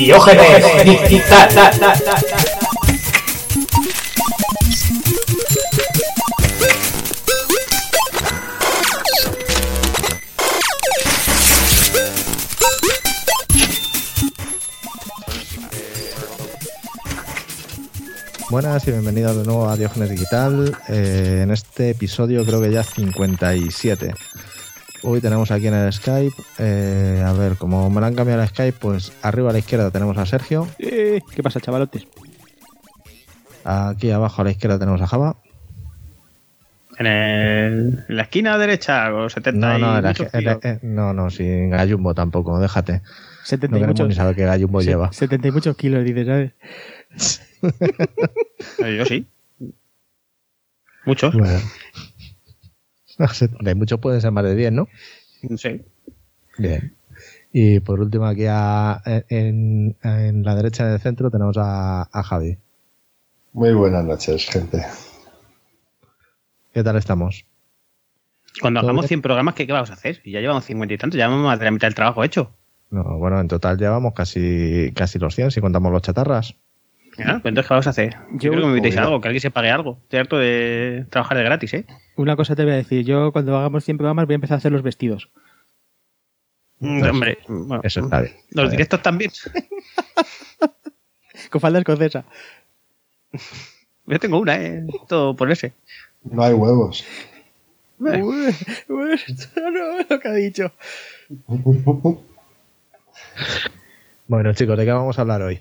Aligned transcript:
Diógenes 0.00 0.64
Digital. 0.82 1.50
Buenas 18.48 18.88
y 18.88 18.90
bienvenidos 18.90 19.36
de 19.36 19.44
nuevo 19.44 19.68
a 19.68 19.76
Diógenes 19.76 20.08
Digital. 20.08 20.74
Eh, 20.88 21.40
en 21.42 21.50
este 21.50 21.90
episodio 21.90 22.46
creo 22.46 22.62
que 22.62 22.72
ya 22.72 22.82
57. 22.82 24.14
Hoy 25.02 25.20
tenemos 25.20 25.50
aquí 25.50 25.66
en 25.66 25.74
el 25.74 25.92
Skype, 25.92 26.34
eh, 26.58 27.22
a 27.26 27.32
ver, 27.32 27.56
como 27.56 27.88
me 27.88 28.00
lo 28.00 28.06
han 28.06 28.14
cambiado 28.14 28.42
el 28.42 28.48
Skype, 28.48 28.78
pues 28.78 29.12
arriba 29.22 29.48
a 29.50 29.52
la 29.52 29.58
izquierda 29.58 29.90
tenemos 29.90 30.16
a 30.18 30.26
Sergio. 30.26 30.68
Eh, 30.78 31.20
¿Qué 31.34 31.42
pasa, 31.42 31.58
chavalotes? 31.60 32.06
Aquí 33.64 34.10
abajo 34.10 34.42
a 34.42 34.44
la 34.44 34.50
izquierda 34.50 34.78
tenemos 34.78 35.00
a 35.00 35.06
Java. 35.06 35.36
En, 36.98 37.06
el- 37.06 38.04
en 38.08 38.16
la 38.16 38.22
esquina 38.22 38.58
derecha, 38.58 39.14
o 39.14 39.30
70 39.30 39.78
No, 39.78 39.78
no, 39.78 39.98
y 40.00 40.02
muchos 40.02 40.34
en 40.34 40.44
la- 40.44 40.58
kilos. 40.58 40.64
eh, 40.76 40.78
no, 40.82 41.14
no, 41.14 41.30
sin 41.30 41.70
Gallumbo 41.70 42.12
tampoco, 42.14 42.60
déjate. 42.60 43.00
70 43.44 43.78
No 43.78 43.86
muchos, 43.86 44.06
ni 44.06 44.14
saber 44.14 44.36
qué 44.36 44.44
Gallumbo 44.44 44.82
se- 44.82 44.88
lleva. 44.90 45.10
70 45.12 45.48
y 45.48 45.50
muchos 45.50 45.76
kilos, 45.76 46.04
dices, 46.04 46.26
¿sabes? 46.26 46.52
Yo 48.98 49.04
sí. 49.06 49.26
Muchos. 51.06 51.34
Bueno. 51.34 51.58
Muchos 53.76 54.00
pueden 54.00 54.20
ser 54.20 54.30
más 54.32 54.44
de 54.44 54.54
10, 54.56 54.72
¿no? 54.72 54.88
Sí. 55.56 55.82
Bien. 56.58 56.94
Y 57.52 57.80
por 57.80 58.00
último, 58.00 58.26
aquí 58.26 58.44
a- 58.48 59.00
en, 59.28 59.96
en 60.02 60.42
la 60.44 60.54
derecha 60.54 60.86
del 60.86 61.00
centro 61.00 61.30
tenemos 61.30 61.56
a, 61.58 62.02
a 62.02 62.22
Javi. 62.22 62.58
Muy 63.52 63.72
buenas 63.74 64.04
noches, 64.04 64.46
gente. 64.48 64.84
¿Qué 66.72 66.82
tal 66.84 66.96
estamos? 66.96 67.44
Cuando 68.60 68.80
¿Todo 68.80 68.88
hagamos 68.90 69.02
bien? 69.04 69.08
100 69.08 69.22
programas, 69.22 69.54
¿qué, 69.54 69.66
qué 69.66 69.72
vamos 69.72 69.90
a 69.90 69.94
hacer? 69.94 70.20
Y 70.24 70.32
ya 70.32 70.40
llevamos 70.40 70.64
50 70.64 70.94
y 70.94 70.98
tantos, 70.98 71.18
ya 71.18 71.26
llevamos 71.26 71.46
más 71.46 71.58
de 71.58 71.64
la 71.64 71.70
mitad 71.70 71.88
del 71.88 71.94
trabajo 71.94 72.22
hecho. 72.24 72.52
No, 72.90 73.18
bueno, 73.18 73.40
en 73.40 73.48
total 73.48 73.78
llevamos 73.78 74.14
casi, 74.14 74.92
casi 74.94 75.18
los 75.18 75.34
100 75.34 75.50
si 75.50 75.60
contamos 75.60 75.92
los 75.92 76.02
chatarras. 76.02 76.54
Pues 77.16 77.28
entonces, 77.28 77.66
¿qué 77.66 77.74
vamos 77.74 77.86
a 77.86 77.90
hacer? 77.90 78.14
Yo, 78.32 78.38
Yo- 78.38 78.50
creo 78.50 78.52
que 78.52 78.60
me 78.66 78.76
invitéis 78.78 78.96
a 78.96 79.02
algo, 79.02 79.20
que 79.20 79.28
alguien 79.28 79.40
se 79.40 79.50
pague 79.50 79.70
algo. 79.70 79.98
Estoy 80.02 80.18
harto 80.20 80.38
de 80.38 81.06
trabajar 81.10 81.36
de 81.38 81.44
gratis, 81.44 81.74
¿eh? 81.74 81.84
Una 82.16 82.36
cosa 82.36 82.56
te 82.56 82.62
voy 82.64 82.72
a 82.72 82.76
decir. 82.76 83.04
Yo, 83.04 83.32
cuando 83.32 83.56
hagamos 83.58 83.84
100 83.84 83.98
programas, 83.98 84.26
voy 84.26 84.34
a 84.34 84.36
empezar 84.36 84.54
a 84.54 84.58
hacer 84.58 84.72
los 84.72 84.82
vestidos. 84.82 85.28
Mm, 86.78 87.02
hombre, 87.02 87.38
bueno, 87.46 87.82
Eso 87.84 88.00
está 88.00 88.22
bien. 88.22 88.34
los 88.52 88.64
Está 88.64 88.70
directos 88.70 89.02
también. 89.02 89.30
Con 91.50 91.60
falda 91.60 91.78
escocesa. 91.80 92.24
Yo 94.06 94.18
tengo 94.18 94.38
una, 94.38 94.56
¿eh? 94.56 94.86
Todo 95.08 95.36
por 95.36 95.50
ese. 95.50 95.72
No 96.24 96.42
hay 96.42 96.54
huevos. 96.54 97.04
Eh, 98.06 98.22
Uy, 98.22 98.54
uy, 98.88 99.12
esto 99.12 99.60
no 99.70 99.98
es 99.98 100.08
lo 100.08 100.18
que 100.20 100.28
ha 100.28 100.32
dicho. 100.32 100.72
Bueno, 104.26 104.52
chicos, 104.54 104.78
¿de 104.78 104.84
qué 104.84 104.92
vamos 104.92 105.18
a 105.18 105.22
hablar 105.22 105.42
hoy? 105.42 105.60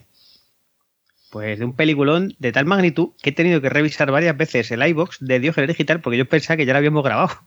Pues 1.32 1.60
de 1.60 1.66
un 1.66 1.76
peliculón 1.76 2.34
de 2.40 2.52
tal 2.52 2.66
magnitud 2.66 3.10
que 3.22 3.30
he 3.30 3.34
tenido 3.34 3.62
que 3.62 3.70
revisar 3.70 4.10
varias 4.12 4.36
veces 4.36 4.72
el 4.72 4.86
iBox 4.88 5.18
de 5.20 5.40
Diógenes 5.40 5.68
Digital 5.68 6.02
porque 6.02 6.18
yo 6.18 6.28
pensaba 6.28 6.58
que 6.58 6.66
ya 6.66 6.74
lo 6.74 6.78
habíamos 6.80 7.04
grabado. 7.04 7.30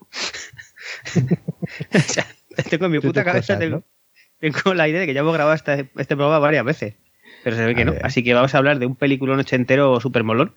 o 1.94 1.98
sea, 1.98 2.26
tengo 2.70 2.86
en 2.86 2.92
mi 2.92 3.00
puta 3.00 3.24
cabeza 3.24 3.54
cosas, 3.54 3.58
tengo, 3.58 3.76
¿no? 3.78 3.84
tengo 4.38 4.74
la 4.74 4.88
idea 4.88 5.00
de 5.00 5.06
que 5.06 5.14
ya 5.14 5.20
hemos 5.20 5.34
grabado 5.34 5.54
este, 5.54 5.90
este 5.96 6.16
programa 6.16 6.38
varias 6.38 6.64
veces. 6.64 6.94
Pero 7.42 7.56
se 7.56 7.64
ve 7.64 7.74
que 7.74 7.82
A 7.82 7.86
no. 7.86 7.92
ver. 7.92 8.06
Así 8.06 8.22
que 8.22 8.34
vamos 8.34 8.54
a 8.54 8.58
hablar 8.58 8.78
de 8.78 8.86
un 8.86 8.94
peliculón 8.94 9.40
ochentero 9.40 9.98
super 10.00 10.22
molón 10.22 10.54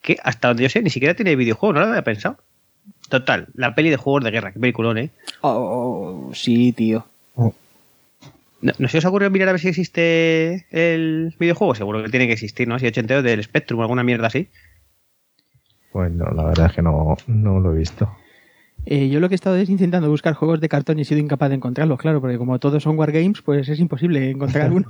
que 0.00 0.16
hasta 0.22 0.48
donde 0.48 0.64
yo 0.64 0.68
sé 0.68 0.82
ni 0.82 0.90
siquiera 0.90 1.14
tiene 1.14 1.36
videojuego, 1.36 1.74
no 1.74 1.80
lo 1.80 1.86
había 1.86 2.02
pensado. 2.02 2.38
Total, 3.08 3.48
la 3.54 3.74
peli 3.74 3.90
de 3.90 3.96
juegos 3.96 4.24
de 4.24 4.30
guerra, 4.30 4.52
qué 4.52 4.58
peliculón, 4.58 4.98
¿eh? 4.98 5.10
Oh, 5.42 6.30
sí, 6.34 6.72
tío. 6.72 7.06
¿No, 8.62 8.72
¿no 8.78 8.88
se 8.88 8.98
os 8.98 9.04
ha 9.04 9.08
ocurrido 9.08 9.30
mirar 9.30 9.48
a 9.48 9.52
ver 9.52 9.60
si 9.60 9.68
existe 9.68 10.66
el 10.70 11.34
videojuego? 11.38 11.74
Seguro 11.74 12.02
que 12.02 12.08
tiene 12.08 12.26
que 12.26 12.32
existir, 12.32 12.66
¿no? 12.68 12.78
Si 12.78 12.86
ochentero 12.86 13.22
del 13.22 13.42
Spectrum 13.42 13.80
o 13.80 13.82
alguna 13.82 14.04
mierda 14.04 14.28
así. 14.28 14.48
Pues 15.92 16.10
no, 16.10 16.24
la 16.30 16.44
verdad 16.44 16.66
es 16.66 16.72
que 16.72 16.82
no, 16.82 17.16
no 17.26 17.60
lo 17.60 17.74
he 17.74 17.78
visto. 17.78 18.16
Eh, 18.86 19.08
yo 19.08 19.20
lo 19.20 19.28
que 19.28 19.34
he 19.34 19.36
estado 19.36 19.56
es 19.56 19.68
intentando 19.68 20.08
buscar 20.08 20.34
juegos 20.34 20.60
de 20.60 20.68
cartón 20.68 20.98
y 20.98 21.02
he 21.02 21.04
sido 21.04 21.20
incapaz 21.20 21.50
de 21.50 21.56
encontrarlos, 21.56 21.98
claro, 21.98 22.20
porque 22.20 22.38
como 22.38 22.58
todos 22.58 22.82
son 22.82 22.98
Wargames, 22.98 23.42
pues 23.42 23.68
es 23.68 23.78
imposible 23.78 24.30
encontrar 24.30 24.72
uno. 24.72 24.86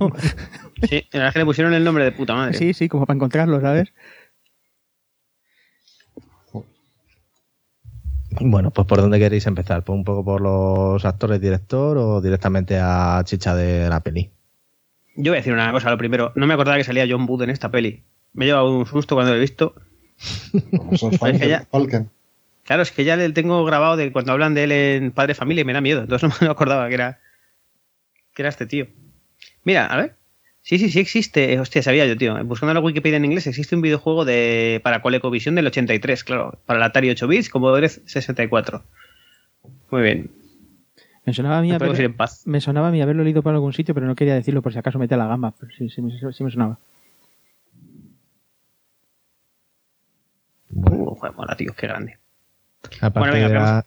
Sí, 0.88 1.04
la 1.12 1.18
verdad 1.18 1.28
es 1.28 1.32
que 1.32 1.38
le 1.40 1.44
pusieron 1.44 1.74
el 1.74 1.84
nombre 1.84 2.04
de 2.04 2.12
puta 2.12 2.34
madre. 2.34 2.54
sí, 2.54 2.72
sí, 2.72 2.88
como 2.88 3.04
para 3.04 3.16
encontrarlo, 3.16 3.60
¿sabes? 3.60 3.92
Bueno, 8.41 8.70
pues 8.70 8.87
¿por 8.87 9.00
dónde 9.00 9.19
queréis 9.19 9.47
empezar? 9.47 9.82
¿Por 9.84 9.94
un 9.94 10.04
poco 10.04 10.25
por 10.25 10.41
los 10.41 11.04
actores, 11.04 11.41
director 11.41 11.97
o 11.98 12.20
directamente 12.20 12.78
a 12.81 13.20
chicha 13.25 13.54
de 13.54 13.88
la 13.88 14.00
peli? 14.00 14.31
Yo 15.16 15.32
voy 15.32 15.37
a 15.37 15.41
decir 15.41 15.53
una 15.53 15.70
cosa, 15.72 15.91
lo 15.91 15.98
primero. 15.98 16.32
No 16.37 16.47
me 16.47 16.54
acordaba 16.54 16.78
que 16.78 16.84
salía 16.84 17.06
John 17.09 17.26
Wood 17.28 17.43
en 17.43 17.50
esta 17.50 17.70
peli. 17.70 18.03
Me 18.32 18.44
he 18.44 18.48
llevado 18.48 18.70
un 18.76 18.87
susto 18.87 19.15
cuando 19.15 19.32
lo 19.32 19.37
he 19.37 19.41
visto. 19.41 19.75
Como 20.76 20.97
son 20.97 21.10
Es 21.12 21.19
que 21.19 21.19
Falken, 21.19 21.48
ya- 21.48 21.66
Falken. 21.70 22.10
Claro, 22.65 22.82
es 22.82 22.93
que 22.93 23.04
ya 23.04 23.16
le 23.16 23.28
tengo 23.31 23.65
grabado 23.65 23.97
de 23.97 24.10
cuando 24.12 24.32
hablan 24.32 24.54
de 24.54 24.64
él 24.64 24.72
en 24.72 25.10
Padre 25.12 25.34
Familia 25.34 25.62
y 25.62 25.64
me 25.64 25.72
da 25.72 25.81
miedo. 25.81 26.00
Entonces 26.00 26.28
no 26.41 26.47
me 26.47 26.50
acordaba 26.50 26.88
que 26.88 26.94
era, 26.94 27.20
que 28.34 28.43
era 28.43 28.49
este 28.49 28.66
tío. 28.66 28.87
Mira, 29.64 29.87
a 29.87 29.97
ver. 29.97 30.16
Sí, 30.64 30.78
sí, 30.78 30.90
sí 30.90 31.00
existe. 31.00 31.52
Eh, 31.52 31.58
Hostia, 31.60 31.82
sabía 31.82 32.06
yo, 32.06 32.16
tío. 32.16 32.42
Buscando 32.44 32.72
la 32.72 32.80
Wikipedia 32.80 33.16
en 33.16 33.24
inglés, 33.24 33.46
existe 33.48 33.74
un 33.74 33.82
videojuego 33.82 34.24
de 34.24 34.80
para 34.84 35.02
ColecoVision 35.02 35.54
del 35.56 35.66
83, 35.66 36.22
claro. 36.24 36.60
Para 36.66 36.78
el 36.78 36.84
Atari 36.84 37.10
8 37.10 37.26
bits, 37.26 37.48
como 37.50 37.76
eres 37.76 38.00
64. 38.06 38.84
Muy 39.90 40.02
bien. 40.02 40.30
Me 41.24 41.32
sonaba 41.34 41.58
a 41.58 41.62
mí 41.62 41.72
haber- 41.72 41.94
ir 41.94 42.00
en 42.06 42.16
paz. 42.16 42.42
me 42.46 42.60
sonaba 42.60 42.88
a 42.88 42.90
mí 42.90 43.00
haberlo 43.02 43.22
leído 43.24 43.42
por 43.42 43.54
algún 43.54 43.72
sitio, 43.72 43.94
pero 43.94 44.06
no 44.06 44.14
quería 44.14 44.34
decirlo 44.34 44.62
por 44.62 44.72
si 44.72 44.78
acaso 44.78 44.98
mete 44.98 45.16
la 45.16 45.26
gama. 45.26 45.52
Pero 45.58 45.72
sí, 45.76 45.88
sí, 45.88 46.00
me- 46.02 46.12
sí 46.32 46.44
me 46.44 46.50
sonaba. 46.50 46.78
Uh, 50.74 51.14
joder, 51.14 51.34
mola, 51.36 51.56
tío, 51.56 51.72
qué 51.74 51.86
grande. 51.86 52.18
Aparte 53.00 53.18
Bueno, 53.18 53.32
venga, 53.34 53.48
de. 53.76 53.82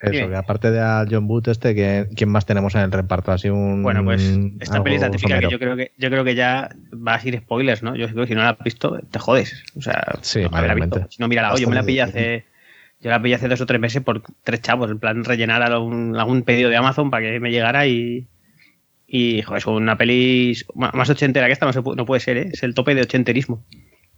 Eso, 0.00 0.28
que 0.28 0.36
aparte 0.36 0.70
de 0.70 0.80
a 0.80 1.04
John 1.08 1.26
Booth 1.26 1.48
este, 1.48 1.74
que, 1.74 2.08
¿quién 2.16 2.30
más 2.30 2.46
tenemos 2.46 2.74
en 2.74 2.80
el 2.82 2.92
reparto? 2.92 3.32
Así 3.32 3.50
un 3.50 3.82
Bueno, 3.82 4.02
pues 4.04 4.22
esta 4.60 4.82
peli 4.82 4.96
es 4.96 5.02
la 5.02 5.10
típica 5.10 5.38
que 5.38 5.50
yo 5.50 5.58
creo 5.58 5.76
que 5.76 5.92
yo 5.98 6.08
creo 6.10 6.24
que 6.24 6.34
ya 6.34 6.70
va 6.94 7.14
a 7.14 7.20
ser 7.20 7.38
spoilers, 7.38 7.82
¿no? 7.82 7.94
Yo 7.94 8.08
creo 8.08 8.22
que 8.22 8.28
si 8.28 8.34
no 8.34 8.42
la 8.42 8.50
has 8.50 8.58
visto, 8.58 8.98
te 9.10 9.18
jodes. 9.18 9.62
O 9.76 9.82
sea, 9.82 10.18
Sí, 10.22 10.42
no 10.42 10.50
mayormente. 10.50 11.00
visto. 11.00 11.12
Si 11.12 11.22
no, 11.22 11.28
mira, 11.28 11.54
yo 11.56 11.68
me 11.68 11.74
la 11.74 11.82
pillé 11.82 12.02
hace 12.02 12.44
yo 13.02 13.10
la 13.10 13.20
pillé 13.20 13.34
hace 13.34 13.48
dos 13.48 13.60
o 13.60 13.66
tres 13.66 13.80
meses 13.80 14.02
por 14.02 14.22
tres 14.44 14.60
chavos, 14.60 14.90
en 14.90 14.98
plan 14.98 15.24
rellenar 15.24 15.62
algún, 15.62 16.16
algún 16.16 16.42
pedido 16.42 16.68
de 16.68 16.76
Amazon 16.76 17.10
para 17.10 17.24
que 17.24 17.40
me 17.40 17.50
llegara 17.50 17.86
y 17.86 18.26
y 19.12 19.42
joder, 19.42 19.58
es 19.58 19.66
una 19.66 19.98
peli 19.98 20.56
más 20.74 21.10
ochentera 21.10 21.46
que 21.46 21.52
esta 21.52 21.66
no, 21.66 21.72
se 21.72 21.82
no 21.82 22.06
puede 22.06 22.20
ser, 22.20 22.36
¿eh? 22.36 22.50
Es 22.52 22.62
el 22.62 22.74
tope 22.74 22.94
de 22.94 23.02
ochenterismo. 23.02 23.64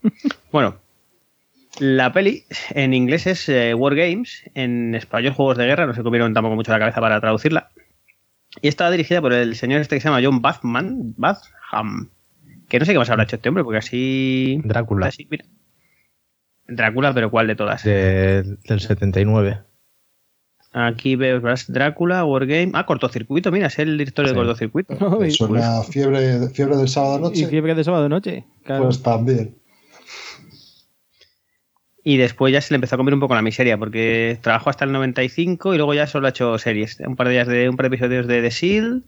bueno, 0.52 0.76
la 1.80 2.12
peli 2.12 2.44
en 2.70 2.94
inglés 2.94 3.26
es 3.26 3.48
eh, 3.48 3.74
War 3.74 3.94
Games, 3.94 4.44
en 4.54 4.94
español 4.94 5.32
Juegos 5.32 5.56
de 5.56 5.66
Guerra, 5.66 5.86
no 5.86 5.94
se 5.94 6.02
comieron 6.02 6.34
tampoco 6.34 6.54
mucho 6.54 6.72
la 6.72 6.78
cabeza 6.78 7.00
para 7.00 7.20
traducirla. 7.20 7.70
Y 8.60 8.68
estaba 8.68 8.90
dirigida 8.90 9.20
por 9.20 9.32
el 9.32 9.56
señor 9.56 9.80
este 9.80 9.96
que 9.96 10.00
se 10.00 10.08
llama 10.08 10.20
John 10.22 10.42
Bathman, 10.42 11.14
Batham, 11.16 12.10
que 12.68 12.78
no 12.78 12.84
sé 12.84 12.92
qué 12.92 12.98
más 12.98 13.08
habrá 13.08 13.24
hecho 13.24 13.36
este 13.36 13.48
hombre, 13.48 13.64
porque 13.64 13.78
así... 13.78 14.60
Drácula, 14.64 15.06
así, 15.06 15.26
mira. 15.30 15.46
Drácula, 16.66 17.14
pero 17.14 17.30
¿cuál 17.30 17.46
de 17.46 17.56
todas? 17.56 17.82
del, 17.82 18.58
del 18.60 18.80
79. 18.80 19.60
Aquí 20.74 21.16
veo 21.16 21.40
verás, 21.40 21.70
Drácula, 21.70 22.24
Wargame... 22.24 22.72
Ah, 22.74 22.86
Cortocircuito, 22.86 23.50
mira, 23.50 23.66
es 23.66 23.78
el 23.78 23.98
director 23.98 24.24
de 24.24 24.30
Sí. 24.30 24.36
Cortocircuito. 24.36 25.18
¿Me 25.18 25.30
suena 25.30 25.82
fiebre, 25.82 26.48
fiebre 26.48 26.76
del 26.76 26.88
sábado 26.88 27.18
y 27.18 27.22
noche? 27.22 27.46
fiebre 27.46 27.74
de 27.74 27.84
sábado 27.84 28.08
noche. 28.08 28.44
Claro. 28.64 28.84
Pues 28.84 29.02
también. 29.02 29.61
Y 32.04 32.16
después 32.16 32.52
ya 32.52 32.60
se 32.60 32.74
le 32.74 32.76
empezó 32.76 32.96
a 32.96 32.98
comer 32.98 33.14
un 33.14 33.20
poco 33.20 33.34
la 33.34 33.42
miseria, 33.42 33.78
porque 33.78 34.38
trabajó 34.42 34.70
hasta 34.70 34.84
el 34.84 34.92
95 34.92 35.74
y 35.74 35.76
luego 35.76 35.94
ya 35.94 36.06
solo 36.06 36.26
ha 36.26 36.30
hecho 36.30 36.58
series. 36.58 36.98
Un 37.00 37.14
par 37.14 37.28
de, 37.28 37.34
días 37.34 37.46
de, 37.46 37.68
un 37.68 37.76
par 37.76 37.88
de 37.88 37.94
episodios 37.94 38.26
de 38.26 38.42
The 38.42 38.50
Shield 38.50 39.04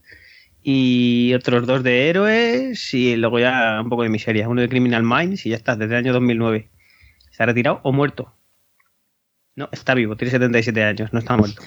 y 0.62 1.34
otros 1.34 1.66
dos 1.66 1.82
de 1.82 2.08
Héroes 2.08 2.94
y 2.94 3.16
luego 3.16 3.38
ya 3.38 3.80
un 3.82 3.90
poco 3.90 4.04
de 4.04 4.08
miseria. 4.10 4.48
Uno 4.48 4.60
de 4.60 4.68
Criminal 4.68 5.02
Minds 5.02 5.44
y 5.44 5.50
ya 5.50 5.56
está, 5.56 5.74
desde 5.74 5.94
el 5.94 6.04
año 6.04 6.12
2009. 6.12 6.68
¿Se 7.30 7.42
ha 7.42 7.46
retirado 7.46 7.80
o 7.82 7.92
muerto? 7.92 8.32
No, 9.56 9.68
está 9.72 9.94
vivo, 9.94 10.16
tiene 10.16 10.32
77 10.32 10.82
años, 10.82 11.12
no 11.12 11.18
está 11.20 11.36
muerto. 11.36 11.62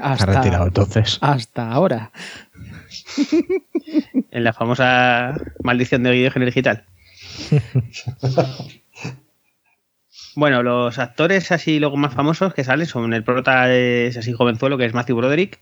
Ha 0.00 0.14
retirado 0.16 0.66
entonces. 0.66 1.18
hasta 1.20 1.70
ahora. 1.70 2.10
En 4.30 4.42
la 4.42 4.52
famosa 4.52 5.36
maldición 5.62 6.02
de 6.02 6.10
Diógenes 6.10 6.46
Digital. 6.46 6.84
Bueno, 10.36 10.62
los 10.62 10.98
actores 10.98 11.52
así 11.52 11.78
luego 11.78 11.96
más 11.96 12.14
famosos 12.14 12.54
que 12.54 12.64
salen 12.64 12.86
son 12.86 13.14
el 13.14 13.22
prota 13.22 13.72
es 13.72 14.16
así 14.16 14.32
jovenzuelo 14.32 14.76
que 14.76 14.84
es 14.84 14.94
Matthew 14.94 15.16
Broderick, 15.16 15.60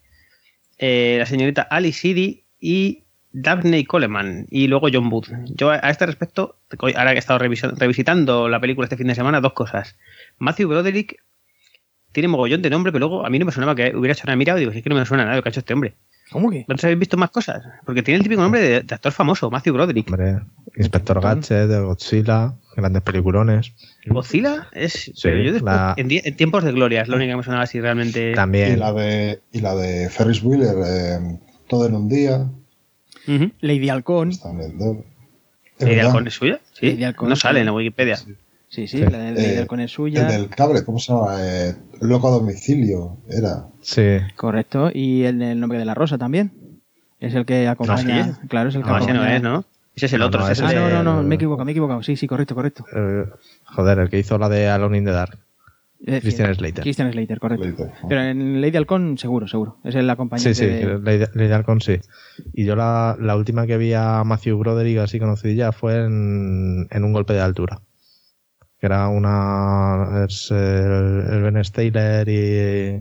eh, 0.78 1.16
la 1.19 1.26
señorita 1.26 1.62
Ali 1.62 1.92
Sidi 1.92 2.44
y 2.58 3.04
Daphne 3.32 3.84
Coleman 3.86 4.46
y 4.50 4.69
luego 4.69 4.88
John 4.92 5.12
Wood. 5.12 5.26
Yo 5.54 5.70
a 5.70 5.76
este 5.76 6.06
respecto, 6.06 6.56
ahora 6.80 7.10
que 7.10 7.16
he 7.16 7.19
estado 7.19 7.38
revisitando 7.38 8.48
la 8.48 8.60
película 8.60 8.86
este 8.86 8.96
fin 8.96 9.06
de 9.08 9.14
semana, 9.14 9.40
dos 9.40 9.52
cosas. 9.52 9.96
Matthew 10.38 10.69
Broderick 10.69 11.22
tiene 12.12 12.28
mogollón 12.28 12.62
de 12.62 12.70
nombre, 12.70 12.92
pero 12.92 13.08
luego 13.08 13.26
a 13.26 13.30
mí 13.30 13.38
no 13.38 13.46
me 13.46 13.52
sonaba 13.52 13.75
que 13.75 13.94
hubiera 13.96 14.12
hecho 14.12 14.25
una 14.26 14.36
mirada 14.36 14.58
y 14.58 14.62
digo, 14.62 14.72
es 14.72 14.82
que 14.82 14.90
no 14.90 14.96
me 14.96 15.06
suena 15.06 15.25
nada 15.25 15.36
lo 15.36 15.42
que 15.42 15.48
ha 15.48 15.50
hecho 15.50 15.60
este 15.60 15.72
hombre. 15.72 15.94
¿Cómo 16.30 16.50
que? 16.50 16.64
¿Dónde 16.66 16.86
habéis 16.86 16.98
visto 16.98 17.16
más 17.16 17.30
cosas? 17.30 17.62
Porque 17.84 18.02
tiene 18.02 18.18
el 18.18 18.22
típico 18.22 18.42
nombre 18.42 18.60
de, 18.60 18.80
de 18.80 18.94
actor 18.94 19.12
famoso, 19.12 19.50
Matthew 19.50 19.75
Broderick. 19.75 20.08
Hombre, 20.08 20.40
Inspector 20.76 21.20
Gadget, 21.20 21.68
de 21.68 21.80
Godzilla, 21.80 22.54
grandes 22.76 23.02
peliculones. 23.02 23.72
Godzilla 24.06 24.69
es. 24.72 25.12
pero 25.22 25.36
yo 25.42 25.52
después, 25.52 25.62
la- 25.74 25.94
en, 25.96 26.08
en 26.10 26.36
tiempos 26.36 26.64
de 26.64 26.72
gloria, 26.72 27.02
es 27.02 27.08
lo 27.08 27.16
único 27.16 27.30
que 27.32 27.36
me 27.36 27.42
sonaba 27.42 27.64
así 27.64 27.80
realmente. 27.80 28.32
Y 28.32 28.34
También. 28.34 28.78
la 28.80 28.92
de, 28.92 29.40
y 29.52 29.60
la 29.60 29.74
de 29.74 30.08
Ferris 30.10 30.42
Wheeler, 30.42 30.74
eh, 30.86 31.38
todo 31.69 31.86
en 31.86 31.94
un 31.94 32.08
día. 32.08 32.46
Ujú. 33.28 33.50
Lady 33.60 33.88
Halcón. 33.88 34.30
El 34.30 34.78
do- 34.78 35.04
¿Es 35.78 35.86
¿Lady? 35.88 36.00
Halcón 36.00 36.26
es 36.26 36.34
suya? 36.34 36.60
Sí. 36.72 36.98
No 37.22 37.36
sale 37.36 37.58
sí. 37.58 37.60
en 37.60 37.66
la 37.66 37.72
Wikipedia. 37.72 38.16
Sí, 38.16 38.34
sí, 38.69 38.86
Sí. 38.88 38.98
la 38.98 39.18
de 39.18 39.32
Lady 39.32 39.44
Eh, 39.44 39.62
es 39.62 39.68
El 39.70 39.88
suya. 39.88 40.25
del 40.25 40.48
cable, 40.48 40.82
¿cómo 40.84 40.98
se 40.98 41.12
llama? 41.12 41.36
Eh, 41.40 41.75
Loco 42.00 42.28
a 42.28 42.30
domicilio, 42.32 43.18
era. 43.28 43.66
Sí. 43.80 44.18
Correcto. 44.34 44.90
Y 44.92 45.22
el, 45.25 45.40
el 45.42 45.60
nombre 45.60 45.78
de 45.78 45.84
la 45.84 45.94
rosa 45.94 46.18
también. 46.18 46.52
Es 47.20 47.34
el 47.34 47.44
que 47.46 47.68
acompaña. 47.68 48.25
sí. 48.40 48.48
Claro, 48.48 48.70
es 48.70 48.75
el 48.75 48.82
que 48.82 48.88
No, 48.90 48.96
ese 48.98 49.06
no 49.12 49.20
acompaña. 49.20 49.36
es, 49.36 49.42
¿no? 49.42 49.64
Ese 49.94 50.06
es 50.06 50.12
el 50.14 50.20
No, 50.20 50.26
otro. 50.26 50.40
no, 50.40 50.48
ese 50.48 50.64
es 50.64 50.70
Ah, 50.70 50.72
el 50.72 50.78
no, 50.80 51.02
no, 51.02 51.16
no, 51.16 51.22
me 51.22 51.34
he 51.34 51.36
equivocado, 51.36 51.64
me 51.64 51.70
he 51.70 51.74
equivocado. 51.74 52.02
Sí, 52.02 52.16
sí, 52.16 52.26
correcto, 52.26 52.54
correcto. 52.54 52.84
Eh, 52.94 53.26
joder, 53.64 53.98
el 53.98 54.08
que 54.08 54.18
hizo 54.18 54.38
la 54.38 54.48
de 54.48 54.68
Alone 54.68 54.98
in 54.98 55.04
the 55.04 55.10
Dark. 55.12 55.38
Eh, 56.04 56.20
Christian 56.20 56.52
Slater. 56.54 56.82
Christian 56.82 57.12
Slater, 57.12 57.38
correcto. 57.38 57.64
Slater. 57.64 57.92
Pero 58.08 58.22
en 58.22 58.60
Lady 58.60 58.76
Halcón, 58.76 59.18
seguro, 59.18 59.46
seguro. 59.46 59.78
Es 59.84 59.94
el 59.94 60.08
acompañante 60.10 60.54
Sí, 60.54 60.64
sí, 60.64 60.66
de... 60.66 60.98
Lady, 60.98 61.26
Lady 61.34 61.52
Halcón 61.52 61.80
sí. 61.80 62.00
Y 62.54 62.64
yo 62.64 62.74
la, 62.74 63.16
la 63.20 63.36
última 63.36 63.66
que 63.68 63.76
vi 63.76 63.92
a 63.92 64.24
Matthew 64.24 64.58
Broderick 64.58 64.98
así 64.98 65.20
conocidilla 65.20 65.70
fue 65.70 66.04
en, 66.04 66.88
en 66.90 67.04
Un 67.04 67.12
golpe 67.12 67.34
de 67.34 67.40
altura. 67.40 67.82
Que 68.80 68.86
era 68.86 69.06
una... 69.06 70.24
Es 70.26 70.50
el, 70.50 70.56
el 71.30 71.42
Ben 71.42 71.64
Stiller 71.64 72.28
y... 72.28 73.00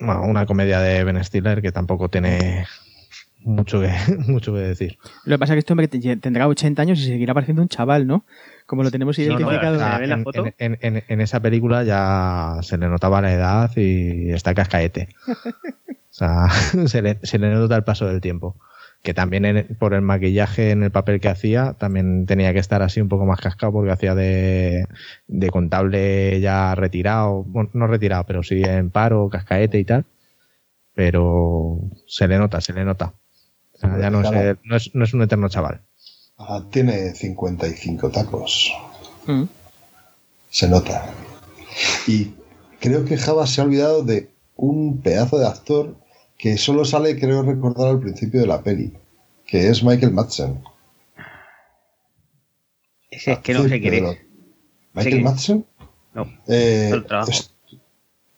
Bueno, 0.00 0.22
una 0.26 0.44
comedia 0.46 0.80
de 0.80 1.02
Ben 1.02 1.24
Stiller 1.24 1.62
que 1.62 1.72
tampoco 1.72 2.08
tiene 2.10 2.66
mucho 3.40 3.80
que, 3.80 3.90
mucho 4.26 4.52
que 4.52 4.60
decir. 4.60 4.98
Lo 5.24 5.34
que 5.36 5.38
pasa 5.38 5.52
es 5.52 5.56
que 5.56 5.58
este 5.60 5.72
hombre 5.72 5.88
te- 5.88 6.16
tendrá 6.16 6.48
80 6.48 6.82
años 6.82 6.98
y 7.00 7.04
seguirá 7.06 7.34
pareciendo 7.34 7.62
un 7.62 7.68
chaval, 7.68 8.06
¿no? 8.06 8.24
Como 8.66 8.82
lo 8.82 8.90
tenemos 8.90 9.18
identificado. 9.18 9.78
¿Se 9.78 9.84
Ah, 9.84 9.98
ve 9.98 10.06
la 10.06 10.14
en, 10.16 10.24
foto? 10.24 10.44
en- 10.46 10.54
en- 10.58 10.78
en- 10.82 11.04
en 11.08 11.20
esa 11.20 11.40
película 11.40 11.84
ya 11.84 12.58
se 12.62 12.76
le 12.78 12.88
notaba 12.88 13.20
la 13.22 13.32
edad 13.32 13.70
y 13.76 14.30
está 14.30 14.54
cascaete. 14.54 15.08
O 15.28 15.34
sea, 16.10 16.48
se 16.86 17.00
le, 17.02 17.18
se 17.22 17.38
le 17.38 17.50
nota 17.50 17.76
el 17.76 17.84
paso 17.84 18.06
del 18.06 18.20
tiempo. 18.20 18.56
Que 19.02 19.14
también 19.14 19.44
en- 19.46 19.76
por 19.78 19.94
el 19.94 20.02
maquillaje 20.02 20.72
en 20.72 20.82
el 20.82 20.90
papel 20.90 21.20
que 21.20 21.28
hacía, 21.28 21.74
también 21.78 22.26
tenía 22.26 22.52
que 22.52 22.58
estar 22.58 22.82
así 22.82 23.00
un 23.00 23.08
poco 23.08 23.24
más 23.26 23.40
cascado 23.40 23.72
porque 23.72 23.92
hacía 23.92 24.14
de, 24.16 24.84
de 25.28 25.50
contable 25.50 26.40
ya 26.40 26.74
retirado, 26.74 27.44
bueno, 27.44 27.70
no 27.74 27.86
retirado, 27.86 28.24
pero 28.24 28.42
sí 28.42 28.60
en 28.64 28.90
paro, 28.90 29.28
cascaete 29.30 29.78
y 29.78 29.84
tal. 29.84 30.04
Pero 30.94 31.78
se 32.06 32.26
le 32.26 32.38
nota, 32.38 32.60
se 32.60 32.72
le 32.72 32.84
nota. 32.84 33.14
Ya 33.82 34.10
no 34.10 34.20
es, 34.22 34.30
el- 34.32 34.58
no 34.64 34.76
es, 34.76 34.90
no 34.94 35.04
es 35.04 35.14
un 35.14 35.22
eterno 35.22 35.48
chaval. 35.48 35.80
Ah, 36.38 36.62
tiene 36.70 37.14
55 37.14 38.10
tacos. 38.10 38.72
Mm. 39.26 39.44
Se 40.50 40.68
nota. 40.68 41.06
Y 42.06 42.32
creo 42.80 43.04
que 43.04 43.16
Java 43.16 43.46
se 43.46 43.60
ha 43.60 43.64
olvidado 43.64 44.02
de 44.02 44.30
un 44.56 45.00
pedazo 45.02 45.38
de 45.38 45.46
actor 45.46 45.96
que 46.36 46.56
solo 46.56 46.84
sale, 46.84 47.18
creo 47.18 47.42
recordar, 47.42 47.88
al 47.88 48.00
principio 48.00 48.40
de 48.40 48.46
la 48.46 48.62
peli, 48.62 48.92
que 49.46 49.68
es 49.68 49.82
Michael 49.82 50.12
Madsen. 50.12 50.62
Ese 53.10 53.32
es 53.32 53.38
que 53.40 53.54
no 53.54 53.68
sé 53.68 53.80
quién 53.80 53.94
es. 54.06 54.18
¿Michael. 54.92 55.22
Madsen? 55.22 55.66
No. 56.14 56.26
Eh, 56.46 56.86
Todo 56.90 56.98
el 56.98 57.06
trabajo. 57.06 57.30
es- 57.30 57.50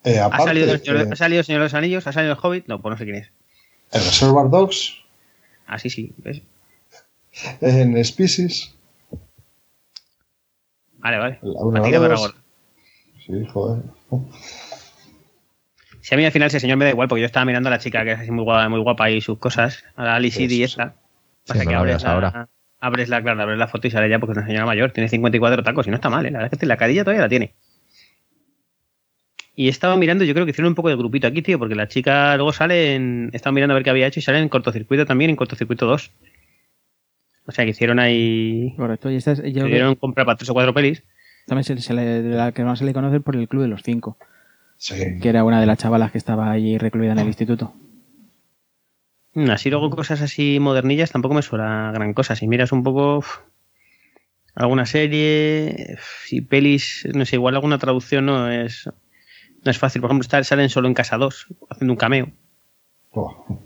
eh, 0.04 0.18
¿Ha 0.18 0.38
salido, 0.38 0.72
el 0.72 0.80
señor, 0.80 0.96
eh, 1.02 1.08
¿Ha 1.12 1.16
salido 1.16 1.40
el 1.40 1.44
Señor 1.44 1.60
de 1.60 1.64
los 1.66 1.74
Anillos? 1.74 2.06
¿Ha 2.06 2.12
salido 2.12 2.32
el 2.32 2.38
Hobbit? 2.42 2.66
No, 2.68 2.80
pues 2.80 2.90
no 2.92 2.96
sé 2.98 3.04
quién 3.04 3.16
es. 3.16 3.30
en 3.92 4.00
Reservoir 4.02 4.48
Dogs, 4.48 4.94
Ah, 5.72 5.78
sí, 5.78 5.88
sí. 5.88 6.12
¿ves? 6.18 6.42
en 7.60 8.04
Species, 8.04 8.74
Vale, 10.98 11.16
vale. 11.18 11.38
La 11.42 11.60
una, 11.64 11.80
A 11.80 11.82
ti 11.84 11.90
la 11.92 11.96
que 11.96 12.00
me 12.02 12.08
dos. 12.08 12.20
recuerdo. 12.26 12.44
sí, 13.24 13.46
joder. 13.52 13.82
Si 16.02 16.14
a 16.14 16.18
mí 16.18 16.24
al 16.24 16.32
final 16.32 16.48
ese 16.48 16.60
señor 16.60 16.76
me 16.76 16.84
da 16.86 16.90
igual, 16.90 17.08
porque 17.08 17.20
yo 17.20 17.26
estaba 17.26 17.44
mirando 17.46 17.68
a 17.68 17.70
la 17.70 17.78
chica 17.78 18.04
que 18.04 18.12
es 18.12 18.18
así 18.20 18.30
muy 18.30 18.44
guapa, 18.44 18.68
muy 18.68 18.80
guapa 18.80 19.10
y 19.10 19.20
sus 19.20 19.38
cosas, 19.38 19.84
a 19.96 20.04
la 20.04 20.14
Ali 20.16 20.30
City 20.30 20.56
y 20.56 20.62
esta. 20.64 20.94
Sí, 21.44 21.52
Pasa 21.52 21.64
no 21.64 21.70
que 21.70 21.76
abres 21.76 22.02
la, 22.02 22.12
ahora. 22.12 22.48
abres 22.80 23.08
la, 23.08 23.22
claro, 23.22 23.40
abres 23.42 23.58
la 23.58 23.68
foto 23.68 23.86
y 23.86 23.90
sale 23.90 24.08
ya 24.10 24.18
porque 24.18 24.32
es 24.32 24.38
una 24.38 24.46
señora 24.46 24.66
mayor, 24.66 24.90
tiene 24.90 25.08
54 25.08 25.62
tacos 25.62 25.86
y 25.86 25.90
no 25.90 25.96
está 25.96 26.10
mal, 26.10 26.26
¿eh? 26.26 26.30
la 26.32 26.38
verdad 26.40 26.52
es 26.54 26.58
que 26.60 26.66
la 26.66 26.76
carilla 26.76 27.04
todavía 27.04 27.22
la 27.22 27.28
tiene. 27.28 27.54
Y 29.56 29.66
he 29.66 29.70
estado 29.70 29.96
mirando, 29.96 30.24
yo 30.24 30.32
creo 30.32 30.46
que 30.46 30.50
hicieron 30.52 30.70
un 30.70 30.74
poco 30.74 30.88
de 30.88 30.96
grupito 30.96 31.26
aquí, 31.26 31.42
tío, 31.42 31.58
porque 31.58 31.74
la 31.74 31.88
chica 31.88 32.34
luego 32.36 32.52
sale 32.52 32.94
en. 32.94 33.30
He 33.32 33.36
estado 33.36 33.52
mirando 33.52 33.74
a 33.74 33.76
ver 33.76 33.84
qué 33.84 33.90
había 33.90 34.06
hecho 34.06 34.20
y 34.20 34.22
sale 34.22 34.38
en 34.38 34.48
cortocircuito 34.48 35.04
también, 35.06 35.30
en 35.30 35.36
cortocircuito 35.36 35.86
2. 35.86 36.10
O 37.46 37.52
sea 37.52 37.64
que 37.64 37.72
hicieron 37.72 37.98
ahí. 37.98 38.74
Correcto. 38.76 39.10
Y 39.10 39.16
esta 39.16 39.32
es, 39.32 39.38
yo 39.52 39.66
Hicieron 39.66 39.96
comprar 39.96 40.24
para 40.24 40.36
tres 40.36 40.48
o 40.50 40.54
cuatro 40.54 40.72
pelis. 40.72 41.02
también 41.46 41.64
se, 41.64 41.76
se 41.78 41.92
le, 41.94 42.02
de 42.22 42.36
la 42.36 42.52
que 42.52 42.62
más 42.64 42.78
se 42.78 42.84
le 42.84 42.92
conoce 42.94 43.20
por 43.20 43.34
el 43.36 43.48
Club 43.48 43.62
de 43.62 43.68
los 43.68 43.82
Cinco, 43.82 44.16
Sí. 44.76 44.94
que 45.20 45.28
era 45.28 45.44
una 45.44 45.60
de 45.60 45.66
las 45.66 45.78
chavalas 45.78 46.12
que 46.12 46.18
estaba 46.18 46.50
allí 46.50 46.78
recluida 46.78 47.12
en 47.12 47.18
el 47.18 47.26
instituto. 47.26 47.74
Mm, 49.34 49.50
Así 49.50 49.68
luego 49.70 49.90
cosas 49.90 50.22
así 50.22 50.58
modernillas 50.60 51.10
tampoco 51.12 51.34
me 51.34 51.42
suena 51.42 51.90
gran 51.92 52.14
cosa. 52.14 52.36
Si 52.36 52.46
miras 52.48 52.72
un 52.72 52.82
poco 52.84 53.18
uf, 53.18 53.38
alguna 54.54 54.86
serie, 54.86 55.96
y 56.30 56.40
pelis, 56.42 57.06
no 57.14 57.24
sé, 57.24 57.36
igual 57.36 57.54
alguna 57.56 57.78
traducción 57.78 58.26
no 58.26 58.50
es 58.50 58.88
no 59.64 59.70
es 59.70 59.78
fácil. 59.78 60.00
Por 60.00 60.08
ejemplo, 60.10 60.22
está- 60.22 60.42
salen 60.44 60.68
solo 60.68 60.88
en 60.88 60.94
Casa 60.94 61.16
2 61.18 61.46
haciendo 61.70 61.92
un 61.92 61.98
cameo. 61.98 62.30
Oh, 63.12 63.58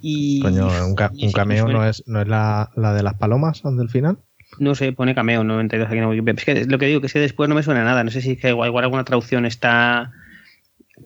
Y 0.00 0.40
Coño, 0.42 0.66
un, 0.86 0.94
ca- 0.94 1.10
y 1.12 1.24
un 1.24 1.30
sí, 1.30 1.34
cameo 1.34 1.66
me 1.66 1.72
no 1.74 1.84
es, 1.84 2.02
no 2.06 2.20
es 2.22 2.28
la, 2.28 2.70
la 2.76 2.94
de 2.94 3.02
las 3.02 3.14
palomas 3.14 3.62
del 3.64 3.88
final. 3.90 4.18
No 4.58 4.74
se 4.74 4.92
pone 4.92 5.14
cameo 5.14 5.44
92 5.44 5.88
aquí 5.88 5.98
en 5.98 6.06
Wikipedia. 6.06 6.38
Es 6.38 6.44
que 6.44 6.64
lo 6.66 6.78
que 6.78 6.86
digo, 6.86 7.00
que 7.00 7.06
es 7.08 7.12
que 7.12 7.20
después 7.20 7.48
no 7.48 7.54
me 7.54 7.62
suena 7.62 7.84
nada. 7.84 8.02
No 8.04 8.10
sé 8.10 8.20
si 8.22 8.32
es 8.32 8.40
que 8.40 8.48
igual, 8.48 8.68
igual 8.68 8.84
alguna 8.84 9.04
traducción 9.04 9.44
está. 9.44 10.12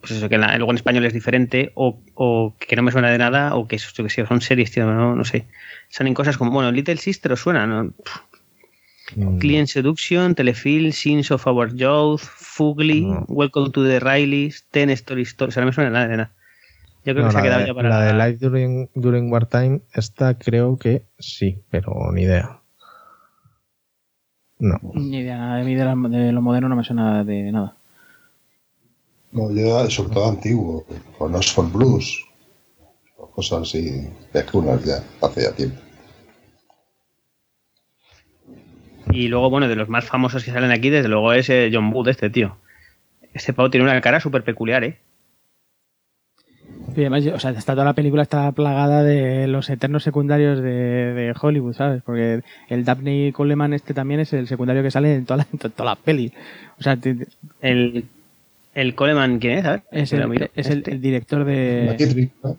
Pues 0.00 0.12
eso, 0.12 0.28
que 0.28 0.38
la- 0.38 0.56
luego 0.56 0.70
en 0.72 0.76
español 0.76 1.04
es 1.04 1.12
diferente, 1.12 1.72
o, 1.74 2.02
o 2.14 2.56
que 2.58 2.76
no 2.76 2.82
me 2.82 2.92
suena 2.92 3.10
de 3.10 3.18
nada, 3.18 3.54
o 3.56 3.66
que, 3.68 3.76
eso, 3.76 3.90
que 4.02 4.08
sé, 4.08 4.24
son 4.26 4.40
series, 4.40 4.70
tío, 4.70 4.86
no, 4.86 5.14
no 5.14 5.24
sé. 5.24 5.46
Salen 5.90 6.14
cosas 6.14 6.38
como, 6.38 6.50
bueno, 6.50 6.70
Little 6.72 6.96
Sister 6.96 7.32
os 7.32 7.40
suena, 7.40 7.66
¿no? 7.66 7.90
Pff, 7.92 8.20
Mm, 9.16 9.38
Client 9.40 9.68
Seduction, 9.68 10.34
Telefilm, 10.34 10.92
Scenes 10.92 11.30
of 11.30 11.46
Our 11.46 11.74
Youth, 11.74 12.22
Fugly, 12.22 13.02
No. 13.02 13.24
Welcome 13.28 13.70
to 13.72 13.84
the 13.84 14.00
Rileys, 14.00 14.64
Ten 14.70 14.90
Story 14.90 15.22
Story. 15.22 15.50
O 15.50 15.52
sea, 15.52 15.60
no 15.62 15.66
me 15.66 15.72
suena 15.72 15.90
nada 15.90 16.08
de 16.08 16.16
nada. 16.16 16.32
Yo 17.04 17.12
creo 17.14 17.24
no, 17.24 17.28
que 17.28 17.32
se 17.32 17.38
ha 17.38 17.40
la 17.40 17.42
quedado 17.42 17.60
de, 17.60 17.66
ya 17.66 17.74
para 17.74 17.88
la 17.88 18.00
de 18.00 18.14
Life 18.14 18.38
During, 18.48 18.88
During 18.94 19.30
Wartime, 19.32 19.80
esta 19.92 20.38
creo 20.38 20.78
que 20.78 21.04
sí, 21.18 21.58
pero 21.70 21.92
ni 22.12 22.22
idea. 22.22 22.60
No. 24.58 24.78
Ni 24.94 25.18
idea, 25.18 25.56
a 25.56 25.64
mí 25.64 25.74
de, 25.74 25.84
la- 25.84 25.96
de 25.96 26.32
lo 26.32 26.40
moderno 26.40 26.68
no 26.68 26.76
me 26.76 26.84
suena 26.84 27.24
de 27.24 27.50
nada. 27.50 27.76
no, 29.32 29.50
yo 29.50 29.90
sobre 29.90 30.14
todo 30.14 30.28
antiguo, 30.28 30.86
con 31.18 31.34
Oxford 31.34 31.72
Blues, 31.72 32.24
o 33.16 33.26
cosas 33.30 33.62
así, 33.62 34.08
viejunas 34.32 34.84
ya, 34.84 35.02
hace 35.20 35.42
ya 35.42 35.52
tiempo. 35.52 35.80
Y 39.12 39.28
luego, 39.28 39.50
bueno, 39.50 39.68
de 39.68 39.76
los 39.76 39.88
más 39.88 40.04
famosos 40.04 40.44
que 40.44 40.50
salen 40.50 40.70
aquí, 40.70 40.90
desde 40.90 41.08
luego 41.08 41.32
es 41.32 41.48
eh, 41.50 41.70
John 41.72 41.92
Wood, 41.92 42.08
este 42.08 42.30
tío. 42.30 42.56
Este 43.34 43.52
pavo 43.52 43.70
tiene 43.70 43.84
una 43.84 44.00
cara 44.00 44.20
súper 44.20 44.42
peculiar, 44.42 44.84
¿eh? 44.84 44.98
Y 46.96 47.00
además, 47.00 47.24
o 47.26 47.38
sea, 47.38 47.52
está 47.52 47.72
toda 47.72 47.84
la 47.84 47.94
película 47.94 48.22
está 48.22 48.50
plagada 48.52 49.02
de 49.02 49.46
los 49.46 49.70
eternos 49.70 50.02
secundarios 50.02 50.60
de, 50.60 51.14
de 51.14 51.34
Hollywood, 51.40 51.74
¿sabes? 51.74 52.02
Porque 52.02 52.42
el 52.68 52.84
Daphne 52.84 53.32
Coleman 53.32 53.72
este 53.72 53.94
también 53.94 54.20
es 54.20 54.32
el 54.32 54.46
secundario 54.46 54.82
que 54.82 54.90
sale 54.90 55.14
en 55.14 55.24
todas 55.24 55.46
las 55.50 55.72
toda 55.72 55.90
la 55.90 55.96
pelis. 55.96 56.32
O 56.78 56.82
sea, 56.82 56.98
El, 57.60 58.04
el 58.74 58.94
Coleman, 58.94 59.38
¿quién 59.38 59.58
es? 59.58 59.64
A 59.66 59.70
ver, 59.72 59.82
es, 59.92 60.12
el, 60.12 60.50
es 60.54 60.68
el, 60.70 60.78
Este. 60.78 60.92
el 60.92 61.00
director 61.00 61.44
de... 61.44 61.94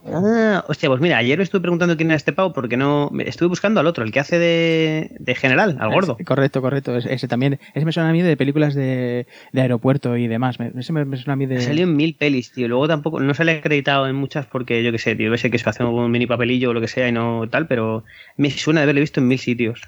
Ah, 0.05 0.63
hostia, 0.67 0.89
pues 0.89 1.01
mira, 1.01 1.17
ayer 1.17 1.37
me 1.37 1.43
estuve 1.43 1.61
preguntando 1.61 1.97
quién 1.97 2.09
era 2.11 2.15
este 2.17 2.33
pavo 2.33 2.53
porque 2.53 2.77
no. 2.77 3.11
Estuve 3.25 3.49
buscando 3.49 3.79
al 3.79 3.87
otro, 3.87 4.03
el 4.03 4.11
que 4.11 4.19
hace 4.19 4.37
de, 4.39 5.15
de 5.19 5.35
general, 5.35 5.77
al 5.79 5.91
gordo. 5.91 6.17
Correcto, 6.25 6.61
correcto. 6.61 6.95
Ese, 6.95 7.13
ese 7.13 7.27
también. 7.27 7.59
Ese 7.73 7.85
me 7.85 7.91
suena 7.91 8.09
a 8.09 8.13
mí 8.13 8.21
de 8.21 8.37
películas 8.37 8.75
de, 8.75 9.27
de 9.51 9.61
aeropuerto 9.61 10.15
y 10.17 10.27
demás. 10.27 10.59
Me- 10.59 10.71
Ese 10.77 10.93
me, 10.93 11.03
me 11.05 11.17
suena 11.17 11.33
a 11.33 11.35
mí 11.35 11.45
de... 11.45 11.57
Ha 11.57 11.61
salido 11.61 11.87
en 11.89 11.95
mil 11.95 12.15
pelis, 12.15 12.51
tío. 12.51 12.67
Luego 12.67 12.87
tampoco, 12.87 13.19
no 13.19 13.33
sale 13.33 13.53
acreditado 13.53 14.07
en 14.07 14.15
muchas 14.15 14.45
porque 14.45 14.83
yo 14.83 14.91
qué 14.91 14.99
sé, 14.99 15.15
tío. 15.15 15.25
Debe 15.25 15.37
ser 15.37 15.51
que 15.51 15.57
se 15.57 15.69
hace 15.69 15.83
un 15.83 16.11
mini 16.11 16.27
papelillo 16.27 16.69
o 16.69 16.73
lo 16.73 16.81
que 16.81 16.87
sea 16.87 17.07
y 17.07 17.11
no 17.11 17.47
tal, 17.49 17.67
pero 17.67 18.03
me 18.37 18.49
suena 18.51 18.81
de 18.81 18.83
haberle 18.83 19.01
visto 19.01 19.19
en 19.19 19.27
mil 19.27 19.39
sitios. 19.39 19.81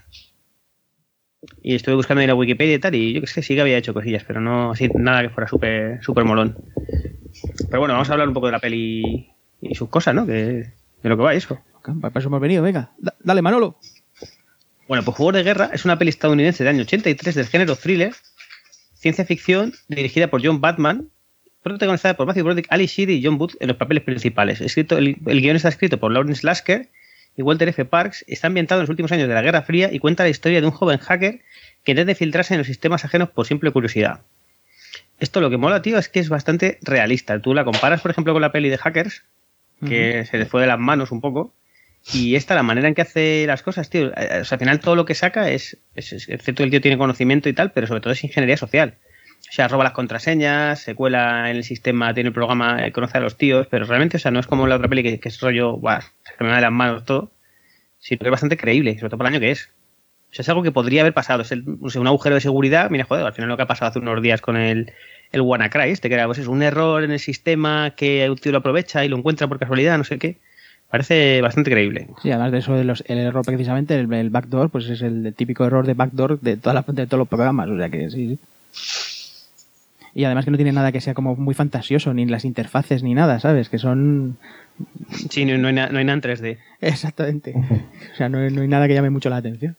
Y 1.61 1.75
estuve 1.75 1.95
buscando 1.95 2.21
en 2.21 2.27
la 2.27 2.35
Wikipedia 2.35 2.75
y 2.75 2.79
tal, 2.79 2.95
y 2.95 3.13
yo 3.13 3.21
que 3.21 3.27
sé, 3.27 3.41
sí 3.41 3.55
que 3.55 3.61
había 3.61 3.77
hecho 3.77 3.93
cosillas, 3.93 4.23
pero 4.25 4.39
no 4.41 4.71
así, 4.71 4.89
nada 4.95 5.21
que 5.23 5.29
fuera 5.29 5.47
súper 5.47 6.03
súper 6.03 6.23
molón. 6.23 6.57
Pero 7.69 7.79
bueno, 7.79 7.93
vamos 7.93 8.09
a 8.09 8.13
hablar 8.13 8.27
un 8.27 8.33
poco 8.33 8.45
de 8.47 8.51
la 8.51 8.59
peli 8.59 9.29
y 9.61 9.75
sus 9.75 9.89
cosas, 9.89 10.13
¿no? 10.13 10.25
Que, 10.25 10.33
de 10.33 11.09
lo 11.09 11.17
que 11.17 11.23
va 11.23 11.33
eso. 11.33 11.59
Para 12.01 12.19
eso 12.19 12.29
hemos 12.29 12.41
venido, 12.41 12.63
venga. 12.63 12.91
Da- 12.97 13.15
dale, 13.23 13.41
Manolo. 13.41 13.77
Bueno, 14.87 15.03
pues 15.03 15.17
Juegos 15.17 15.35
de 15.35 15.43
Guerra 15.43 15.69
es 15.73 15.85
una 15.85 15.97
peli 15.97 16.09
estadounidense 16.09 16.63
del 16.63 16.73
año 16.75 16.83
83 16.83 17.35
del 17.35 17.47
género 17.47 17.75
thriller, 17.75 18.13
ciencia 18.93 19.25
ficción, 19.25 19.73
dirigida 19.87 20.27
por 20.27 20.45
John 20.45 20.61
Batman, 20.61 21.09
protagonizada 21.63 22.15
por 22.15 22.27
Matthew 22.27 22.43
Broderick, 22.43 22.67
Ali 22.69 22.85
Sheedy 22.85 23.13
y 23.13 23.23
John 23.25 23.37
Booth 23.39 23.55
en 23.59 23.67
los 23.69 23.77
papeles 23.77 24.03
principales. 24.03 24.61
Escrito, 24.61 24.97
el, 24.97 25.17
el 25.25 25.41
guion 25.41 25.55
está 25.55 25.69
escrito 25.69 25.99
por 25.99 26.11
Lawrence 26.11 26.45
Lasker 26.45 26.89
y 27.37 27.41
Walter 27.41 27.67
F. 27.69 27.85
Parks. 27.85 28.23
Está 28.27 28.47
ambientado 28.47 28.81
en 28.81 28.83
los 28.83 28.89
últimos 28.89 29.11
años 29.11 29.27
de 29.27 29.33
la 29.33 29.41
Guerra 29.41 29.61
Fría 29.61 29.91
y 29.91 29.99
cuenta 29.99 30.23
la 30.23 30.29
historia 30.29 30.61
de 30.61 30.67
un 30.67 30.73
joven 30.73 30.97
hacker 30.99 31.41
que 31.83 31.91
intenta 31.91 32.15
filtrarse 32.15 32.53
en 32.53 32.59
los 32.59 32.67
sistemas 32.67 33.05
ajenos 33.05 33.29
por 33.29 33.45
simple 33.45 33.71
curiosidad. 33.71 34.21
Esto 35.19 35.39
lo 35.41 35.49
que 35.49 35.57
mola, 35.57 35.81
tío, 35.81 35.97
es 35.97 36.09
que 36.09 36.19
es 36.19 36.29
bastante 36.29 36.77
realista. 36.81 37.39
Tú 37.39 37.53
la 37.53 37.63
comparas, 37.63 38.01
por 38.01 38.11
ejemplo, 38.11 38.33
con 38.33 38.41
la 38.41 38.51
peli 38.51 38.69
de 38.69 38.77
Hackers, 38.77 39.23
que 39.87 40.25
se 40.25 40.37
le 40.37 40.45
fue 40.45 40.61
de 40.61 40.67
las 40.67 40.79
manos 40.79 41.11
un 41.11 41.21
poco. 41.21 41.53
Y 42.13 42.35
esta, 42.35 42.53
la 42.53 42.63
manera 42.63 42.87
en 42.87 42.93
que 42.93 43.01
hace 43.01 43.45
las 43.47 43.63
cosas, 43.63 43.89
tío, 43.89 44.07
eh, 44.15 44.41
o 44.41 44.45
sea, 44.45 44.55
al 44.55 44.59
final 44.59 44.79
todo 44.79 44.95
lo 44.95 45.05
que 45.05 45.15
saca 45.15 45.49
es, 45.49 45.77
es, 45.95 46.27
que 46.27 46.63
el 46.63 46.69
tío 46.69 46.81
tiene 46.81 46.97
conocimiento 46.97 47.49
y 47.49 47.53
tal, 47.53 47.71
pero 47.71 47.87
sobre 47.87 48.01
todo 48.01 48.13
es 48.13 48.23
ingeniería 48.23 48.57
social. 48.57 48.97
O 49.49 49.53
sea, 49.55 49.67
roba 49.67 49.83
las 49.83 49.93
contraseñas, 49.93 50.79
se 50.79 50.95
cuela 50.95 51.49
en 51.49 51.57
el 51.57 51.63
sistema, 51.63 52.13
tiene 52.13 52.29
el 52.29 52.33
programa, 52.33 52.85
eh, 52.85 52.91
conoce 52.91 53.17
a 53.17 53.21
los 53.21 53.37
tíos, 53.37 53.67
pero 53.69 53.85
realmente, 53.85 54.17
o 54.17 54.19
sea, 54.19 54.31
no 54.31 54.39
es 54.39 54.47
como 54.47 54.67
la 54.67 54.75
otra 54.75 54.87
peli 54.87 55.03
que, 55.03 55.19
es 55.23 55.39
rollo, 55.39 55.73
guau, 55.73 56.01
se 56.01 56.43
me 56.43 56.49
va 56.49 56.55
de 56.55 56.61
las 56.61 56.71
manos 56.71 57.05
todo, 57.05 57.31
sino 57.99 58.19
que 58.19 58.25
es 58.25 58.31
bastante 58.31 58.57
creíble, 58.57 58.95
sobre 58.97 59.09
todo 59.09 59.17
para 59.17 59.29
el 59.29 59.35
año 59.35 59.41
que 59.41 59.51
es. 59.51 59.69
O 60.31 60.35
sea, 60.35 60.43
es 60.43 60.49
algo 60.49 60.63
que 60.63 60.71
podría 60.71 61.01
haber 61.01 61.13
pasado, 61.13 61.43
es 61.43 61.51
el- 61.51 61.63
un 61.65 62.07
agujero 62.07 62.35
de 62.35 62.41
seguridad, 62.41 62.89
mira, 62.89 63.05
joder, 63.05 63.25
al 63.25 63.33
final 63.33 63.49
lo 63.49 63.55
que 63.55 63.63
ha 63.63 63.67
pasado 63.67 63.89
hace 63.89 63.99
unos 63.99 64.21
días 64.21 64.41
con 64.41 64.57
el, 64.57 64.91
WannaCry, 65.33 65.91
este, 65.91 66.09
que 66.09 66.15
era 66.15 66.25
pues, 66.27 66.39
es 66.39 66.47
un 66.47 66.61
error 66.63 67.03
en 67.03 67.11
el 67.11 67.19
sistema 67.19 67.91
que 67.95 68.29
un 68.29 68.37
tío 68.37 68.51
lo 68.51 68.59
aprovecha 68.59 69.05
y 69.05 69.09
lo 69.09 69.17
encuentra 69.17 69.47
por 69.47 69.59
casualidad, 69.59 69.97
no 69.97 70.03
sé 70.03 70.17
qué. 70.17 70.37
Parece 70.89 71.41
bastante 71.41 71.71
creíble. 71.71 72.07
Sí, 72.21 72.31
además 72.31 72.51
de 72.51 72.59
eso, 72.59 72.75
el 72.77 73.17
error 73.17 73.45
precisamente, 73.45 73.95
el, 73.99 74.29
backdoor, 74.29 74.69
pues 74.69 74.87
es 74.89 75.01
el, 75.01 75.33
típico 75.35 75.65
error 75.65 75.85
de 75.85 75.93
backdoor 75.93 76.39
de, 76.39 76.57
toda 76.57 76.73
la- 76.73 76.85
de 76.87 77.05
todos 77.05 77.19
los 77.19 77.27
programas. 77.27 77.69
O 77.69 77.77
sea 77.77 77.89
que 77.89 78.09
sí, 78.09 78.27
sí. 78.29 78.39
Y 80.15 80.23
además 80.23 80.45
que 80.45 80.51
no 80.51 80.57
tiene 80.57 80.71
nada 80.71 80.91
que 80.93 81.01
sea 81.01 81.13
como 81.13 81.35
muy 81.35 81.53
fantasioso, 81.53 82.13
ni 82.13 82.25
las 82.25 82.45
interfaces 82.45 83.03
ni 83.03 83.13
nada, 83.13 83.39
¿sabes? 83.39 83.67
Que 83.69 83.77
son. 83.77 84.37
Sí, 85.29 85.43
no, 85.45 85.57
no 85.57 85.67
hay, 85.67 85.73
na- 85.73 85.89
no 85.89 85.99
hay 85.99 86.05
nada 86.05 86.15
en 86.15 86.21
3D. 86.21 86.57
Exactamente. 86.81 87.53
O 88.13 88.15
sea, 88.15 88.29
no, 88.29 88.39
hay- 88.39 88.49
no 88.51 88.61
hay 88.61 88.67
nada 88.69 88.87
que 88.87 88.93
llame 88.93 89.09
mucho 89.09 89.29
la 89.29 89.37
atención. 89.37 89.75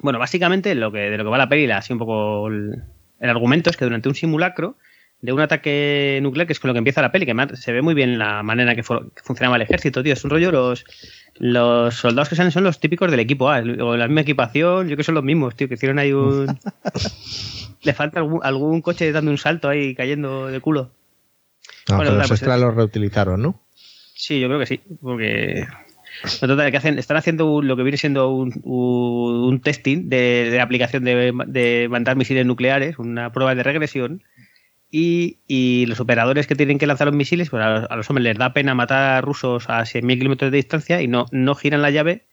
Bueno, 0.00 0.18
básicamente 0.18 0.74
lo 0.74 0.92
que, 0.92 0.98
de 1.10 1.16
lo 1.16 1.24
que 1.24 1.30
va 1.30 1.38
la 1.38 1.48
peli, 1.48 1.70
así 1.70 1.92
un 1.92 1.98
poco 1.98 2.48
el, 2.48 2.82
el 3.18 3.30
argumento 3.30 3.70
es 3.70 3.76
que 3.76 3.84
durante 3.84 4.08
un 4.08 4.14
simulacro 4.14 4.76
de 5.22 5.32
un 5.32 5.40
ataque 5.40 6.20
nuclear, 6.22 6.46
que 6.46 6.52
es 6.52 6.60
con 6.60 6.68
lo 6.68 6.74
que 6.74 6.78
empieza 6.78 7.02
la 7.02 7.10
peli, 7.12 7.26
que 7.26 7.34
se 7.56 7.72
ve 7.72 7.82
muy 7.82 7.94
bien 7.94 8.18
la 8.18 8.42
manera 8.42 8.70
en 8.72 8.76
que, 8.76 8.82
fu- 8.82 9.10
que 9.14 9.22
funcionaba 9.22 9.56
el 9.56 9.62
ejército, 9.62 10.02
tío. 10.02 10.12
Es 10.12 10.22
un 10.24 10.30
rollo, 10.30 10.52
los, 10.52 10.84
los 11.38 11.94
soldados 11.94 12.28
que 12.28 12.36
salen 12.36 12.52
son 12.52 12.64
los 12.64 12.78
típicos 12.80 13.10
del 13.10 13.20
equipo 13.20 13.50
A, 13.50 13.58
o 13.60 13.96
la 13.96 14.06
misma 14.08 14.20
equipación, 14.22 14.88
yo 14.88 14.96
que 14.96 15.02
son 15.04 15.14
los 15.14 15.24
mismos, 15.24 15.56
tío, 15.56 15.68
que 15.68 15.74
hicieron 15.74 15.98
ahí 15.98 16.12
un... 16.12 16.58
Le 17.82 17.92
falta 17.94 18.18
algún, 18.20 18.40
algún 18.42 18.82
coche 18.82 19.12
dando 19.12 19.30
un 19.30 19.38
salto 19.38 19.68
ahí, 19.68 19.94
cayendo 19.94 20.46
de 20.48 20.60
culo. 20.60 20.90
No, 21.88 21.96
Bueno, 21.96 21.98
pero 21.98 22.04
claro, 22.10 22.16
los 22.18 22.28
pues 22.28 22.40
extras 22.42 22.60
los 22.60 22.74
reutilizaron, 22.74 23.42
¿no? 23.42 23.60
Sí, 24.14 24.40
yo 24.40 24.48
creo 24.48 24.58
que 24.58 24.66
sí, 24.66 24.80
porque 25.00 25.66
total, 26.40 26.70
que 26.70 26.76
hacen, 26.78 26.98
están 26.98 27.16
haciendo 27.16 27.46
un- 27.52 27.68
lo 27.68 27.76
que 27.76 27.82
viene 27.84 27.98
siendo 27.98 28.30
un, 28.30 28.52
un- 28.64 29.44
un 29.44 29.60
testing 29.60 30.08
de, 30.08 30.48
de 30.50 30.60
aplicación 30.60 31.04
de, 31.04 31.32
de 31.46 31.86
mandar 31.90 32.16
misiles 32.16 32.44
nucleares, 32.46 32.98
una 32.98 33.30
prueba 33.32 33.54
de 33.54 33.62
regresión. 33.62 34.22
Y, 34.90 35.84
los 35.86 36.00
operadores 36.00 36.46
que 36.46 36.54
tienen 36.54 36.78
que 36.78 36.86
lanzar 36.86 37.06
los 37.08 37.16
misiles, 37.16 37.50
pues 37.50 37.62
a, 37.62 37.70
los- 37.80 37.90
a 37.90 37.96
los 37.96 38.08
hombres 38.10 38.24
les 38.24 38.38
da 38.38 38.52
pena 38.52 38.74
matar 38.74 39.14
a 39.18 39.20
rusos 39.20 39.68
a 39.68 39.84
100.000 39.84 40.18
kilómetros 40.18 40.50
de 40.50 40.56
distancia 40.56 41.02
y 41.02 41.08
no, 41.08 41.26
no 41.32 41.54
giran 41.54 41.82
la 41.82 41.90
llave 41.90 42.24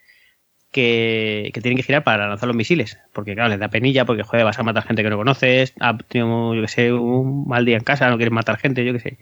que, 0.71 1.51
tienen 1.61 1.77
que 1.77 1.83
girar 1.83 2.03
para 2.03 2.27
lanzar 2.27 2.47
los 2.47 2.55
misiles. 2.55 2.99
Porque, 3.13 3.33
claro, 3.35 3.49
les 3.49 3.59
da 3.59 3.69
penilla, 3.69 4.05
porque, 4.05 4.23
joder, 4.23 4.45
vas 4.45 4.59
a 4.59 4.63
matar 4.63 4.83
gente 4.83 5.03
que 5.03 5.09
no 5.09 5.17
conoces, 5.17 5.73
ha 5.79 5.97
tenido, 5.97 6.53
yo 6.55 6.61
que 6.61 6.67
sé, 6.67 6.93
un 6.93 7.47
mal 7.47 7.65
día 7.65 7.77
en 7.77 7.83
casa, 7.83 8.09
no 8.09 8.17
quieres 8.17 8.33
matar 8.33 8.57
gente, 8.57 8.83
yo 8.85 8.93
que 8.93 8.99
sé. 8.99 9.17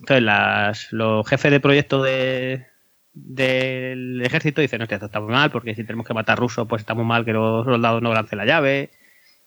Entonces, 0.00 0.92
los 0.92 1.26
jefes 1.28 1.50
de 1.52 1.60
proyecto 1.60 2.02
de, 2.02 2.66
del 3.12 4.20
ejército 4.24 4.60
dicen, 4.60 4.82
hostia, 4.82 4.96
esto 4.96 5.06
está 5.06 5.20
muy 5.20 5.32
mal, 5.32 5.50
porque 5.50 5.74
si 5.74 5.84
tenemos 5.84 6.06
que 6.06 6.14
matar 6.14 6.38
rusos, 6.38 6.66
pues 6.68 6.82
está 6.82 6.94
muy 6.94 7.04
mal 7.04 7.24
que 7.24 7.32
los 7.32 7.64
soldados 7.64 8.02
no 8.02 8.12
lancen 8.12 8.38
la 8.38 8.44
llave. 8.46 8.90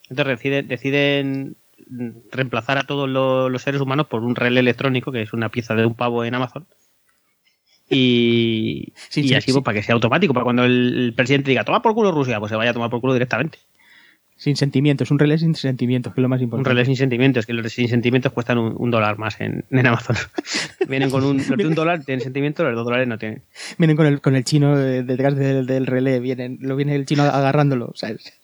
Entonces 0.09 0.37
deciden, 0.37 0.67
deciden 0.69 1.57
reemplazar 2.31 2.77
a 2.77 2.83
todos 2.83 3.07
los, 3.09 3.51
los 3.51 3.61
seres 3.61 3.81
humanos 3.81 4.07
por 4.07 4.23
un 4.23 4.35
relé 4.35 4.59
electrónico, 4.59 5.11
que 5.11 5.21
es 5.21 5.33
una 5.33 5.49
pieza 5.49 5.75
de 5.75 5.85
un 5.85 5.95
pavo 5.95 6.23
en 6.25 6.35
Amazon. 6.35 6.65
Y, 7.89 8.93
Sí, 9.09 9.21
y 9.21 9.27
sí, 9.29 9.35
así, 9.35 9.45
sí. 9.47 9.53
pues, 9.53 9.63
para 9.63 9.75
que 9.77 9.83
sea 9.83 9.95
automático, 9.95 10.33
para 10.33 10.43
cuando 10.43 10.63
el, 10.65 10.93
el 11.05 11.13
presidente 11.13 11.51
diga, 11.51 11.63
toma 11.63 11.81
por 11.81 11.93
culo 11.93 12.11
Rusia, 12.11 12.39
pues 12.39 12.49
se 12.49 12.55
vaya 12.55 12.71
a 12.71 12.73
tomar 12.73 12.89
por 12.89 13.01
culo 13.01 13.13
directamente. 13.13 13.59
Sin 14.39 14.55
sentimientos, 14.55 15.09
un 15.09 15.17
relé 15.17 15.39
sin 15.39 15.55
sentimientos, 15.55 16.13
que 16.13 16.19
es 16.19 16.21
lo 16.21 16.29
más 16.29 16.37
Un 16.39 16.43
importante. 16.43 16.69
relé 16.69 16.85
sin 16.85 16.95
sentimientos, 16.95 17.47
que 17.47 17.53
los 17.53 17.71
sin 17.73 17.87
sentimientos 17.87 18.31
cuestan 18.33 18.59
un, 18.59 18.75
un 18.77 18.91
dólar 18.91 19.17
más 19.17 19.41
en, 19.41 19.65
en 19.71 19.87
Amazon. 19.87 20.15
Vienen 20.87 21.09
con 21.09 21.23
un, 21.23 21.37
los 21.37 21.47
de 21.47 21.65
un 21.65 21.73
dólar 21.73 22.03
tienen 22.03 22.21
sentimientos, 22.21 22.63
los 22.65 22.75
dos 22.75 22.85
dólares 22.85 23.07
no 23.07 23.17
tienen. 23.17 23.41
Vienen 23.79 23.97
con 23.97 24.05
el, 24.05 24.21
con 24.21 24.35
el 24.35 24.43
chino 24.43 24.77
detrás 24.77 25.35
del, 25.35 25.65
del 25.65 25.87
relé, 25.87 26.19
vienen, 26.19 26.59
lo 26.61 26.75
viene 26.75 26.93
el 26.95 27.07
chino 27.07 27.23
agarrándolo, 27.23 27.93
¿sabes? 27.95 28.39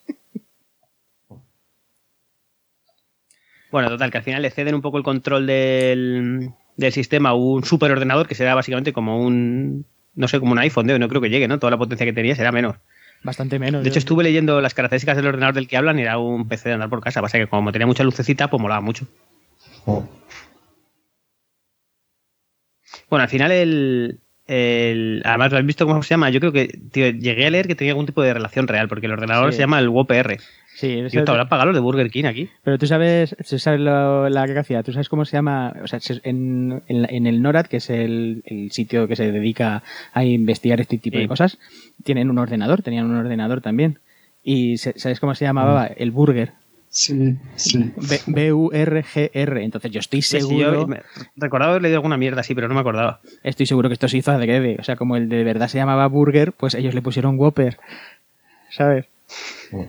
Bueno, 3.74 3.90
total, 3.90 4.12
que 4.12 4.20
al 4.20 4.24
final 4.24 4.44
le 4.44 4.52
ceden 4.52 4.76
un 4.76 4.82
poco 4.84 5.00
el 5.00 5.04
control 5.04 5.48
del, 5.48 6.52
del 6.78 6.94
sistema 6.94 7.30
a 7.30 7.34
un 7.34 7.64
superordenador 7.64 8.28
que 8.28 8.36
será 8.36 8.54
básicamente 8.54 8.94
como 8.94 9.18
un, 9.26 9.88
no 10.14 10.28
sé, 10.28 10.40
como 10.40 10.52
un 10.52 10.60
iPhone, 10.60 10.86
de 10.86 10.94
hoy, 10.94 11.00
no 11.00 11.10
creo 11.10 11.22
que 11.22 11.32
llegue, 11.32 11.48
¿no? 11.48 11.58
Toda 11.58 11.72
la 11.72 11.78
potencia 11.80 12.06
que 12.06 12.14
tenía 12.14 12.36
será 12.36 12.52
menos. 12.52 12.76
Bastante 13.24 13.58
menos. 13.58 13.82
De 13.82 13.90
hecho, 13.90 13.96
yo- 13.96 14.00
estuve 14.00 14.24
leyendo 14.24 14.62
las 14.62 14.76
características 14.76 15.18
del 15.18 15.26
ordenador 15.26 15.56
del 15.56 15.68
que 15.68 15.76
hablan 15.78 15.98
y 15.98 16.04
era 16.04 16.20
un 16.20 16.48
PC 16.48 16.70
de 16.70 16.74
andar 16.76 16.90
por 16.90 17.02
casa. 17.02 17.20
Pasa 17.22 17.40
que 17.40 17.48
como 17.48 17.72
tenía 17.72 17.88
mucha 17.88 18.04
lucecita, 18.04 18.48
pues 18.48 18.62
molaba 18.62 18.80
mucho. 18.82 19.08
Oh, 19.88 20.08
Bueno, 23.10 23.24
al 23.24 23.30
final 23.30 23.52
el, 23.52 24.20
el- 24.48 25.22
Además, 25.26 25.52
¿lo 25.52 25.58
has 25.58 25.66
visto 25.66 25.86
cómo 25.88 26.04
se 26.04 26.10
llama? 26.10 26.30
Yo 26.30 26.40
creo 26.40 26.52
que, 26.52 26.68
tío, 26.92 27.10
llegué 27.10 27.46
a 27.46 27.50
leer 27.50 27.68
que 27.68 27.76
tenía 27.76 27.94
algún 27.94 28.06
tipo 28.06 28.22
de 28.22 28.34
relación 28.34 28.68
real, 28.68 28.88
porque 28.88 29.06
el 29.06 29.14
ordenador 29.14 29.52
Sí. 29.52 29.58
se 29.58 29.64
llama 29.64 29.80
el 29.80 29.90
WOPR. 29.90 30.38
Sí, 30.76 31.04
Tío, 31.12 31.24
te 31.24 31.30
habrán 31.32 31.50
pagado 31.50 31.72
de 31.72 31.80
Burger 31.80 32.10
King 32.10 32.26
aquí. 32.26 32.50
Pero 32.64 32.80
tú 32.80 32.88
sabes, 32.88 33.36
tú 33.48 33.60
sabes 33.60 33.80
lo- 33.80 34.28
la 34.28 34.42
hacía, 34.44 34.82
tú 34.82 34.92
sabes 34.92 35.08
cómo 35.08 35.24
se 35.24 35.38
llama, 35.38 35.72
o 35.84 35.88
sea, 35.88 36.00
se- 36.00 36.20
en, 36.24 36.82
en, 36.88 37.02
la- 37.04 37.08
en 37.12 37.28
el 37.28 37.44
NORAD, 37.44 37.68
que 37.68 37.78
es 37.78 37.92
el, 37.92 38.42
el 38.46 38.72
sitio 38.72 39.08
que 39.08 39.16
se 39.16 39.32
dedica 39.32 39.84
a 40.14 40.26
investigar 40.26 40.82
este 40.82 40.98
tipo 40.98 41.18
Sí. 41.18 41.22
de 41.22 41.28
cosas, 41.28 41.60
tienen 42.04 42.32
un 42.32 42.40
ordenador, 42.40 42.82
tenían 42.82 43.06
un 43.06 43.16
ordenador 43.16 43.62
también. 43.62 44.00
Y 44.44 44.78
¿sabes 44.78 45.20
cómo 45.20 45.36
se 45.36 45.46
llamaba? 45.46 45.86
El 45.86 46.10
Burger. 46.12 46.54
Sí, 46.94 47.36
sí. 47.56 47.92
B- 47.98 48.22
B-U-R-G-R. 48.28 49.64
Entonces 49.64 49.92
yo 49.92 50.00
estoy 50.00 50.22
Sí, 50.22 50.40
sí, 50.40 50.48
seguro, 50.48 50.88
yo 50.88 50.96
recordaba 51.36 51.72
haber 51.72 51.82
leído 51.82 51.98
alguna 51.98 52.18
mierda 52.18 52.42
así, 52.42 52.54
pero 52.56 52.68
no 52.68 52.76
me 52.76 52.80
acordaba. 52.82 53.20
estoy 53.44 53.66
seguro 53.66 53.90
que 53.90 53.94
esto 53.94 54.08
se 54.08 54.18
hizo 54.18 54.32
adrede. 54.32 54.78
O 54.80 54.84
sea, 54.84 54.96
como 54.96 55.18
el 55.18 55.28
de 55.28 55.44
verdad 55.44 55.68
se 55.68 55.78
llamaba 55.80 56.08
Burger, 56.08 56.54
pues 56.54 56.76
ellos 56.76 56.94
le 56.94 57.02
pusieron 57.02 57.38
Whopper. 57.40 57.78
¿Sabes? 58.70 59.06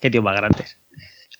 Qué 0.00 0.10
tío 0.10 0.22
más 0.22 0.36
grandes. 0.36 0.78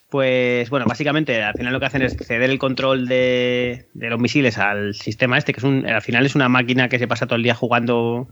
Pues 0.09 0.69
bueno, 0.69 0.85
básicamente 0.85 1.41
al 1.43 1.55
final 1.55 1.73
lo 1.73 1.79
que 1.79 1.85
hacen 1.87 2.01
es 2.01 2.15
ceder 2.15 2.49
el 2.49 2.59
control 2.59 3.07
de, 3.07 3.87
de 3.93 4.09
los 4.09 4.19
misiles 4.19 4.57
al 4.57 4.93
sistema 4.93 5.37
este, 5.37 5.53
que 5.53 5.59
es 5.59 5.63
un, 5.63 5.85
al 5.87 6.01
final 6.01 6.25
es 6.25 6.35
una 6.35 6.47
máquina 6.47 6.89
que 6.89 6.99
se 6.99 7.07
pasa 7.07 7.25
todo 7.25 7.35
el 7.37 7.43
día 7.43 7.55
jugando 7.55 8.27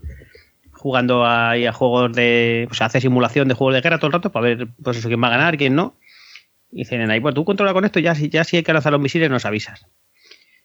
jugando 0.84 1.24
a, 1.24 1.54
juegos 1.72 2.12
de. 2.12 2.68
O 2.70 2.74
sea, 2.74 2.88
hace 2.88 3.00
simulación 3.00 3.48
de 3.48 3.54
juegos 3.54 3.74
de 3.74 3.80
guerra 3.80 3.96
todo 3.96 4.08
el 4.08 4.12
rato 4.12 4.30
para 4.30 4.44
ver 4.44 4.68
pues 4.82 4.98
eso, 4.98 5.08
quién 5.08 5.22
va 5.22 5.28
a 5.28 5.30
ganar, 5.30 5.56
quién 5.56 5.74
no. 5.74 5.94
Y 6.70 6.80
dicen 6.80 7.10
ahí, 7.10 7.20
pues 7.20 7.34
tú 7.34 7.46
controla 7.46 7.72
con 7.72 7.86
esto, 7.86 8.00
ya, 8.00 8.14
si- 8.14 8.28
ya 8.28 8.44
si 8.44 8.58
hay 8.58 8.62
que 8.62 8.72
lanzar 8.74 8.92
los 8.92 9.00
misiles 9.00 9.30
nos 9.30 9.46
avisas. 9.46 9.86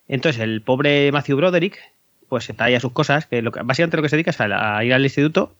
Entonces 0.09 0.41
el 0.41 0.61
pobre 0.61 1.09
Matthew 1.13 1.37
Broderick, 1.37 1.79
pues 2.27 2.49
está 2.49 2.65
ahí 2.65 2.75
a 2.75 2.81
sus 2.81 2.91
cosas, 2.91 3.27
que, 3.27 3.41
lo 3.41 3.53
que 3.53 3.61
básicamente 3.61 3.95
lo 3.95 4.03
que 4.03 4.09
se 4.09 4.17
dedica 4.17 4.31
es 4.31 4.41
a, 4.41 4.77
a 4.77 4.83
ir 4.83 4.93
al 4.93 5.03
instituto 5.05 5.55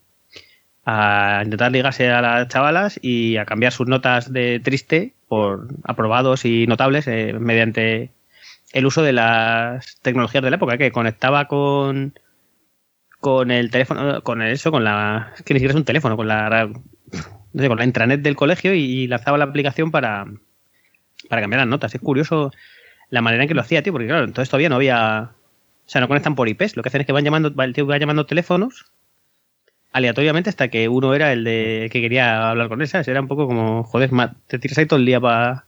a 0.86 1.42
intentar 1.46 1.72
ligarse 1.72 2.10
a 2.10 2.22
las 2.22 2.48
chavalas 2.50 3.00
y 3.02 3.38
a 3.38 3.46
cambiar 3.46 3.72
sus 3.72 3.88
notas 3.88 4.34
de 4.34 4.60
triste 4.60 5.14
por 5.30 5.70
aprobados 5.86 6.44
y 6.44 6.68
notables 6.68 7.08
eh, 7.08 7.34
mediante 7.40 8.10
el 8.74 8.86
uso 8.86 9.04
de 9.04 9.14
las 9.14 10.00
tecnologías 10.02 10.44
de 10.44 10.50
la 10.50 10.58
época, 10.58 10.78
que 10.78 10.92
conectaba 10.92 11.46
con 11.48 12.14
con 13.20 13.52
el 13.52 13.70
teléfono, 13.72 14.22
con 14.24 14.42
eso, 14.42 14.72
con 14.72 14.84
la 14.84 15.34
es 15.36 15.44
que 15.44 15.54
ni 15.54 15.60
siquiera 15.60 15.74
es 15.74 15.78
un 15.80 15.86
teléfono, 15.86 16.16
con 16.16 16.28
la 16.28 16.70
no 17.52 17.62
sé, 17.62 17.68
con 17.68 17.78
la 17.78 17.84
intranet 17.86 18.22
del 18.22 18.36
colegio 18.36 18.74
y, 18.74 19.08
lanzaba 19.08 19.38
la 19.38 19.46
aplicación 19.46 19.92
para 19.92 20.26
para 21.30 21.42
cambiar 21.42 21.60
las 21.62 21.68
notas. 21.68 21.94
Es 21.94 22.02
curioso 22.02 22.52
la 23.10 23.22
manera 23.22 23.44
en 23.44 23.50
que 23.50 23.56
lo 23.56 23.62
hacía, 23.62 23.84
tío, 23.84 23.92
porque 23.94 24.08
claro, 24.08 24.24
entonces 24.24 24.50
todavía 24.50 24.70
no 24.70 24.76
había 24.76 25.32
o 25.86 25.92
sea, 25.92 26.02
no 26.02 26.08
conectan 26.08 26.36
por 26.36 26.48
IPs, 26.48 26.78
lo 26.78 26.84
que 26.84 26.90
hacen 26.90 27.02
es 27.02 27.08
que 27.08 27.14
van 27.14 27.26
llamando, 27.26 27.54
va- 27.54 27.66
el 27.66 27.74
tío 27.74 27.88
va 27.88 27.98
llamando 27.98 28.26
teléfonos 28.26 28.86
aleatoriamente 29.92 30.50
hasta 30.50 30.68
que 30.68 30.88
uno 30.88 31.16
era 31.16 31.34
el 31.34 31.44
de 31.44 31.90
que 31.92 32.00
quería 32.00 32.50
hablar 32.50 32.70
con 32.70 32.82
él, 32.82 32.88
¿sabes? 32.88 33.08
Era 33.08 33.22
un 33.22 33.28
poco 33.28 33.48
como, 33.48 33.84
joder, 33.84 34.12
te 34.48 34.60
tiras 34.60 34.78
ahí 34.78 34.86
todo 34.86 35.00
el 35.00 35.06
día 35.06 35.20
para 35.20 35.66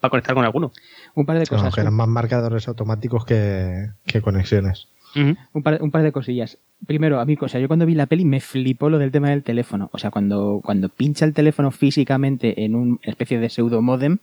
para 0.00 0.10
conectar 0.10 0.34
con 0.34 0.44
alguno. 0.44 0.72
Un 1.14 1.26
par 1.26 1.38
de 1.38 1.46
cosas. 1.46 1.72
que 1.74 1.80
eran 1.80 1.94
más 1.94 2.08
marcadores 2.08 2.66
automáticos 2.66 3.24
que, 3.24 3.90
que 4.04 4.20
conexiones. 4.20 4.88
Un 5.14 5.62
par, 5.62 5.82
un 5.82 5.90
par 5.90 6.02
de 6.02 6.12
cosillas. 6.12 6.58
Primero, 6.86 7.20
a 7.20 7.24
mí, 7.24 7.36
o 7.40 7.48
sea, 7.48 7.60
yo 7.60 7.68
cuando 7.68 7.86
vi 7.86 7.94
la 7.94 8.06
peli 8.06 8.24
me 8.24 8.40
flipó 8.40 8.88
lo 8.88 8.98
del 8.98 9.12
tema 9.12 9.30
del 9.30 9.42
teléfono. 9.42 9.90
O 9.92 9.98
sea, 9.98 10.10
cuando, 10.10 10.60
cuando 10.64 10.88
pincha 10.88 11.24
el 11.24 11.34
teléfono 11.34 11.70
físicamente 11.70 12.64
en 12.64 12.74
una 12.74 12.98
especie 13.02 13.38
de 13.38 13.48
pseudo 13.48 13.82
modem, 13.82 14.18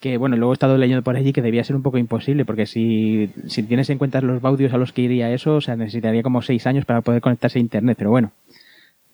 que 0.00 0.16
bueno, 0.16 0.36
luego 0.36 0.52
he 0.52 0.54
estado 0.54 0.78
leyendo 0.78 1.02
por 1.02 1.16
allí 1.16 1.32
que 1.32 1.42
debía 1.42 1.62
ser 1.64 1.76
un 1.76 1.82
poco 1.82 1.98
imposible, 1.98 2.44
porque 2.44 2.66
si, 2.66 3.30
si 3.46 3.62
tienes 3.62 3.88
en 3.90 3.98
cuenta 3.98 4.20
los 4.20 4.40
baudios 4.40 4.72
a 4.72 4.78
los 4.78 4.92
que 4.92 5.02
iría 5.02 5.32
eso, 5.32 5.56
o 5.56 5.60
sea, 5.60 5.76
necesitaría 5.76 6.22
como 6.22 6.42
seis 6.42 6.66
años 6.66 6.84
para 6.84 7.02
poder 7.02 7.20
conectarse 7.20 7.58
a 7.58 7.62
internet, 7.62 7.96
pero 7.98 8.10
bueno. 8.10 8.32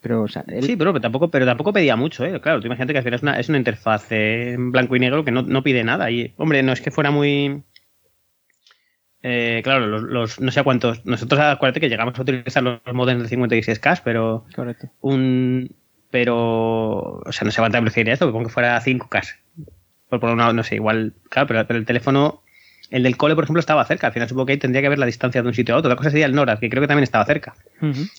Pero, 0.01 0.23
o 0.23 0.29
sea, 0.29 0.45
Sí, 0.61 0.77
pero, 0.77 0.93
pero 0.93 1.01
tampoco, 1.01 1.29
pero 1.29 1.45
tampoco 1.45 1.73
pedía 1.73 1.97
mucho, 1.97 2.25
¿eh? 2.25 2.41
Claro, 2.41 2.61
tú 2.61 2.67
imagínate 2.67 2.93
que 2.93 2.99
al 2.99 3.05
final 3.05 3.17
es 3.17 3.23
una, 3.23 3.41
es 3.41 3.49
una 3.49 3.59
interfaz 3.59 4.11
eh, 4.13 4.53
en 4.53 4.71
blanco 4.71 4.95
y 4.97 5.01
negro 5.01 5.25
que 5.25 5.33
no, 5.33 5.43
no 5.43 5.63
pide 5.63 5.83
nada. 5.83 6.11
Y, 6.11 6.33
hombre, 6.37 6.63
no 6.63 6.73
es 6.73 6.81
que 6.81 6.91
fuera 6.91 7.11
muy. 7.11 7.63
Eh, 9.23 9.61
claro, 9.65 9.87
los, 9.87 10.03
los- 10.03 10.41
no 10.41 10.51
sé 10.53 10.63
cuántos. 10.63 11.05
Nosotros 11.05 11.41
acuérdate 11.41 11.81
que 11.81 11.89
llegamos 11.89 12.19
a 12.19 12.23
utilizar 12.23 12.63
los 12.63 12.81
modems 12.93 13.29
de 13.29 13.37
56K, 13.37 14.01
pero 14.05 14.45
correcto. 14.55 14.89
un. 15.01 15.75
Pero. 16.11 17.19
O 17.25 17.33
sea, 17.33 17.45
no 17.45 17.51
sé 17.51 17.61
cuánta 17.61 17.81
velocidad 17.81 18.13
esto, 18.13 18.27
que 18.27 18.33
pongo 18.33 18.47
que 18.47 18.53
fuera 18.53 18.81
5K. 18.81 19.23
Por 20.09 20.21
poner 20.21 20.35
una, 20.37 20.53
no 20.53 20.63
sé, 20.63 20.77
igual. 20.77 21.13
Claro, 21.29 21.49
pero, 21.49 21.67
pero 21.67 21.79
el 21.79 21.85
teléfono. 21.87 22.43
El 22.91 23.03
del 23.03 23.19
cole, 23.19 23.35
por 23.35 23.45
ejemplo, 23.45 23.61
estaba 23.61 23.85
cerca. 23.85 24.07
Al 24.07 24.15
final 24.15 24.29
supongo 24.31 24.47
que 24.47 24.53
ahí 24.53 24.59
tendría 24.59 24.81
que 24.81 24.87
haber 24.87 24.99
la 24.99 25.05
distancia 25.05 25.43
de 25.43 25.49
un 25.49 25.53
sitio 25.53 25.75
a 25.75 25.79
otro. 25.79 25.89
Otra 25.91 25.97
cosa 25.99 26.09
sería 26.11 26.25
el 26.25 26.35
NORAD, 26.35 26.59
que 26.59 26.71
creo 26.71 26.81
que 26.81 26.87
también 26.87 27.03
estaba 27.03 27.27
cerca. 27.27 27.55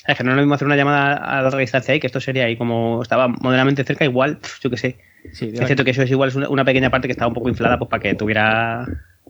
Es 0.05 0.15
que 0.15 0.23
no 0.23 0.29
es 0.29 0.35
lo 0.35 0.41
mismo 0.43 0.53
hacer 0.53 0.67
una 0.67 0.75
llamada 0.75 1.15
a 1.15 1.41
larga 1.41 1.57
distancia 1.57 1.91
ahí, 1.91 1.99
que 1.99 2.05
esto 2.05 2.19
sería 2.19 2.43
ahí 2.45 2.55
como 2.55 3.01
estaba 3.01 3.27
moderadamente 3.27 3.83
cerca, 3.83 4.05
igual, 4.05 4.37
yo 4.61 4.69
qué 4.69 4.77
sé. 4.77 4.97
Sí, 5.33 5.49
Es 5.51 5.65
cierto 5.65 5.83
que 5.83 5.89
eso 5.89 6.03
es 6.03 6.11
igual, 6.11 6.29
es 6.29 6.35
una, 6.35 6.49
una 6.49 6.63
pequeña 6.65 6.91
parte 6.91 7.07
que 7.07 7.13
estaba 7.13 7.29
un 7.29 7.33
poco 7.33 7.49
inflada 7.49 7.79
pues 7.79 7.89
para 7.89 7.99
que 8.03 8.13
tuviera 8.13 8.85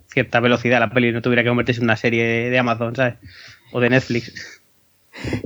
cierta 0.10 0.40
velocidad 0.40 0.80
la 0.80 0.92
peli 0.92 1.12
no 1.12 1.22
tuviera 1.22 1.44
que 1.44 1.50
convertirse 1.50 1.82
en 1.82 1.86
una 1.86 1.98
serie 1.98 2.50
de 2.50 2.60
Amazon, 2.60 2.96
¿sabes? 2.96 3.16
O 3.72 3.80
de 3.80 3.90
Netflix, 3.90 4.60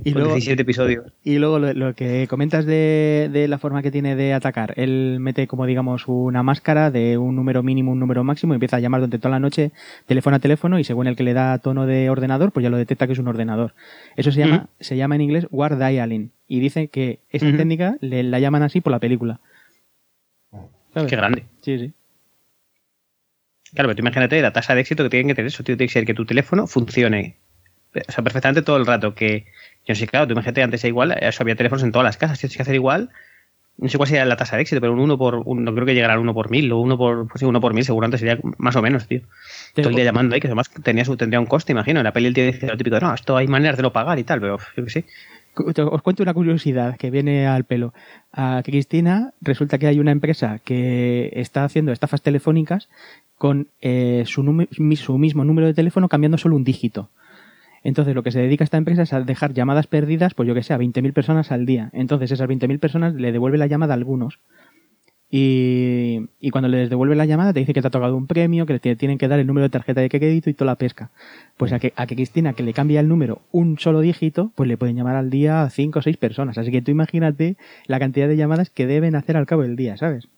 y 0.03 0.11
con 0.11 0.21
luego, 0.21 0.35
17 0.35 0.61
episodios. 0.61 1.05
Y 1.23 1.37
luego 1.37 1.59
lo, 1.59 1.73
lo 1.73 1.93
que 1.95 2.27
comentas 2.29 2.65
de, 2.65 3.29
de 3.31 3.47
la 3.47 3.57
forma 3.57 3.81
que 3.81 3.91
tiene 3.91 4.15
de 4.15 4.33
atacar, 4.33 4.73
él 4.77 5.17
mete 5.19 5.47
como 5.47 5.65
digamos 5.65 6.07
una 6.07 6.43
máscara 6.43 6.91
de 6.91 7.17
un 7.17 7.35
número 7.35 7.63
mínimo, 7.63 7.91
un 7.91 7.99
número 7.99 8.23
máximo, 8.23 8.53
y 8.53 8.55
empieza 8.55 8.77
a 8.77 8.79
llamar 8.79 9.01
durante 9.01 9.19
toda 9.19 9.31
la 9.31 9.39
noche, 9.39 9.71
teléfono 10.05 10.35
a 10.35 10.39
teléfono, 10.39 10.79
y 10.79 10.83
según 10.83 11.07
el 11.07 11.15
que 11.15 11.23
le 11.23 11.33
da 11.33 11.57
tono 11.59 11.85
de 11.85 12.09
ordenador, 12.09 12.51
pues 12.51 12.63
ya 12.63 12.69
lo 12.69 12.77
detecta 12.77 13.07
que 13.07 13.13
es 13.13 13.19
un 13.19 13.27
ordenador. 13.27 13.73
Eso 14.15 14.31
se 14.31 14.39
llama, 14.39 14.67
se 14.79 14.97
llama 14.97 15.15
en 15.15 15.21
inglés 15.21 15.47
war 15.51 15.77
dialing, 15.77 16.31
y 16.47 16.59
dice 16.59 16.87
que 16.87 17.19
esta 17.29 17.55
técnica 17.55 17.97
le, 18.01 18.23
la 18.23 18.39
llaman 18.39 18.63
así 18.63 18.81
por 18.81 18.91
la 18.91 18.99
película. 18.99 19.39
¿Sabes? 20.93 21.09
Qué 21.09 21.15
grande. 21.15 21.45
Sí, 21.61 21.79
sí. 21.79 21.93
Claro, 23.73 23.89
pero 23.89 23.95
tú 23.95 24.01
imagínate 24.01 24.41
la 24.41 24.53
tasa 24.53 24.75
de 24.75 24.81
éxito 24.81 25.03
que 25.03 25.09
tienen 25.09 25.27
que 25.29 25.35
tener 25.35 25.47
eso, 25.47 25.63
tío, 25.63 25.75
tiene 25.75 25.87
que 25.87 25.93
ser 25.93 26.05
que 26.05 26.13
tu 26.13 26.25
teléfono 26.25 26.67
funcione. 26.67 27.37
O 27.95 28.11
sea, 28.11 28.23
perfectamente 28.23 28.61
todo 28.61 28.77
el 28.77 28.85
rato. 28.85 29.15
Que, 29.15 29.45
yo 29.85 29.93
no 29.93 29.95
sé, 29.95 30.07
claro, 30.07 30.27
tú 30.27 30.33
imagínate 30.33 30.63
antes 30.63 30.83
igual, 30.83 31.15
eso 31.19 31.43
había 31.43 31.55
teléfonos 31.55 31.83
en 31.83 31.91
todas 31.91 32.05
las 32.05 32.17
casas, 32.17 32.39
tienes 32.39 32.55
que 32.55 32.61
hacer 32.61 32.75
igual. 32.75 33.09
No 33.77 33.89
sé 33.89 33.97
cuál 33.97 34.07
sería 34.07 34.23
la 34.25 34.37
tasa 34.37 34.55
de 34.55 34.61
éxito, 34.61 34.79
pero 34.79 34.93
un 34.93 34.99
1 34.99 35.17
por. 35.17 35.41
Un, 35.45 35.63
no 35.63 35.73
creo 35.73 35.85
que 35.85 35.95
llegara 35.95 36.13
al 36.13 36.19
1 36.19 36.33
por 36.35 36.51
mil 36.51 36.71
o 36.71 36.79
1 36.79 36.97
por. 36.97 37.27
Pues 37.27 37.39
sí, 37.39 37.45
1 37.45 37.59
por 37.59 37.73
mil, 37.73 37.83
seguramente 37.83 38.19
sería 38.19 38.37
más 38.59 38.75
o 38.75 38.83
menos, 38.83 39.07
tío. 39.07 39.21
Todo 39.73 39.89
el 39.89 39.95
día 39.95 40.05
llamando 40.05 40.35
ahí, 40.35 40.41
que 40.41 40.47
además 40.47 40.69
tenía 40.83 41.03
tendría 41.03 41.39
un 41.39 41.47
coste, 41.47 41.71
imagino. 41.71 41.99
En 41.99 42.03
la 42.03 42.13
peli 42.13 42.27
el 42.27 42.35
tío 42.35 42.45
dice 42.45 42.67
lo 42.67 42.77
típico, 42.77 42.99
no, 42.99 43.13
esto 43.13 43.35
hay 43.35 43.47
maneras 43.47 43.77
de 43.77 43.83
no 43.83 43.91
pagar 43.91 44.19
y 44.19 44.23
tal, 44.23 44.39
pero 44.39 44.59
yo 44.77 44.83
qué 44.83 44.89
sé. 44.91 45.05
Os 45.55 46.01
cuento 46.01 46.23
una 46.23 46.33
curiosidad 46.33 46.97
que 46.97 47.11
viene 47.11 47.45
al 47.47 47.63
pelo. 47.63 47.93
A 48.31 48.61
Cristina 48.63 49.33
resulta 49.41 49.77
que 49.77 49.85
hay 49.85 49.99
una 49.99 50.11
empresa 50.11 50.59
que 50.63 51.31
está 51.33 51.63
haciendo 51.63 51.91
estafas 51.91 52.23
telefónicas 52.23 52.89
con 53.37 53.67
eh, 53.81 54.23
su, 54.25 54.43
mismo 54.43 55.43
número 55.43 55.67
de 55.67 55.73
teléfono 55.73 56.09
cambiando 56.09 56.37
solo 56.37 56.55
un 56.55 56.63
dígito. 56.63 57.09
Entonces, 57.83 58.15
lo 58.15 58.23
que 58.23 58.31
se 58.31 58.39
dedica 58.39 58.63
a 58.63 58.65
esta 58.65 58.77
empresa 58.77 59.01
es 59.01 59.11
a 59.11 59.21
dejar 59.21 59.53
llamadas 59.53 59.87
perdidas, 59.87 60.33
pues 60.33 60.47
yo 60.47 60.55
que 60.55 60.63
sé, 60.63 60.73
a 60.73 60.77
20.000 60.77 61.11
personas 61.11 61.51
al 61.51 61.65
día. 61.65 61.89
Entonces, 61.91 62.31
esas 62.31 62.47
20.000 62.47 62.79
personas 62.79 63.13
le 63.13 63.31
devuelve 63.33 63.57
la 63.57 63.67
llamada 63.67 63.93
a 63.93 63.97
algunos. 63.97 64.39
Y, 65.29 66.29
y 66.39 66.51
cuando 66.51 66.67
les 66.69 66.91
devuelve 66.91 67.15
la 67.15 67.25
llamada, 67.25 67.53
te 67.53 67.59
dice 67.59 67.73
que 67.73 67.81
te 67.81 67.87
ha 67.87 67.91
tocado 67.91 68.15
un 68.15 68.27
premio, 68.27 68.67
que 68.67 68.79
te 68.79 68.95
tienen 68.95 69.17
que 69.17 69.27
dar 69.27 69.39
el 69.39 69.47
número 69.47 69.63
de 69.63 69.71
tarjeta 69.71 69.99
de 69.99 70.07
crédito 70.07 70.49
y 70.49 70.53
toda 70.53 70.71
la 70.71 70.75
pesca. 70.75 71.09
Pues 71.57 71.73
a 71.73 71.79
que, 71.79 71.91
a 71.95 72.05
que 72.05 72.15
Cristina, 72.15 72.53
que 72.53 72.61
le 72.61 72.71
cambia 72.71 72.99
el 72.99 73.09
número 73.09 73.41
un 73.51 73.79
solo 73.79 74.01
dígito, 74.01 74.51
pues 74.55 74.69
le 74.69 74.77
pueden 74.77 74.95
llamar 74.95 75.15
al 75.15 75.31
día 75.31 75.63
a 75.63 75.69
5 75.71 75.99
o 75.99 76.01
6 76.03 76.17
personas. 76.17 76.59
Así 76.59 76.71
que 76.71 76.83
tú 76.83 76.91
imagínate 76.91 77.57
la 77.87 77.99
cantidad 77.99 78.27
de 78.27 78.37
llamadas 78.37 78.69
que 78.69 78.85
deben 78.85 79.15
hacer 79.15 79.35
al 79.35 79.47
cabo 79.47 79.63
del 79.63 79.75
día, 79.75 79.97
¿sabes? 79.97 80.29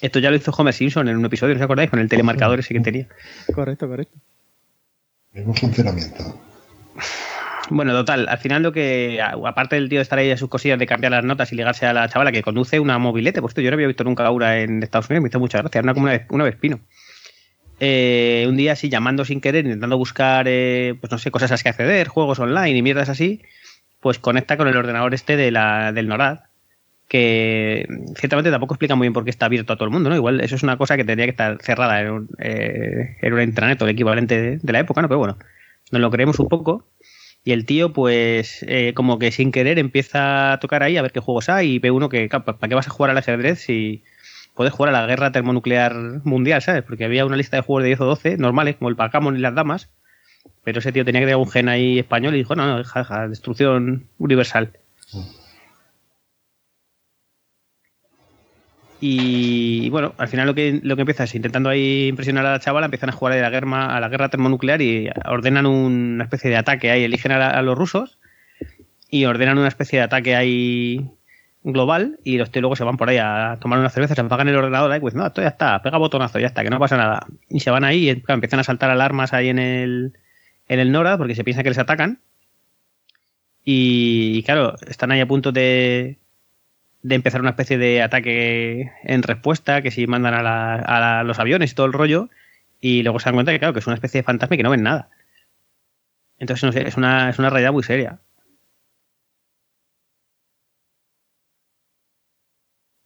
Esto 0.00 0.18
ya 0.18 0.30
lo 0.30 0.36
hizo 0.36 0.50
Homer 0.50 0.74
Simpson 0.74 1.08
en 1.08 1.16
un 1.16 1.24
episodio, 1.24 1.54
¿no 1.54 1.60
os 1.60 1.64
acordáis? 1.64 1.90
Con 1.90 2.00
el 2.00 2.08
telemarcador 2.08 2.58
ese 2.58 2.74
que 2.74 2.80
tenía. 2.80 3.08
Correcto, 3.54 3.86
correcto. 3.88 4.18
Mismo 5.32 5.54
funcionamiento. 5.54 6.40
Bueno, 7.70 7.92
total, 7.92 8.28
al 8.28 8.38
final 8.38 8.62
lo 8.62 8.72
que, 8.72 9.20
aparte 9.22 9.76
del 9.76 9.88
tío 9.88 9.98
de 9.98 10.02
estar 10.02 10.18
ahí 10.18 10.30
a 10.30 10.36
sus 10.36 10.48
cosillas 10.48 10.78
de 10.78 10.86
cambiar 10.86 11.12
las 11.12 11.24
notas 11.24 11.52
y 11.52 11.56
ligarse 11.56 11.86
a 11.86 11.92
la 11.92 12.08
chavala 12.08 12.32
que 12.32 12.42
conduce 12.42 12.80
una 12.80 12.98
mobilete, 12.98 13.40
pues 13.40 13.54
yo 13.54 13.70
no 13.70 13.74
había 13.74 13.86
visto 13.86 14.04
nunca 14.04 14.30
una 14.30 14.58
en 14.58 14.82
Estados 14.82 15.08
Unidos, 15.08 15.22
me 15.22 15.28
hizo 15.28 15.38
mucha 15.38 15.58
gracia, 15.58 15.78
era 15.78 15.84
una 15.84 15.94
como 15.94 16.06
una, 16.06 16.26
una 16.30 16.44
Vespino. 16.44 16.80
Eh, 17.80 18.44
un 18.48 18.56
día 18.56 18.72
así 18.72 18.88
llamando 18.88 19.24
sin 19.24 19.40
querer, 19.40 19.64
intentando 19.64 19.96
buscar, 19.96 20.46
eh, 20.48 20.94
pues 21.00 21.10
no 21.10 21.18
sé, 21.18 21.30
cosas 21.30 21.50
a 21.50 21.54
las 21.54 21.62
que 21.62 21.68
acceder, 21.70 22.08
juegos 22.08 22.38
online 22.38 22.76
y 22.76 22.82
mierdas 22.82 23.08
así, 23.08 23.42
pues 24.00 24.18
conecta 24.18 24.56
con 24.56 24.68
el 24.68 24.76
ordenador 24.76 25.14
este 25.14 25.36
de 25.36 25.50
la, 25.50 25.92
del 25.92 26.08
NORAD, 26.08 26.40
que 27.08 27.86
ciertamente 28.16 28.50
tampoco 28.50 28.74
explica 28.74 28.94
muy 28.94 29.06
bien 29.06 29.12
por 29.12 29.24
qué 29.24 29.30
está 29.30 29.46
abierto 29.46 29.72
a 29.72 29.76
todo 29.76 29.84
el 29.84 29.90
mundo, 29.90 30.08
¿no? 30.08 30.16
Igual 30.16 30.40
eso 30.40 30.56
es 30.56 30.62
una 30.62 30.78
cosa 30.78 30.96
que 30.96 31.04
tendría 31.04 31.26
que 31.26 31.32
estar 31.32 31.58
cerrada 31.60 32.00
en, 32.00 32.10
un, 32.10 32.28
eh, 32.38 33.16
en 33.20 33.40
intranet 33.40 33.80
o 33.82 33.84
el 33.84 33.90
equivalente 33.90 34.58
de, 34.58 34.72
la 34.72 34.80
época, 34.80 35.02
¿no? 35.02 35.08
Pero 35.08 35.18
bueno, 35.18 35.38
nos 35.90 36.00
lo 36.00 36.10
creemos 36.10 36.38
un 36.38 36.48
poco. 36.48 36.86
Y 37.44 37.52
el 37.52 37.66
tío, 37.66 37.92
pues, 37.92 38.64
eh, 38.68 38.92
como 38.94 39.18
que 39.18 39.32
sin 39.32 39.52
querer 39.52 39.78
empieza 39.78 40.52
a 40.52 40.60
tocar 40.60 40.82
ahí 40.82 40.96
a 40.96 41.02
ver 41.02 41.12
qué 41.12 41.20
juegos 41.20 41.48
hay 41.48 41.72
y 41.72 41.78
ve 41.80 41.90
uno 41.90 42.08
que, 42.08 42.28
¿para 42.28 42.68
qué 42.68 42.74
vas 42.74 42.86
a 42.86 42.90
jugar 42.90 43.10
al 43.10 43.18
ajedrez 43.18 43.60
si 43.60 44.04
puedes 44.54 44.72
jugar 44.72 44.94
a 44.94 45.00
la 45.00 45.06
guerra 45.06 45.32
termonuclear 45.32 45.94
mundial, 46.24 46.62
¿sabes? 46.62 46.82
Porque 46.82 47.04
había 47.04 47.26
una 47.26 47.36
lista 47.36 47.56
de 47.56 47.62
juegos 47.62 47.82
de 47.82 47.88
10 47.88 48.00
o 48.00 48.04
12 48.06 48.36
normales, 48.38 48.76
como 48.76 48.88
el 48.90 48.94
Backgammon 48.94 49.36
y 49.36 49.40
las 49.40 49.54
damas, 49.54 49.90
pero 50.64 50.78
ese 50.78 50.92
tío 50.92 51.04
tenía 51.04 51.20
que 51.20 51.26
tener 51.26 51.36
un 51.36 51.50
gen 51.50 51.68
ahí 51.68 51.98
español 51.98 52.34
y 52.34 52.38
dijo, 52.38 52.54
no, 52.54 52.66
no, 52.66 52.78
deja, 52.78 53.28
destrucción 53.28 54.06
universal. 54.18 54.72
Y 59.04 59.90
bueno, 59.90 60.14
al 60.16 60.28
final 60.28 60.46
lo 60.46 60.54
que, 60.54 60.78
lo 60.80 60.94
que 60.94 61.02
empieza 61.02 61.24
es 61.24 61.34
intentando 61.34 61.68
ahí 61.68 62.06
impresionar 62.06 62.46
a 62.46 62.52
la 62.52 62.60
chavala, 62.60 62.84
empiezan 62.84 63.08
a 63.08 63.12
jugar 63.12 63.36
a 63.36 63.42
la 63.42 63.50
guerra, 63.50 63.96
a 63.96 63.98
la 63.98 64.08
guerra 64.08 64.28
termonuclear 64.28 64.80
y 64.80 65.10
ordenan 65.24 65.66
una 65.66 66.22
especie 66.22 66.50
de 66.50 66.56
ataque 66.56 66.88
ahí, 66.92 67.02
eligen 67.02 67.32
a, 67.32 67.60
los 67.62 67.76
rusos 67.76 68.20
y 69.10 69.24
ordenan 69.24 69.58
una 69.58 69.66
especie 69.66 69.98
de 69.98 70.04
ataque 70.04 70.36
ahí 70.36 71.10
global 71.64 72.20
y 72.22 72.38
los 72.38 72.52
tíos 72.52 72.60
luego 72.60 72.76
se 72.76 72.84
van 72.84 72.96
por 72.96 73.08
ahí 73.08 73.18
a 73.18 73.58
tomar 73.60 73.80
una 73.80 73.90
cerveza, 73.90 74.14
se 74.14 74.20
apagan 74.20 74.46
el 74.46 74.54
ordenador 74.54 74.92
ahí, 74.92 75.00
pues 75.00 75.16
no, 75.16 75.26
esto 75.26 75.42
ya 75.42 75.48
está, 75.48 75.82
pega 75.82 75.98
botonazo, 75.98 76.38
ya 76.38 76.46
está, 76.46 76.62
que 76.62 76.70
no 76.70 76.78
pasa 76.78 76.96
nada. 76.96 77.26
Y 77.50 77.58
se 77.58 77.72
van 77.72 77.82
ahí 77.82 78.08
y 78.08 78.20
claro, 78.20 78.34
empiezan 78.34 78.60
a 78.60 78.64
saltar 78.64 78.90
alarmas 78.90 79.32
ahí 79.32 79.48
en 79.48 79.58
el, 79.58 80.12
en 80.68 80.78
el 80.78 80.92
NORAD 80.92 81.18
porque 81.18 81.34
se 81.34 81.42
piensa 81.42 81.64
que 81.64 81.70
les 81.70 81.78
atacan. 81.78 82.20
Y 83.64 84.44
claro, 84.44 84.76
están 84.86 85.10
ahí 85.10 85.18
a 85.18 85.26
punto 85.26 85.50
de, 85.50 86.20
de 87.02 87.14
empezar 87.16 87.40
una 87.40 87.50
especie 87.50 87.78
de 87.78 88.02
ataque 88.02 88.90
en 89.04 89.22
respuesta, 89.22 89.82
que 89.82 89.90
si 89.90 90.06
mandan 90.06 90.34
a, 90.34 90.42
la- 90.42 90.74
a 90.76 91.00
la- 91.00 91.24
los 91.24 91.38
aviones 91.38 91.72
y 91.72 91.74
todo 91.74 91.86
el 91.86 91.92
rollo, 91.92 92.28
y 92.80 93.02
luego 93.02 93.18
se 93.20 93.26
dan 93.26 93.34
cuenta 93.34 93.52
que 93.52 93.58
claro, 93.58 93.72
que 93.74 93.80
es 93.80 93.86
una 93.86 93.94
especie 93.96 94.20
de 94.20 94.24
fantasma 94.24 94.54
y 94.54 94.58
que 94.58 94.62
no 94.62 94.70
ven 94.70 94.82
nada. 94.82 95.08
Entonces, 96.38 96.64
no 96.64 96.72
sé, 96.72 96.86
es 96.86 96.96
una, 96.96 97.30
es 97.30 97.38
una 97.38 97.50
realidad 97.50 97.72
muy 97.72 97.82
seria. 97.84 98.18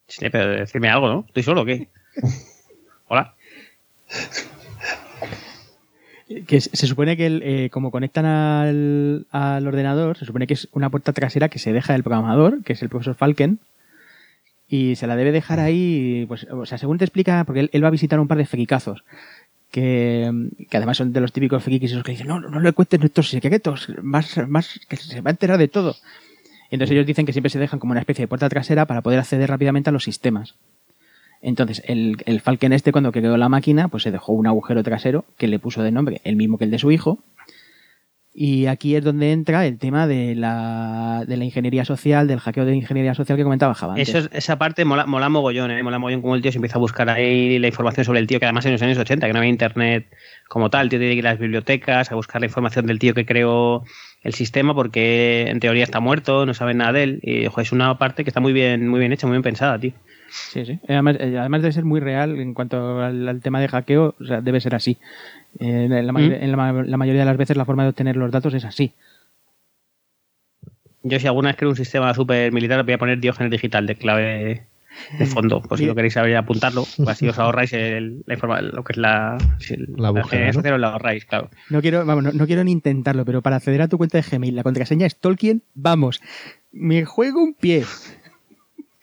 Sí, 0.09 0.29
pero 0.31 0.49
decirme 0.49 0.89
algo, 0.89 1.09
¿no? 1.09 1.25
¿Estoy 1.27 1.43
solo 1.43 1.63
o 1.63 1.65
qué? 1.65 1.89
Hola. 3.09 3.35
Que 6.49 6.61
se 6.61 6.87
supone 6.89 7.17
que 7.17 7.27
el, 7.27 7.43
eh, 7.45 7.71
como 7.71 7.91
conectan 7.93 8.25
al, 8.25 9.27
al 9.31 9.67
ordenador, 9.67 10.17
se 10.19 10.25
supone 10.25 10.47
que 10.49 10.55
es 10.55 10.69
una 10.73 10.91
puerta 10.91 11.13
trasera 11.13 11.49
que 11.49 11.61
se 11.61 11.73
deja 11.73 11.95
el 11.95 12.03
programador, 12.03 12.63
que 12.65 12.73
es 12.73 12.83
el 12.83 12.89
profesor 12.89 13.15
Falken, 13.15 13.61
y 14.68 14.96
se 14.96 15.07
la 15.07 15.16
debe 15.16 15.33
dejar 15.33 15.61
ahí, 15.61 16.24
pues, 16.26 16.46
o 16.50 16.66
sea, 16.66 16.79
según 16.79 16.98
te 16.98 17.05
explica, 17.05 17.44
porque 17.44 17.61
él, 17.61 17.70
él 17.72 17.85
va 17.85 17.88
a 17.88 17.92
visitar 17.92 18.18
un 18.18 18.29
par 18.29 18.38
de 18.38 18.46
frikazos, 18.46 19.05
que, 19.70 20.31
que 20.68 20.76
además 20.76 20.96
son 20.96 21.12
de 21.12 21.20
los 21.20 21.33
típicos 21.33 21.62
frikis 21.62 21.92
esos 21.92 22.02
que 22.02 22.12
dicen, 22.12 22.26
no, 22.26 22.40
no, 22.40 22.48
no 22.48 22.61
le 22.61 22.72
cuentes 22.72 23.00
nuestros 23.00 23.29
secretos, 23.29 23.88
más, 24.02 24.37
más, 24.48 24.81
que 24.88 24.96
se 24.96 25.20
va 25.20 25.31
a 25.31 25.33
enterar 25.33 25.59
de 25.59 25.68
todo. 25.68 25.96
Y 26.70 26.74
entonces 26.74 26.92
ellos 26.94 27.07
dicen 27.07 27.26
que 27.26 27.33
siempre 27.33 27.50
se 27.50 27.59
dejan 27.59 27.79
como 27.79 27.92
una 27.92 28.00
especie 28.00 28.24
de 28.24 28.29
puerta 28.29 28.48
trasera 28.48 28.87
para 28.87 29.02
poder 29.02 29.20
acceder 29.20 29.48
rápidamente 29.48 29.90
a 29.90 29.92
los 29.92 30.05
sistemas. 30.05 30.55
Entonces, 31.42 31.83
el, 31.87 32.16
el 32.26 32.40
Falken 32.40 32.72
este, 32.72 32.90
cuando 32.90 33.12
creó 33.12 33.37
la 33.37 33.48
máquina, 33.48 33.88
pues 33.88 34.02
se 34.02 34.11
dejó 34.11 34.33
un 34.33 34.46
agujero 34.46 34.83
trasero 34.83 35.24
que 35.37 35.46
le 35.46 35.59
puso 35.59 35.83
de 35.83 35.92
nombre 35.92 36.20
el 36.24 36.35
mismo 36.35 36.59
que 36.59 36.64
el 36.64 36.70
de 36.70 36.79
su 36.79 36.90
hijo. 36.90 37.20
Y 38.38 38.66
aquí 38.66 38.94
es 38.96 39.03
donde 39.03 39.33
entra 39.33 39.64
el 39.66 39.79
tema 39.79 40.07
de 40.07 40.35
la, 40.35 41.25
de 41.27 41.38
la 41.38 41.44
ingeniería 41.44 41.87
social, 41.87 42.29
del 42.29 42.38
hackeo 42.38 42.66
de 42.66 42.77
ingeniería 42.77 43.14
social 43.14 43.38
que 43.38 43.44
comentaba 43.44 43.72
Java. 43.72 43.94
antes. 43.94 44.11
Eso 44.11 44.18
es- 44.18 44.29
esa 44.31 44.59
parte 44.59 44.85
mola, 44.85 45.07
mola 45.07 45.31
mogollón, 45.31 45.70
¿eh? 45.70 45.83
Mola 45.83 45.99
mogollón 45.99 46.20
como 46.20 46.35
el 46.37 46.42
tío 46.42 46.53
se 46.53 46.59
empieza 46.59 46.77
a 46.77 46.79
buscar 46.81 47.09
ahí 47.09 47.59
la 47.59 47.68
información 47.68 48.05
sobre 48.05 48.20
el 48.20 48.27
tío, 48.27 48.38
que 48.38 48.44
además 48.44 48.66
en 48.66 48.72
los 48.72 48.83
años 48.83 48.99
80, 48.99 49.27
que 49.27 49.33
no 49.33 49.38
había 49.38 49.49
internet 49.51 50.07
como 50.49 50.68
tal, 50.68 50.83
el 50.83 50.88
tío 50.90 50.99
tiene 50.99 51.14
que 51.14 51.20
ir 51.20 51.27
a 51.27 51.31
las 51.31 51.38
bibliotecas 51.40 52.12
a 52.12 52.14
buscar 52.14 52.42
la 52.42 52.46
información 52.46 52.85
del 52.85 52.99
tío 52.99 53.14
que 53.14 53.25
creó 53.25 53.85
el 54.22 54.35
sistema, 54.35 54.75
porque 54.75 55.46
en 55.49 55.59
teoría 55.59 55.85
está 55.85 56.01
muerto, 56.01 56.44
no 56.44 56.53
saben 56.53 56.77
nada 56.77 56.92
de 56.92 57.03
él. 57.05 57.20
Y 57.22 57.46
ojo, 57.46 57.62
es 57.62 57.72
una 57.72 57.96
parte 57.96 58.22
que 58.22 58.29
está 58.29 58.40
muy 58.40 58.53
bien, 58.53 58.87
muy 58.87 59.01
bien 59.01 59.12
hecha, 59.14 59.27
muy 59.27 59.37
bien 59.37 59.44
pensada, 59.44 59.79
tío. 59.79 59.92
Sí, 60.29 60.66
sí. 60.66 60.79
Además, 60.88 61.16
eh, 61.20 61.38
además 61.38 61.62
debe 61.62 61.72
ser 61.72 61.85
muy 61.85 62.01
real 62.01 62.38
en 62.38 62.53
cuanto 62.53 63.01
al, 63.01 63.27
al 63.29 63.40
tema 63.40 63.61
de 63.61 63.68
hackeo, 63.68 64.14
o 64.20 64.25
sea, 64.25 64.40
debe 64.42 64.61
ser 64.61 64.75
así. 64.75 64.99
Eh, 65.59 65.85
en 65.90 66.07
la, 66.07 66.12
Mm. 66.12 66.19
en 66.33 66.51
la 66.51 66.57
ma- 66.57 66.73
la 66.85 66.97
mayoría 66.97 67.21
de 67.23 67.27
las 67.27 67.37
veces 67.37 67.57
la 67.57 67.64
forma 67.64 67.83
de 67.85 67.90
obtener 67.90 68.16
los 68.16 68.31
datos 68.31 68.53
es 68.55 68.64
así. 68.64 68.92
Yo 71.03 71.21
si 71.21 71.27
alguna 71.27 71.51
vez 71.51 71.57
creo 71.57 71.71
un 71.71 71.77
sistema 71.77 72.12
súper 72.14 72.53
militar 72.53 72.83
voy 72.85 72.95
a 72.95 72.99
poner 72.99 73.21
Diógenes 73.21 73.51
Digital 73.51 73.87
de 73.87 73.95
clave 73.95 74.66
de 75.19 75.27
fondo, 75.27 75.61
pues 75.62 75.79
si 75.81 75.87
lo 75.87 75.95
queréis 75.95 76.14
saber 76.14 76.37
apuntarlo, 76.37 76.85
pues 76.97 77.09
así 77.09 77.29
os 77.29 77.38
ahorráis 77.38 77.73
el- 77.75 78.25
la 78.27 78.61
lo 78.62 78.83
que 78.83 78.92
es 78.92 78.97
la, 78.97 79.37
el- 79.71 79.95
La 79.97 80.11
búsqueda, 80.11 80.51
¿no? 80.53 80.79
la 80.79 80.88
ahorráis, 80.88 81.25
claro. 81.27 81.51
No 81.71 81.81
quiero, 81.83 82.05
vamos, 82.05 82.25
no, 82.25 82.33
no 82.33 82.47
quiero 82.47 82.64
ni 82.64 82.73
intentarlo, 82.73 83.25
pero 83.25 83.42
para 83.42 83.57
acceder 83.57 83.83
a 83.83 83.88
tu 83.88 83.99
cuenta 83.99 84.19
de 84.21 84.25
Gmail, 84.29 84.57
la 84.57 84.62
contraseña 84.62 85.07
es 85.07 85.16
Tolkien, 85.16 85.62
vamos, 85.75 86.21
me 86.73 87.05
juego 87.05 87.42
un 87.42 87.55
pie. 87.55 87.85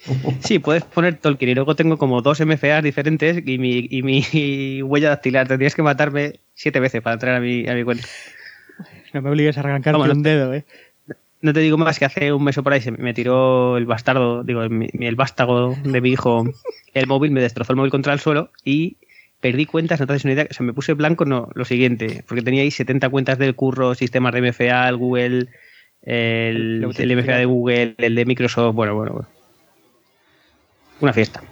Sí, 0.42 0.60
puedes 0.60 0.84
poner 0.84 1.18
Tolkien 1.18 1.52
y 1.52 1.56
luego 1.56 1.76
tengo 1.76 1.98
como 1.98 2.22
dos 2.22 2.42
MFAs 2.46 2.84
diferentes 2.84 3.42
y 3.46 3.58
mi, 3.58 3.88
y 3.89 4.04
mi 4.04 4.82
huella 4.84 5.10
dactilar. 5.10 5.48
Tendrías 5.48 5.76
que 5.76 5.84
matarme 5.84 6.39
siete 6.54 6.80
veces 6.80 7.02
para 7.02 7.16
entrar 7.16 7.36
a 7.36 7.39
mi, 7.39 7.68
a 7.68 7.74
mi 7.74 7.84
cuenta. 7.84 8.08
No 9.13 9.22
me 9.22 9.30
obligues 9.30 9.58
a 9.58 9.62
arrancarte 9.62 10.00
Vamos, 10.00 10.16
un 10.16 10.24
dedo, 10.24 10.54
eh. 10.54 10.66
No 11.42 11.54
te 11.54 11.60
digo 11.60 11.78
más 11.78 12.00
que 12.00 12.06
hace 12.06 12.32
un 12.32 12.44
mes 12.44 12.58
o 12.58 12.63
por 12.63 12.74
ahí 12.74 12.82
se 12.82 12.92
me 12.92 13.13
tiró 13.13 13.78
el 13.78 13.86
bastardo, 13.86 14.44
digo, 14.44 14.63
el 14.63 15.16
vástago 15.16 15.76
de 15.84 16.00
mi 16.00 16.12
hijo, 16.12 16.46
el 16.94 17.08
móvil, 17.08 17.32
me 17.32 17.42
destrozó 17.42 17.74
el 17.74 17.78
móvil 17.78 17.92
contra 17.92 18.13
el 18.13 18.22
suelo 18.22 18.50
y 18.63 18.96
perdí 19.42 19.66
cuentas, 19.66 20.00
no 20.00 20.08
te 20.08 20.13
haces 20.13 20.24
una 20.24 20.34
idea, 20.36 20.48
o 20.50 20.54
sea, 20.54 20.66
me 20.66 20.72
puse 20.72 20.94
blanco, 20.94 21.26
no, 21.26 21.50
lo 21.54 21.66
siguiente, 21.66 22.24
porque 22.30 22.44
tenía 22.44 22.62
ahí 22.62 22.72
70 22.72 23.10
cuentas 23.10 23.38
del 23.38 23.56
curro, 23.56 23.94
sistemas 23.94 24.34
de 24.34 24.42
MFA, 24.42 24.88
el 24.88 24.96
Google, 24.96 25.48
el, 26.02 26.89
el 26.98 27.18
MFA 27.18 27.36
de 27.36 27.46
Google, 27.46 27.96
el 27.98 28.16
de 28.16 28.26
Microsoft, 28.26 28.74
bueno, 28.74 28.96
bueno, 28.96 29.12
bueno. 29.12 29.28
Una 31.00 31.14
fiesta. 31.14 31.44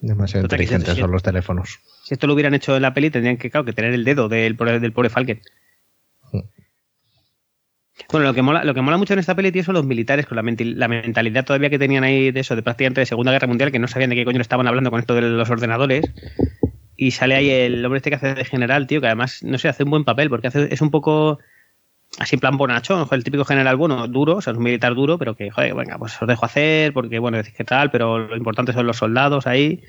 Demasiado 0.00 0.44
Total, 0.44 0.60
inteligentes 0.60 0.98
son 0.98 1.10
los 1.10 1.22
teléfonos. 1.22 1.80
Si 2.04 2.12
esto 2.12 2.26
lo 2.26 2.34
hubieran 2.34 2.52
hecho 2.54 2.76
en 2.76 2.82
la 2.82 2.92
peli, 2.92 3.10
tendrían 3.10 3.38
que, 3.38 3.50
claro, 3.50 3.64
que 3.64 3.72
tener 3.72 3.94
el 3.94 4.04
dedo 4.04 4.28
del, 4.28 4.56
del 4.56 4.92
pobre 4.92 5.08
Falken. 5.08 5.40
Mm. 6.32 6.40
Bueno, 8.10 8.26
lo 8.26 8.34
que 8.34 8.42
mola, 8.42 8.64
lo 8.64 8.74
que 8.74 8.82
mola 8.82 8.98
mucho 8.98 9.14
en 9.14 9.20
esta 9.20 9.34
peli, 9.34 9.50
tío, 9.50 9.64
son 9.64 9.74
los 9.74 9.86
militares, 9.86 10.26
con 10.26 10.36
la, 10.36 10.42
la 10.42 10.88
mentalidad 10.88 11.44
todavía 11.44 11.70
que 11.70 11.78
tenían 11.78 12.04
ahí 12.04 12.32
de 12.32 12.40
eso, 12.40 12.54
de 12.54 12.62
prácticamente 12.62 13.00
de 13.00 13.06
Segunda 13.06 13.32
Guerra 13.32 13.46
Mundial, 13.46 13.72
que 13.72 13.78
no 13.78 13.88
sabían 13.88 14.10
de 14.10 14.16
qué 14.16 14.24
coño 14.24 14.40
estaban 14.40 14.66
hablando 14.66 14.90
con 14.90 15.00
esto 15.00 15.14
de 15.14 15.22
los 15.22 15.48
ordenadores. 15.48 16.04
Y 16.96 17.12
sale 17.12 17.34
ahí 17.34 17.50
el 17.50 17.84
hombre 17.84 17.98
este 17.98 18.10
que 18.10 18.16
hace 18.16 18.34
de 18.34 18.44
general, 18.44 18.86
tío, 18.86 19.00
que 19.00 19.06
además, 19.06 19.42
no 19.42 19.58
sé, 19.58 19.68
hace 19.68 19.84
un 19.84 19.90
buen 19.90 20.04
papel, 20.04 20.28
porque 20.28 20.48
hace, 20.48 20.72
es 20.72 20.80
un 20.82 20.90
poco 20.90 21.38
así 22.18 22.36
en 22.36 22.40
plan 22.40 22.56
bonachón, 22.56 23.04
joder, 23.04 23.18
el 23.18 23.24
típico 23.24 23.44
general 23.44 23.76
bueno, 23.76 24.06
duro, 24.08 24.36
o 24.36 24.40
sea, 24.40 24.52
es 24.52 24.56
un 24.56 24.64
militar 24.64 24.94
duro, 24.94 25.18
pero 25.18 25.34
que, 25.34 25.50
joder, 25.50 25.74
venga, 25.74 25.98
pues 25.98 26.20
os 26.20 26.28
dejo 26.28 26.44
hacer, 26.46 26.92
porque, 26.92 27.18
bueno, 27.18 27.36
decís 27.38 27.54
que 27.54 27.64
tal, 27.64 27.90
pero 27.90 28.18
lo 28.18 28.36
importante 28.36 28.72
son 28.72 28.86
los 28.86 28.96
soldados 28.98 29.46
ahí. 29.46 29.82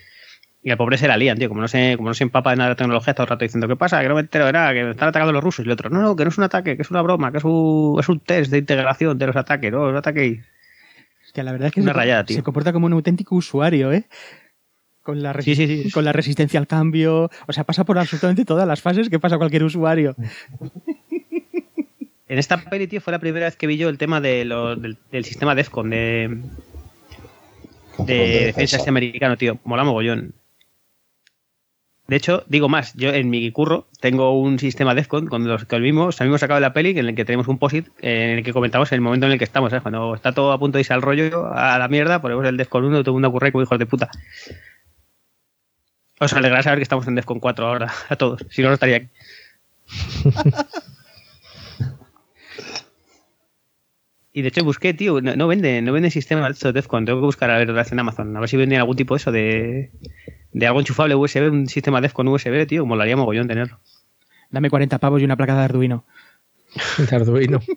Y 0.64 0.72
al 0.72 0.78
pobre 0.78 0.98
se 0.98 1.08
la 1.08 1.16
lían, 1.16 1.38
tío, 1.38 1.48
como 1.48 1.62
no 1.62 1.68
se, 1.68 1.94
como 1.96 2.10
no 2.10 2.16
se 2.16 2.24
empapa 2.24 2.50
de 2.50 2.56
nada 2.56 2.70
de 2.72 2.76
tecnología, 2.76 3.14
todo 3.14 3.26
el 3.26 3.30
rato 3.30 3.46
diciendo, 3.46 3.68
¿qué 3.68 3.76
pasa? 3.76 4.02
Que 4.02 4.08
no 4.08 4.16
me 4.16 4.22
entero 4.22 4.48
de 4.48 4.52
nada, 4.54 4.74
que 4.74 4.84
me 4.84 4.92
están 4.92 5.10
atacando 5.10 5.32
los 5.32 5.44
rusos. 5.44 5.64
Y 5.64 5.68
el 5.68 5.72
otro, 5.74 5.92
no, 5.92 6.02
no, 6.02 6.16
que 6.16 6.24
no 6.24 6.30
es 6.30 6.38
un 6.40 6.44
ataque, 6.44 6.76
que 6.76 6.82
es 6.82 6.90
una 6.90 7.04
broma, 7.04 7.32
que 7.32 7.38
es 7.38 7.44
un, 7.44 7.98
es 8.00 8.10
un 8.10 8.20
test 8.20 8.50
de 8.52 8.58
integración 8.58 9.16
de 9.20 9.28
los 9.28 9.36
ataques, 9.36 9.72
no, 9.72 9.92
no 9.92 9.98
ataquéis. 10.00 10.40
Hostia, 11.24 11.44
la 11.44 11.52
verdad 11.52 11.68
es 11.68 11.74
que 11.76 11.82
Una 11.82 11.92
se, 11.92 11.98
rayada, 12.00 12.24
tío. 12.24 12.38
se 12.38 12.42
comporta 12.42 12.74
como 12.74 12.88
un 12.88 12.94
auténtico 12.94 13.36
usuario, 13.36 13.94
¿eh? 13.94 14.06
Con 15.04 15.22
la, 15.22 15.34
resi- 15.34 15.44
Sí, 15.44 15.56
sí, 15.56 15.84
sí. 15.84 15.92
con 15.92 16.04
la 16.04 16.14
resistencia 16.14 16.60
al 16.60 16.66
cambio. 16.66 17.30
O 17.48 17.54
sea, 17.54 17.64
pasa 17.64 17.84
por 17.84 18.00
absolutamente 18.00 18.44
todas 18.44 18.68
las 18.68 18.82
fases 18.82 19.08
que 19.12 19.20
pasa 19.20 19.38
cualquier 19.38 19.64
usuario. 19.66 20.16
En 22.36 22.40
esta 22.40 22.58
peli, 22.58 22.86
tío, 22.88 23.00
fue 23.00 23.14
la 23.14 23.20
primera 23.20 23.46
vez 23.46 23.56
que 23.56 23.66
vi 23.66 23.78
yo 23.78 23.88
el 23.88 23.98
tema 23.98 24.20
de 24.20 24.44
lo- 24.44 24.76
del, 24.76 24.98
del 25.10 25.24
sistema 25.24 25.56
DEFCON, 25.56 25.90
de, 25.90 26.38
de 28.00 28.14
de 28.14 28.46
defensa 28.48 28.76
este 28.76 28.90
americano, 28.90 29.38
tío. 29.38 29.58
Mola 29.64 29.86
mogollón. 29.86 30.34
De 32.08 32.18
hecho, 32.18 32.44
digo 32.48 32.68
más, 32.68 32.94
yo 32.96 33.14
en 33.14 33.30
mi 33.30 33.50
curro 33.54 33.88
tengo 34.02 34.38
un 34.38 34.60
sistema 34.60 34.94
DEFCON 34.94 35.28
con 35.28 35.48
los 35.48 35.64
que 35.64 35.80
mismos, 35.80 36.20
mismo 36.20 36.38
sacado 36.38 36.58
de 36.58 36.62
la 36.68 36.74
peli, 36.74 36.90
en 37.00 37.08
el 37.08 37.16
que 37.16 37.24
tenemos 37.24 37.48
un 37.48 37.58
POSIT 37.58 37.88
en 38.02 38.40
el 38.40 38.44
que 38.44 38.52
comentamos 38.52 38.92
el 38.92 39.00
momento 39.00 39.28
en 39.28 39.32
el 39.32 39.38
que 39.38 39.46
estamos, 39.46 39.70
¿sabes? 39.70 39.84
Cuando 39.84 40.14
está 40.14 40.34
todo 40.34 40.52
a 40.52 40.60
punto 40.60 40.78
de 40.78 40.82
irse 40.82 40.94
al 40.94 41.02
rollo, 41.02 41.54
a 41.54 41.80
la 41.80 41.88
mierda, 41.88 42.22
ponemos 42.22 42.46
el 42.46 42.58
DEFCON 42.58 42.84
1 42.84 43.00
y 43.00 43.04
todo 43.04 43.12
el 43.12 43.14
mundo 43.14 43.30
ocurre 43.30 43.54
como 43.54 43.64
hijos 43.64 43.80
de 43.80 43.86
puta. 43.86 44.12
Os 46.20 46.34
alegrará 46.34 46.64
saber 46.64 46.80
que 46.80 46.84
estamos 46.84 47.08
en 47.08 47.16
DEFCON 47.16 47.40
4 47.40 47.66
ahora, 47.66 47.94
a 48.10 48.18
todos. 48.18 48.46
Si 48.50 48.62
no, 48.62 48.68
no 48.68 48.74
estaría 48.74 48.98
aquí. 48.98 49.08
Y 54.36 54.42
de 54.42 54.50
hecho 54.50 54.66
busqué, 54.66 54.94
tío, 54.94 55.22
no, 55.22 55.34
no 55.38 55.48
venden, 55.48 55.86
no 55.86 55.94
venden 55.94 56.12
sistema 56.12 56.50
de 56.50 56.74
DEFCON. 56.74 57.06
Tengo 57.06 57.22
que 57.22 57.26
buscar 57.26 57.50
a 57.50 57.58
ver 57.58 57.70
en 57.70 58.00
Amazon, 58.00 58.36
a 58.36 58.42
ver 58.42 58.50
si 58.50 58.58
venden 58.58 58.80
algún 58.80 58.98
tipo 58.98 59.14
de 59.14 59.18
eso 59.18 59.32
de, 59.32 59.92
de 60.52 60.68
algo 60.68 60.82
enchufable 60.82 61.16
USB, 61.16 61.50
un 61.50 61.70
sistema 61.70 62.02
DEFCON 62.02 62.28
USB, 62.28 62.68
tío, 62.68 62.86
molaría 62.86 63.16
mogollón 63.16 63.48
tenerlo. 63.48 63.80
Dame 64.50 64.70
40 64.70 65.00
pavos 65.00 65.22
y 65.22 65.24
una 65.24 65.38
placa 65.38 65.56
de 65.56 65.62
Arduino. 65.62 66.04
De 66.98 67.16
Arduino. 67.16 67.62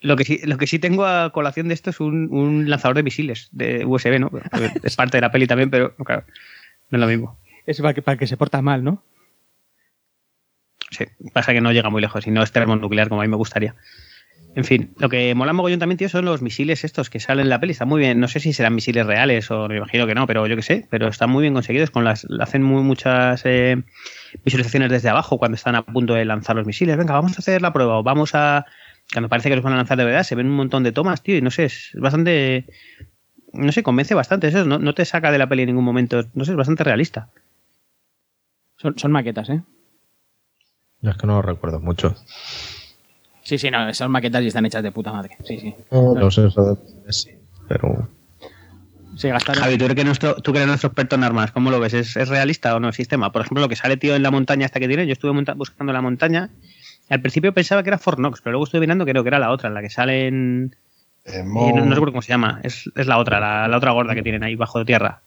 Lo 0.00 0.16
que 0.16 0.24
sí, 0.24 0.40
lo 0.44 0.58
que 0.58 0.66
sí 0.66 0.78
tengo 0.78 1.04
a 1.04 1.32
colación 1.32 1.68
de 1.68 1.74
esto 1.74 1.90
es 1.90 1.98
un, 2.00 2.28
un 2.32 2.68
lanzador 2.68 2.96
de 2.96 3.02
misiles 3.02 3.48
de 3.52 3.84
USB, 3.84 4.18
¿no? 4.20 4.30
Es 4.82 4.96
parte 4.96 5.16
de 5.16 5.22
la 5.22 5.30
peli 5.30 5.46
también, 5.46 5.70
pero 5.70 5.94
claro, 5.96 6.24
no 6.90 6.98
es 6.98 7.00
lo 7.00 7.06
mismo. 7.06 7.38
Es 7.66 7.80
para 7.80 7.94
que, 7.94 8.02
para 8.02 8.18
que 8.18 8.26
se 8.26 8.36
porta 8.36 8.62
mal, 8.62 8.82
¿no? 8.84 9.02
Pasa 11.32 11.52
que 11.52 11.60
no 11.60 11.72
llega 11.72 11.90
muy 11.90 12.00
lejos 12.00 12.26
y 12.26 12.30
no 12.30 12.42
es 12.42 12.52
termonuclear 12.52 13.08
como 13.08 13.20
a 13.20 13.24
mí 13.24 13.28
me 13.28 13.36
gustaría. 13.36 13.74
En 14.54 14.64
fin, 14.64 14.92
lo 14.98 15.08
que 15.08 15.34
mola 15.34 15.54
mogollón 15.54 15.78
también, 15.78 15.96
tío, 15.96 16.10
son 16.10 16.26
los 16.26 16.42
misiles 16.42 16.84
estos 16.84 17.08
que 17.08 17.20
salen 17.20 17.44
en 17.44 17.48
la 17.48 17.58
peli. 17.58 17.72
Están 17.72 17.88
muy 17.88 18.00
bien. 18.00 18.20
No 18.20 18.28
sé 18.28 18.38
si 18.38 18.52
serán 18.52 18.74
misiles 18.74 19.06
reales 19.06 19.50
o 19.50 19.66
me 19.66 19.78
imagino 19.78 20.06
que 20.06 20.14
no, 20.14 20.26
pero 20.26 20.46
yo 20.46 20.56
qué 20.56 20.62
sé. 20.62 20.86
Pero 20.90 21.08
están 21.08 21.30
muy 21.30 21.40
bien 21.40 21.54
conseguidos. 21.54 21.90
con 21.90 22.04
las 22.04 22.26
Hacen 22.38 22.62
muy, 22.62 22.82
muchas 22.82 23.42
eh, 23.46 23.82
visualizaciones 24.44 24.90
desde 24.90 25.08
abajo 25.08 25.38
cuando 25.38 25.54
están 25.56 25.74
a 25.74 25.82
punto 25.82 26.14
de 26.14 26.26
lanzar 26.26 26.54
los 26.56 26.66
misiles. 26.66 26.98
Venga, 26.98 27.14
vamos 27.14 27.32
a 27.32 27.38
hacer 27.38 27.62
la 27.62 27.72
prueba 27.72 27.98
o 27.98 28.02
vamos 28.02 28.34
a. 28.34 28.66
Cuando 29.12 29.30
parece 29.30 29.48
que 29.48 29.56
los 29.56 29.64
van 29.64 29.72
a 29.72 29.76
lanzar 29.76 29.96
de 29.96 30.04
verdad, 30.04 30.22
se 30.22 30.34
ven 30.34 30.46
un 30.46 30.56
montón 30.56 30.82
de 30.82 30.92
tomas, 30.92 31.22
tío, 31.22 31.36
y 31.36 31.40
no 31.40 31.50
sé, 31.50 31.64
es 31.64 31.92
bastante. 31.94 32.66
No 33.54 33.72
sé, 33.72 33.82
convence 33.82 34.14
bastante. 34.14 34.48
Eso 34.48 34.66
no, 34.66 34.78
no 34.78 34.94
te 34.94 35.06
saca 35.06 35.32
de 35.32 35.38
la 35.38 35.48
peli 35.48 35.62
en 35.62 35.68
ningún 35.68 35.84
momento. 35.84 36.24
No 36.34 36.44
sé, 36.44 36.52
es 36.52 36.56
bastante 36.58 36.84
realista. 36.84 37.30
Son, 38.76 38.98
son 38.98 39.12
maquetas, 39.12 39.48
¿eh? 39.48 39.62
Es 41.02 41.16
que 41.16 41.26
no 41.26 41.34
lo 41.34 41.42
recuerdo 41.42 41.80
mucho. 41.80 42.14
Sí, 43.42 43.58
sí, 43.58 43.70
no, 43.70 43.92
son 43.92 44.10
maquetas 44.12 44.42
y 44.42 44.46
están 44.48 44.64
hechas 44.66 44.82
de 44.82 44.92
puta 44.92 45.12
madre. 45.12 45.36
Sí, 45.44 45.58
sí. 45.58 45.74
No 45.90 46.30
sé 46.30 46.46
eso 46.46 46.74
de 47.04 47.12
sí, 47.12 47.30
pero 47.68 48.08
Se 49.16 49.28
gastaron. 49.28 49.62
Javi, 49.62 49.76
tú, 49.76 49.84
eres 49.86 49.96
que 49.96 50.04
nuestro, 50.04 50.36
tú 50.36 50.52
que 50.52 50.58
eres 50.58 50.68
nuestro 50.68 50.88
experto 50.88 51.16
en 51.16 51.24
armas, 51.24 51.50
¿cómo 51.52 51.70
lo 51.70 51.80
ves? 51.80 51.92
¿Es, 51.94 52.16
es 52.16 52.28
realista 52.28 52.74
o 52.76 52.80
no 52.80 52.88
el 52.88 52.94
sistema? 52.94 53.32
Por 53.32 53.42
ejemplo, 53.42 53.60
lo 53.62 53.68
que 53.68 53.76
sale, 53.76 53.96
tío, 53.96 54.14
en 54.14 54.22
la 54.22 54.30
montaña 54.30 54.64
hasta 54.66 54.78
que 54.80 54.86
tiene, 54.88 55.06
yo 55.06 55.12
estuve 55.12 55.32
monta- 55.32 55.54
buscando 55.54 55.92
la 55.92 56.00
montaña. 56.00 56.50
Al 57.10 57.20
principio 57.20 57.52
pensaba 57.52 57.82
que 57.82 57.90
era 57.90 57.98
Fort 57.98 58.18
Knox, 58.18 58.40
pero 58.40 58.52
luego 58.52 58.64
estuve 58.64 58.80
mirando 58.80 59.04
que 59.04 59.10
creo 59.10 59.22
que 59.24 59.28
era 59.28 59.38
la 59.40 59.50
otra, 59.50 59.68
la 59.70 59.82
que 59.82 59.90
sale 59.90 60.28
en. 60.28 60.74
En 61.24 61.40
eh, 61.40 61.42
Mon- 61.44 61.74
no, 61.76 61.84
no 61.84 61.90
recuerdo 61.94 62.12
cómo 62.12 62.22
se 62.22 62.28
llama, 62.32 62.60
es, 62.62 62.88
es 62.96 63.06
la 63.06 63.18
otra, 63.18 63.38
la, 63.40 63.68
la 63.68 63.76
otra 63.76 63.90
gorda 63.92 64.14
que 64.14 64.22
tienen 64.22 64.44
ahí 64.44 64.54
bajo 64.54 64.84
tierra. 64.84 65.20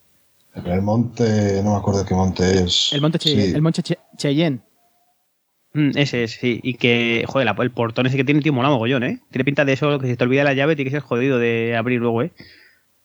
el 0.65 0.81
monte, 0.81 1.61
no 1.63 1.71
me 1.73 1.77
acuerdo 1.77 2.05
qué 2.05 2.15
monte 2.15 2.63
es. 2.63 2.91
El 2.93 3.01
monte, 3.01 3.19
Che- 3.19 3.29
Sí. 3.49 3.53
el 3.53 3.61
monte 3.61 3.83
Che- 3.83 3.99
Cheyenne. 4.17 4.61
Mm, 5.75 5.91
ese 5.97 6.23
es, 6.23 6.31
sí. 6.31 6.59
Y 6.63 6.75
que, 6.75 7.25
joder, 7.27 7.45
la- 7.45 7.55
el 7.59 7.71
portón 7.71 8.05
ese 8.07 8.15
que 8.17 8.23
tiene, 8.23 8.41
tío, 8.41 8.53
mola 8.53 8.69
mogollón, 8.69 9.03
¿eh? 9.03 9.19
Tiene 9.29 9.43
pinta 9.43 9.65
de 9.65 9.73
eso, 9.73 9.99
que 9.99 10.07
si 10.07 10.15
te 10.15 10.23
olvida 10.23 10.43
la 10.45 10.53
llave, 10.53 10.75
tiene 10.75 10.89
que 10.89 10.95
ser 10.95 11.03
jodido 11.03 11.37
de 11.37 11.75
abrir 11.75 11.99
luego, 11.99 12.23
¿eh? 12.23 12.31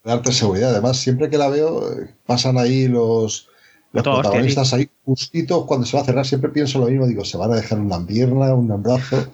darte 0.05 0.33
seguridad. 0.33 0.71
Además, 0.71 0.97
siempre 0.99 1.29
que 1.29 1.37
la 1.37 1.49
veo, 1.49 1.93
eh, 1.93 2.15
pasan 2.25 2.57
ahí 2.57 2.89
los, 2.89 3.49
los 3.93 4.07
hostia, 4.07 4.23
protagonistas 4.23 4.73
ahí 4.73 4.89
justitos 5.05 5.67
cuando 5.67 5.85
se 5.85 5.97
va 5.97 6.03
a 6.03 6.07
cerrar. 6.07 6.25
Siempre 6.25 6.51
pienso 6.51 6.79
lo 6.79 6.87
mismo. 6.87 7.07
Digo, 7.07 7.25
se 7.25 7.37
van 7.37 7.53
a 7.53 7.57
dejar 7.57 7.79
una 7.81 8.07
pierna, 8.07 8.55
un 8.55 8.83
brazo. 8.83 9.31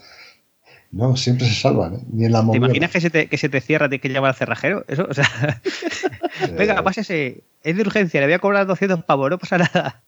No, 0.91 1.15
siempre 1.17 1.47
se 1.47 1.55
salvan, 1.55 1.95
¿eh? 1.95 1.99
Ni 2.11 2.25
en 2.25 2.33
la 2.33 2.45
¿Te 2.51 2.57
imaginas 2.57 2.91
que 2.91 3.01
se 3.01 3.11
te, 3.11 3.27
que 3.29 3.37
se 3.39 3.49
te 3.49 3.61
cierra, 3.61 3.89
tienes 3.89 4.03
que 4.03 4.09
llamar 4.09 4.31
al 4.31 4.37
cerrajero? 4.37 4.85
Eso, 4.89 5.07
o 5.09 5.15
sea. 5.15 5.29
Venga, 6.57 6.83
pásese. 6.83 7.43
Es 7.63 7.77
de 7.77 7.83
urgencia, 7.83 8.21
le 8.21 8.27
voy 8.27 8.35
a 8.35 8.39
cobrar 8.39 8.67
200 8.67 9.05
pavos, 9.05 9.31
no 9.31 9.39
pasa 9.39 9.59
nada. 9.59 10.03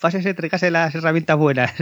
Pásese, 0.00 0.34
tráigase 0.34 0.70
las 0.70 0.94
herramientas 0.94 1.36
buenas. 1.38 1.72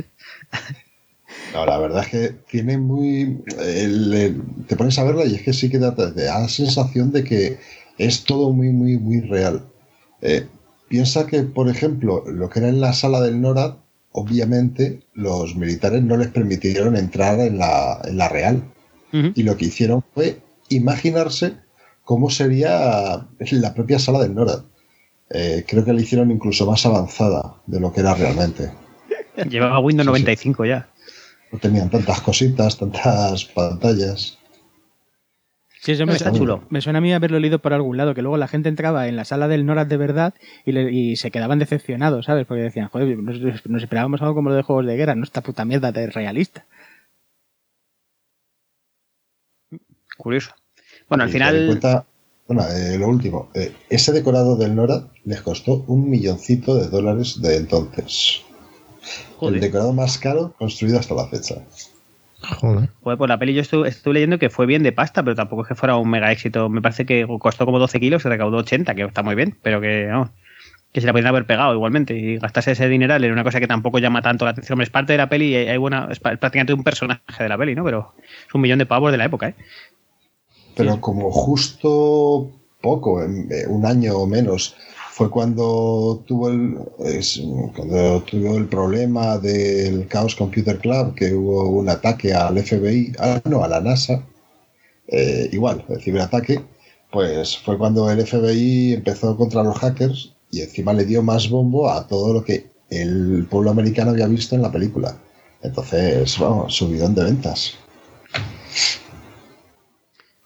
No, 1.54 1.66
la 1.66 1.78
verdad 1.78 2.02
es 2.04 2.08
que 2.08 2.28
tiene 2.50 2.78
muy. 2.78 3.42
el- 3.58 4.12
el- 4.14 4.42
te 4.66 4.76
pones 4.76 4.98
a 4.98 5.04
verla 5.04 5.24
y 5.26 5.34
es 5.34 5.42
que 5.42 5.52
sí 5.52 5.68
que 5.68 5.78
da, 5.78 5.94
te 5.94 6.22
da 6.24 6.40
la 6.40 6.48
sensación 6.48 7.12
de 7.12 7.24
que 7.24 7.58
es 7.98 8.24
todo 8.24 8.50
muy, 8.52 8.70
muy, 8.70 8.96
muy 8.98 9.20
real. 9.20 9.62
Eh, 10.22 10.46
piensa 10.88 11.26
que, 11.26 11.42
por 11.42 11.68
ejemplo, 11.68 12.24
lo 12.26 12.48
que 12.48 12.60
era 12.60 12.68
en 12.68 12.80
la 12.80 12.92
sala 12.94 13.20
del 13.20 13.40
NORAD, 13.40 13.74
obviamente 14.12 15.02
los 15.14 15.54
militares 15.56 16.02
no 16.02 16.16
les 16.16 16.28
permitieron 16.28 16.96
entrar 16.96 17.38
en 17.40 17.58
la, 17.58 18.00
en 18.04 18.16
la 18.18 18.28
Real. 18.28 18.62
Y 19.34 19.42
lo 19.42 19.58
que 19.58 19.66
hicieron 19.66 20.02
fue 20.14 20.38
imaginarse 20.70 21.52
cómo 22.02 22.30
sería 22.30 23.26
la 23.50 23.74
propia 23.74 23.98
sala 23.98 24.20
del 24.20 24.34
NORAD. 24.34 24.62
Eh, 25.28 25.64
creo 25.68 25.84
que 25.84 25.92
la 25.92 26.00
hicieron 26.00 26.30
incluso 26.30 26.64
más 26.66 26.84
avanzada 26.86 27.56
de 27.66 27.78
lo 27.78 27.92
que 27.92 28.00
era 28.00 28.14
realmente. 28.14 28.70
Llevaba 29.50 29.80
Windows 29.80 30.06
Sí, 30.06 30.12
sí. 30.14 30.22
95 30.22 30.64
ya. 30.64 30.88
No 31.52 31.58
tenían 31.58 31.90
tantas 31.90 32.20
cositas, 32.22 32.78
tantas 32.78 33.44
pantallas. 33.44 34.38
Sí, 35.82 35.92
eso 35.92 36.06
me, 36.06 36.14
Está 36.14 36.32
chulo. 36.32 36.62
me 36.70 36.80
suena 36.80 36.98
a 37.00 37.02
mí 37.02 37.12
haberlo 37.12 37.40
leído 37.40 37.58
por 37.58 37.72
algún 37.74 37.96
lado, 37.96 38.14
que 38.14 38.22
luego 38.22 38.36
la 38.36 38.46
gente 38.48 38.68
entraba 38.68 39.08
en 39.08 39.16
la 39.16 39.24
sala 39.24 39.48
del 39.48 39.66
NORAD 39.66 39.86
de 39.88 39.96
verdad 39.96 40.34
y, 40.64 40.70
le- 40.72 40.92
y 40.92 41.16
se 41.16 41.30
quedaban 41.32 41.58
decepcionados, 41.58 42.26
¿sabes? 42.26 42.46
Porque 42.46 42.62
decían, 42.62 42.88
joder, 42.88 43.18
nos, 43.18 43.66
nos 43.66 43.82
esperábamos 43.82 44.22
algo 44.22 44.34
como 44.36 44.50
lo 44.50 44.54
de 44.56 44.62
juegos 44.62 44.86
de 44.86 44.96
guerra, 44.96 45.14
no 45.16 45.24
esta 45.24 45.40
puta 45.42 45.64
mierda 45.64 45.90
de 45.90 46.06
realista. 46.08 46.64
Curioso. 50.16 50.52
Bueno, 51.08 51.24
al 51.24 51.30
Y 51.30 51.32
final. 51.32 51.66
cuenta- 51.66 52.06
bueno, 52.46 52.62
eh, 52.68 52.96
lo 52.98 53.08
último. 53.08 53.50
eh, 53.54 53.74
ese 53.90 54.12
decorado 54.12 54.56
del 54.56 54.74
NORAD 54.76 55.06
les 55.24 55.40
costó 55.42 55.84
un 55.88 56.08
milloncito 56.08 56.76
de 56.76 56.88
dólares 56.88 57.40
de 57.42 57.56
entonces. 57.56 58.42
Joder. 59.42 59.56
El 59.56 59.60
decorado 59.60 59.92
más 59.92 60.18
caro 60.18 60.54
construido 60.58 60.98
hasta 61.00 61.14
la 61.14 61.26
fecha. 61.26 61.56
Joder. 62.60 62.88
Joder, 63.02 63.18
pues 63.18 63.28
la 63.28 63.38
peli 63.38 63.54
yo 63.54 63.60
estuve, 63.60 63.88
estuve 63.88 64.14
leyendo 64.14 64.38
que 64.38 64.50
fue 64.50 64.66
bien 64.66 64.82
de 64.82 64.92
pasta, 64.92 65.22
pero 65.22 65.34
tampoco 65.34 65.62
es 65.62 65.68
que 65.68 65.74
fuera 65.74 65.96
un 65.96 66.08
mega 66.08 66.30
éxito. 66.30 66.68
Me 66.68 66.80
parece 66.80 67.06
que 67.06 67.26
costó 67.40 67.64
como 67.64 67.78
12 67.78 67.98
kilos 68.00 68.24
y 68.24 68.28
recaudó 68.28 68.58
80, 68.58 68.94
que 68.94 69.02
está 69.02 69.22
muy 69.22 69.34
bien, 69.34 69.56
pero 69.62 69.80
que 69.80 70.06
no. 70.10 70.30
Que 70.92 71.00
se 71.00 71.06
la 71.06 71.12
podrían 71.12 71.28
haber 71.28 71.46
pegado 71.46 71.74
igualmente 71.74 72.14
y 72.16 72.36
gastarse 72.38 72.72
ese 72.72 72.88
dineral 72.88 73.24
en 73.24 73.32
una 73.32 73.42
cosa 73.44 73.58
que 73.60 73.66
tampoco 73.66 73.98
llama 73.98 74.22
tanto 74.22 74.44
la 74.44 74.50
atención. 74.52 74.74
Hombre, 74.74 74.84
es 74.84 74.90
parte 74.90 75.12
de 75.12 75.18
la 75.18 75.28
peli 75.28 75.46
y 75.52 75.54
hay 75.56 75.76
buena, 75.78 76.06
es 76.10 76.20
prácticamente 76.20 76.72
un 76.74 76.84
personaje 76.84 77.20
de 77.42 77.48
la 77.48 77.58
peli, 77.58 77.74
¿no? 77.74 77.82
Pero 77.84 78.12
es 78.46 78.54
un 78.54 78.60
millón 78.60 78.78
de 78.78 78.86
pavos 78.86 79.10
de 79.10 79.18
la 79.18 79.24
época, 79.24 79.48
¿eh? 79.48 79.54
Pero 80.76 81.00
como 81.00 81.30
justo 81.32 82.50
poco, 82.80 83.22
en- 83.22 83.48
eh, 83.50 83.66
un 83.68 83.86
año 83.86 84.14
o 84.16 84.26
menos, 84.26 84.76
fue 85.12 85.30
cuando 85.30 86.24
tuvo 86.26 86.48
el 86.48 86.78
cuando 87.76 88.22
tuvo 88.22 88.56
el 88.56 88.66
problema 88.66 89.36
del 89.36 90.08
Chaos 90.08 90.34
Computer 90.34 90.78
Club, 90.78 91.14
que 91.14 91.34
hubo 91.34 91.68
un 91.68 91.90
ataque 91.90 92.32
al 92.32 92.58
FBI, 92.58 93.12
ah, 93.18 93.40
no, 93.44 93.62
a 93.62 93.68
la 93.68 93.80
NASA, 93.80 94.24
eh, 95.08 95.50
igual, 95.52 95.84
el 95.90 96.00
ciberataque, 96.00 96.62
pues 97.10 97.58
fue 97.58 97.76
cuando 97.76 98.10
el 98.10 98.26
FBI 98.26 98.94
empezó 98.94 99.36
contra 99.36 99.62
los 99.62 99.76
hackers 99.78 100.32
y 100.50 100.62
encima 100.62 100.94
le 100.94 101.04
dio 101.04 101.22
más 101.22 101.50
bombo 101.50 101.90
a 101.90 102.06
todo 102.08 102.32
lo 102.32 102.42
que 102.42 102.70
el 102.88 103.46
pueblo 103.50 103.70
americano 103.70 104.12
había 104.12 104.26
visto 104.26 104.54
en 104.54 104.62
la 104.62 104.72
película. 104.72 105.18
Entonces, 105.62 106.38
vamos, 106.38 106.74
subidón 106.74 107.14
de 107.14 107.24
ventas. 107.24 107.74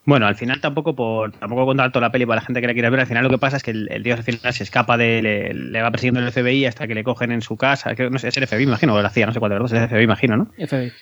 Bueno, 0.07 0.27
al 0.27 0.37
final 0.37 0.61
tampoco 0.61 0.95
por 0.95 1.33
tampoco 1.33 1.67
contar 1.67 1.91
toda 1.93 2.07
la 2.07 2.13
peli 2.13 2.25
para 2.27 2.41
la 2.41 2.47
gente 2.47 2.61
que 2.61 2.67
la 2.69 2.73
quiera 2.73 2.91
ver, 2.91 3.01
al 3.01 3.07
final 3.07 3.25
lo 3.25 3.31
que 3.31 3.39
pasa 3.39 3.57
es 3.59 3.63
que 3.65 3.73
el, 3.73 3.89
el 3.91 4.03
tío 4.03 4.15
al 4.15 4.23
final 4.23 4.53
se 4.53 4.63
escapa 4.63 4.97
de 4.97 5.21
le, 5.21 5.53
le 5.53 5.83
va 5.83 5.91
persiguiendo 5.91 6.21
el 6.21 6.29
FBI 6.29 6.65
hasta 6.67 6.87
que 6.87 6.95
le 6.95 7.03
cogen 7.05 7.33
en 7.33 7.43
su 7.43 7.57
casa, 7.57 7.95
que 7.95 8.09
no 8.09 8.19
sé, 8.19 8.29
es 8.29 8.37
el 8.37 8.45
FBI, 8.45 8.63
imagino, 8.63 8.95
o 8.95 9.03
la 9.03 9.11
CIA, 9.11 9.27
no 9.27 9.33
sé 9.33 9.41
cuál 9.41 9.51
de 9.53 9.59
los 9.59 9.71
dos, 9.71 9.77
es 9.79 9.83
el 9.83 9.89
FBI, 9.89 10.05
imagino, 10.05 10.37
¿no? 10.37 10.51
FBI. 10.59 10.93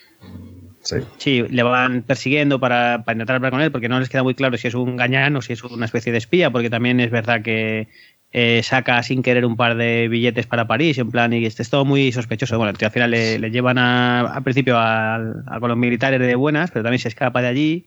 Sí. 0.82 0.96
Sí, 1.18 1.44
le 1.48 1.62
van 1.62 2.02
persiguiendo 2.02 2.60
para, 2.60 3.04
para 3.04 3.14
intentar 3.14 3.36
hablar 3.36 3.52
con 3.52 3.60
él 3.62 3.70
porque 3.72 3.88
no 3.88 4.00
les 4.00 4.08
queda 4.08 4.22
muy 4.22 4.34
claro 4.34 4.56
si 4.58 4.68
es 4.68 4.74
un 4.74 4.96
gañán 4.96 5.34
o 5.36 5.42
si 5.42 5.52
es 5.54 5.62
una 5.64 5.86
especie 5.86 6.12
de 6.12 6.18
espía, 6.18 6.50
porque 6.50 6.68
también 6.70 7.00
es 7.00 7.10
verdad 7.10 7.40
que 7.42 7.88
eh, 8.32 8.60
saca 8.62 9.02
sin 9.02 9.22
querer 9.22 9.46
un 9.46 9.56
par 9.56 9.76
de 9.76 10.08
billetes 10.08 10.46
para 10.46 10.66
París, 10.66 10.98
en 10.98 11.10
plan, 11.10 11.32
y 11.32 11.46
este 11.46 11.62
es 11.62 11.70
todo 11.70 11.84
muy 11.84 12.10
sospechoso. 12.12 12.58
Bueno, 12.58 12.72
al 12.78 12.90
final 12.90 13.10
le, 13.12 13.38
le 13.38 13.50
llevan 13.50 13.78
a- 13.78 14.20
al 14.34 14.42
principio 14.42 14.78
al- 14.78 15.44
a, 15.46 15.60
con 15.60 15.68
los 15.68 15.78
militares 15.78 16.20
de 16.20 16.34
buenas, 16.34 16.70
pero 16.70 16.82
también 16.82 16.98
se 16.98 17.08
escapa 17.08 17.40
de 17.40 17.48
allí. 17.48 17.86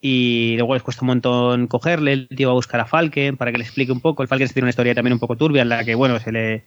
Y 0.00 0.54
luego 0.56 0.74
les 0.74 0.82
cuesta 0.82 1.02
un 1.02 1.08
montón 1.08 1.66
cogerle. 1.66 2.12
El 2.12 2.28
tío 2.28 2.48
va 2.48 2.52
a 2.52 2.54
buscar 2.54 2.80
a 2.80 2.86
Falken 2.86 3.36
para 3.36 3.52
que 3.52 3.58
le 3.58 3.64
explique 3.64 3.92
un 3.92 4.00
poco. 4.00 4.22
El 4.22 4.28
Falken 4.28 4.48
tiene 4.48 4.64
una 4.64 4.70
historia 4.70 4.94
también 4.94 5.12
un 5.12 5.18
poco 5.18 5.36
turbia 5.36 5.62
en 5.62 5.68
la 5.68 5.84
que, 5.84 5.94
bueno, 5.94 6.18
se 6.18 6.32
le. 6.32 6.64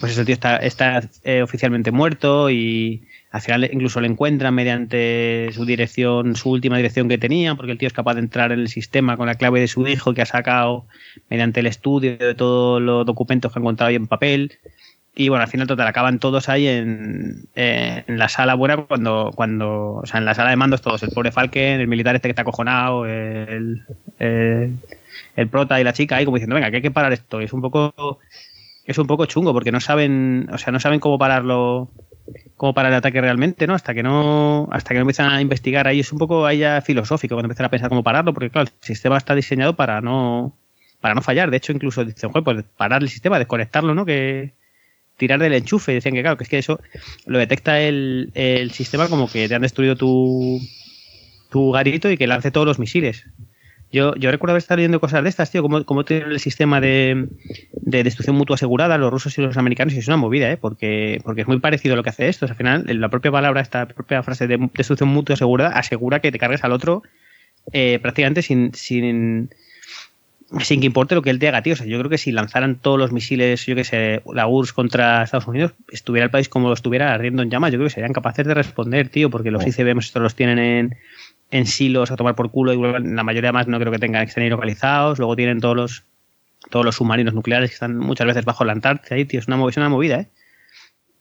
Pues 0.00 0.12
ese 0.12 0.24
tío 0.24 0.34
está, 0.34 0.58
está 0.58 1.08
eh, 1.24 1.40
oficialmente 1.40 1.90
muerto 1.90 2.50
y 2.50 3.02
al 3.30 3.40
final 3.40 3.68
incluso 3.72 4.00
le 4.00 4.08
encuentran 4.08 4.54
mediante 4.54 5.50
su 5.52 5.64
dirección, 5.64 6.34
su 6.34 6.50
última 6.50 6.76
dirección 6.76 7.08
que 7.08 7.18
tenía, 7.18 7.54
porque 7.54 7.72
el 7.72 7.78
tío 7.78 7.86
es 7.86 7.92
capaz 7.92 8.14
de 8.14 8.20
entrar 8.20 8.52
en 8.52 8.60
el 8.60 8.68
sistema 8.68 9.16
con 9.16 9.26
la 9.26 9.34
clave 9.34 9.60
de 9.60 9.68
su 9.68 9.86
hijo 9.86 10.14
que 10.14 10.22
ha 10.22 10.26
sacado 10.26 10.86
mediante 11.28 11.60
el 11.60 11.66
estudio 11.66 12.16
de 12.16 12.34
todos 12.34 12.82
los 12.82 13.06
documentos 13.06 13.52
que 13.52 13.58
ha 13.58 13.60
encontrado 13.60 13.88
ahí 13.88 13.96
en 13.96 14.06
papel. 14.06 14.58
Y 15.20 15.30
bueno, 15.30 15.42
al 15.42 15.50
final 15.50 15.66
total, 15.66 15.88
acaban 15.88 16.20
todos 16.20 16.48
ahí 16.48 16.68
en, 16.68 17.48
eh, 17.56 18.04
en 18.06 18.18
la 18.18 18.28
sala 18.28 18.54
buena 18.54 18.76
cuando, 18.76 19.32
cuando, 19.34 19.94
o 19.94 20.06
sea, 20.06 20.18
en 20.18 20.24
la 20.24 20.32
sala 20.32 20.50
de 20.50 20.56
mandos 20.56 20.80
todos, 20.80 21.02
el 21.02 21.10
pobre 21.10 21.32
Falken, 21.32 21.80
el 21.80 21.88
militar 21.88 22.14
este 22.14 22.28
que 22.28 22.30
está 22.30 22.42
acojonado, 22.42 23.04
el, 23.04 23.82
el, 24.20 25.48
prota 25.50 25.80
y 25.80 25.82
la 25.82 25.92
chica 25.92 26.14
ahí 26.14 26.24
como 26.24 26.36
diciendo, 26.36 26.54
venga, 26.54 26.70
que 26.70 26.76
hay 26.76 26.82
que 26.82 26.92
parar 26.92 27.12
esto. 27.12 27.40
Y 27.40 27.46
es 27.46 27.52
un 27.52 27.60
poco, 27.60 28.20
es 28.84 28.96
un 28.96 29.08
poco 29.08 29.26
chungo 29.26 29.52
porque 29.52 29.72
no 29.72 29.80
saben, 29.80 30.48
o 30.52 30.58
sea, 30.58 30.72
no 30.72 30.78
saben 30.78 31.00
cómo 31.00 31.18
pararlo, 31.18 31.90
cómo 32.56 32.72
parar 32.72 32.92
el 32.92 32.98
ataque 32.98 33.20
realmente, 33.20 33.66
¿no? 33.66 33.74
Hasta 33.74 33.94
que 33.94 34.04
no, 34.04 34.68
hasta 34.70 34.90
que 34.90 34.94
no 34.94 35.00
empiezan 35.00 35.32
a 35.32 35.40
investigar 35.40 35.88
ahí 35.88 35.98
es 35.98 36.12
un 36.12 36.20
poco 36.20 36.46
ahí 36.46 36.58
ya 36.58 36.80
filosófico 36.80 37.34
cuando 37.34 37.46
empiezan 37.46 37.66
a 37.66 37.70
pensar 37.70 37.88
cómo 37.88 38.04
pararlo, 38.04 38.32
porque 38.32 38.50
claro, 38.50 38.68
el 38.68 38.86
sistema 38.86 39.18
está 39.18 39.34
diseñado 39.34 39.74
para 39.74 40.00
no, 40.00 40.56
para 41.00 41.16
no 41.16 41.22
fallar. 41.22 41.50
De 41.50 41.56
hecho, 41.56 41.72
incluso 41.72 42.04
dicen, 42.04 42.30
pues 42.30 42.64
parar 42.76 43.02
el 43.02 43.08
sistema, 43.08 43.40
desconectarlo, 43.40 43.96
¿no? 43.96 44.06
Que 44.06 44.56
tirar 45.18 45.38
del 45.38 45.52
enchufe. 45.52 45.92
Decían 45.92 46.14
que 46.14 46.22
claro, 46.22 46.38
que 46.38 46.44
es 46.44 46.48
que 46.48 46.58
eso 46.58 46.80
lo 47.26 47.38
detecta 47.38 47.80
el, 47.80 48.30
el 48.34 48.70
sistema 48.70 49.08
como 49.08 49.30
que 49.30 49.46
te 49.48 49.54
han 49.54 49.62
destruido 49.62 49.96
tu, 49.96 50.58
tu 51.50 51.72
garito 51.72 52.10
y 52.10 52.16
que 52.16 52.26
lance 52.26 52.50
todos 52.50 52.66
los 52.66 52.78
misiles. 52.78 53.26
Yo, 53.90 54.14
yo 54.16 54.30
recuerdo 54.30 54.52
haber 54.52 54.58
estado 54.58 54.76
leyendo 54.76 55.00
cosas 55.00 55.22
de 55.22 55.30
estas, 55.30 55.50
tío, 55.50 55.62
como, 55.62 55.82
como 55.84 56.04
tienen 56.04 56.30
el 56.30 56.40
sistema 56.40 56.78
de, 56.78 57.26
de 57.72 58.04
destrucción 58.04 58.36
mutua 58.36 58.54
asegurada, 58.56 58.98
los 58.98 59.10
rusos 59.10 59.38
y 59.38 59.40
los 59.40 59.56
americanos, 59.56 59.94
y 59.94 59.98
es 59.98 60.08
una 60.08 60.18
movida, 60.18 60.50
¿eh? 60.50 60.58
Porque, 60.58 61.20
porque 61.24 61.40
es 61.40 61.48
muy 61.48 61.58
parecido 61.58 61.94
a 61.94 61.96
lo 61.96 62.02
que 62.02 62.10
hace 62.10 62.28
esto. 62.28 62.44
Al 62.44 62.54
final, 62.54 62.84
la 62.86 63.08
propia 63.08 63.30
palabra, 63.30 63.62
esta 63.62 63.88
propia 63.88 64.22
frase 64.22 64.46
de 64.46 64.58
destrucción 64.74 65.08
mutua 65.08 65.34
asegurada, 65.34 65.70
asegura 65.70 66.20
que 66.20 66.30
te 66.30 66.38
cargues 66.38 66.64
al 66.64 66.72
otro 66.72 67.02
eh, 67.72 67.98
prácticamente 68.00 68.42
sin, 68.42 68.74
sin, 68.74 69.50
sin 70.60 70.80
que 70.80 70.86
importe 70.86 71.14
lo 71.14 71.22
que 71.22 71.30
él 71.30 71.38
te 71.38 71.48
haga, 71.48 71.62
tío. 71.62 71.74
O 71.74 71.76
sea, 71.76 71.86
yo 71.86 71.98
creo 71.98 72.10
que 72.10 72.18
si 72.18 72.32
lanzaran 72.32 72.76
todos 72.76 72.98
los 72.98 73.12
misiles, 73.12 73.66
yo 73.66 73.74
que 73.74 73.84
sé, 73.84 74.22
la 74.32 74.46
URSS 74.46 74.72
contra 74.72 75.22
Estados 75.22 75.46
Unidos, 75.46 75.74
estuviera 75.90 76.24
el 76.24 76.30
país 76.30 76.48
como 76.48 76.68
lo 76.68 76.74
estuviera 76.74 77.12
ardiendo 77.12 77.42
en 77.42 77.50
llamas, 77.50 77.70
yo 77.70 77.78
creo 77.78 77.88
que 77.88 77.94
serían 77.94 78.12
capaces 78.12 78.46
de 78.46 78.54
responder, 78.54 79.08
tío, 79.08 79.30
porque 79.30 79.50
los. 79.50 79.66
ICBMs 79.66 80.06
estos 80.06 80.22
los 80.22 80.34
tienen 80.34 80.58
en, 80.58 80.96
en 81.50 81.66
silos 81.66 82.10
a 82.10 82.16
tomar 82.16 82.34
por 82.34 82.50
culo, 82.50 82.72
igual 82.72 83.14
la 83.14 83.24
mayoría 83.24 83.52
más 83.52 83.68
no 83.68 83.78
creo 83.78 83.92
que 83.92 83.98
tengan 83.98 84.24
que 84.24 84.28
estén 84.30 84.44
ahí 84.44 84.50
localizados, 84.50 85.18
luego 85.18 85.36
tienen 85.36 85.60
todos 85.60 85.76
los 85.76 86.04
todos 86.70 86.84
los 86.84 86.96
submarinos 86.96 87.34
nucleares 87.34 87.70
que 87.70 87.74
están 87.74 87.96
muchas 87.96 88.26
veces 88.26 88.44
bajo 88.44 88.64
la 88.64 88.72
Antártida 88.72 89.14
ahí, 89.14 89.24
tío, 89.24 89.40
es 89.40 89.48
una, 89.48 89.68
es 89.68 89.76
una 89.76 89.88
movida, 89.88 90.20
¿eh? 90.20 90.28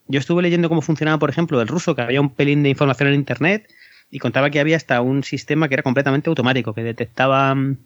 Yo 0.08 0.20
estuve 0.20 0.42
leyendo 0.42 0.70
cómo 0.70 0.82
funcionaba, 0.82 1.20
por 1.20 1.30
ejemplo, 1.30 1.62
el 1.62 1.68
ruso, 1.68 1.94
que 1.94 2.02
había 2.02 2.22
un 2.22 2.30
pelín 2.30 2.64
de 2.64 2.70
información 2.70 3.10
en 3.10 3.16
internet 3.16 3.70
y 4.10 4.20
contaba 4.20 4.50
que 4.50 4.60
había 4.60 4.78
hasta 4.78 5.02
un 5.02 5.24
sistema 5.24 5.68
que 5.68 5.76
era 5.76 5.84
completamente 5.84 6.30
automático, 6.30 6.74
que 6.74 6.82
detectaba 6.82 7.54
mm, 7.54 7.78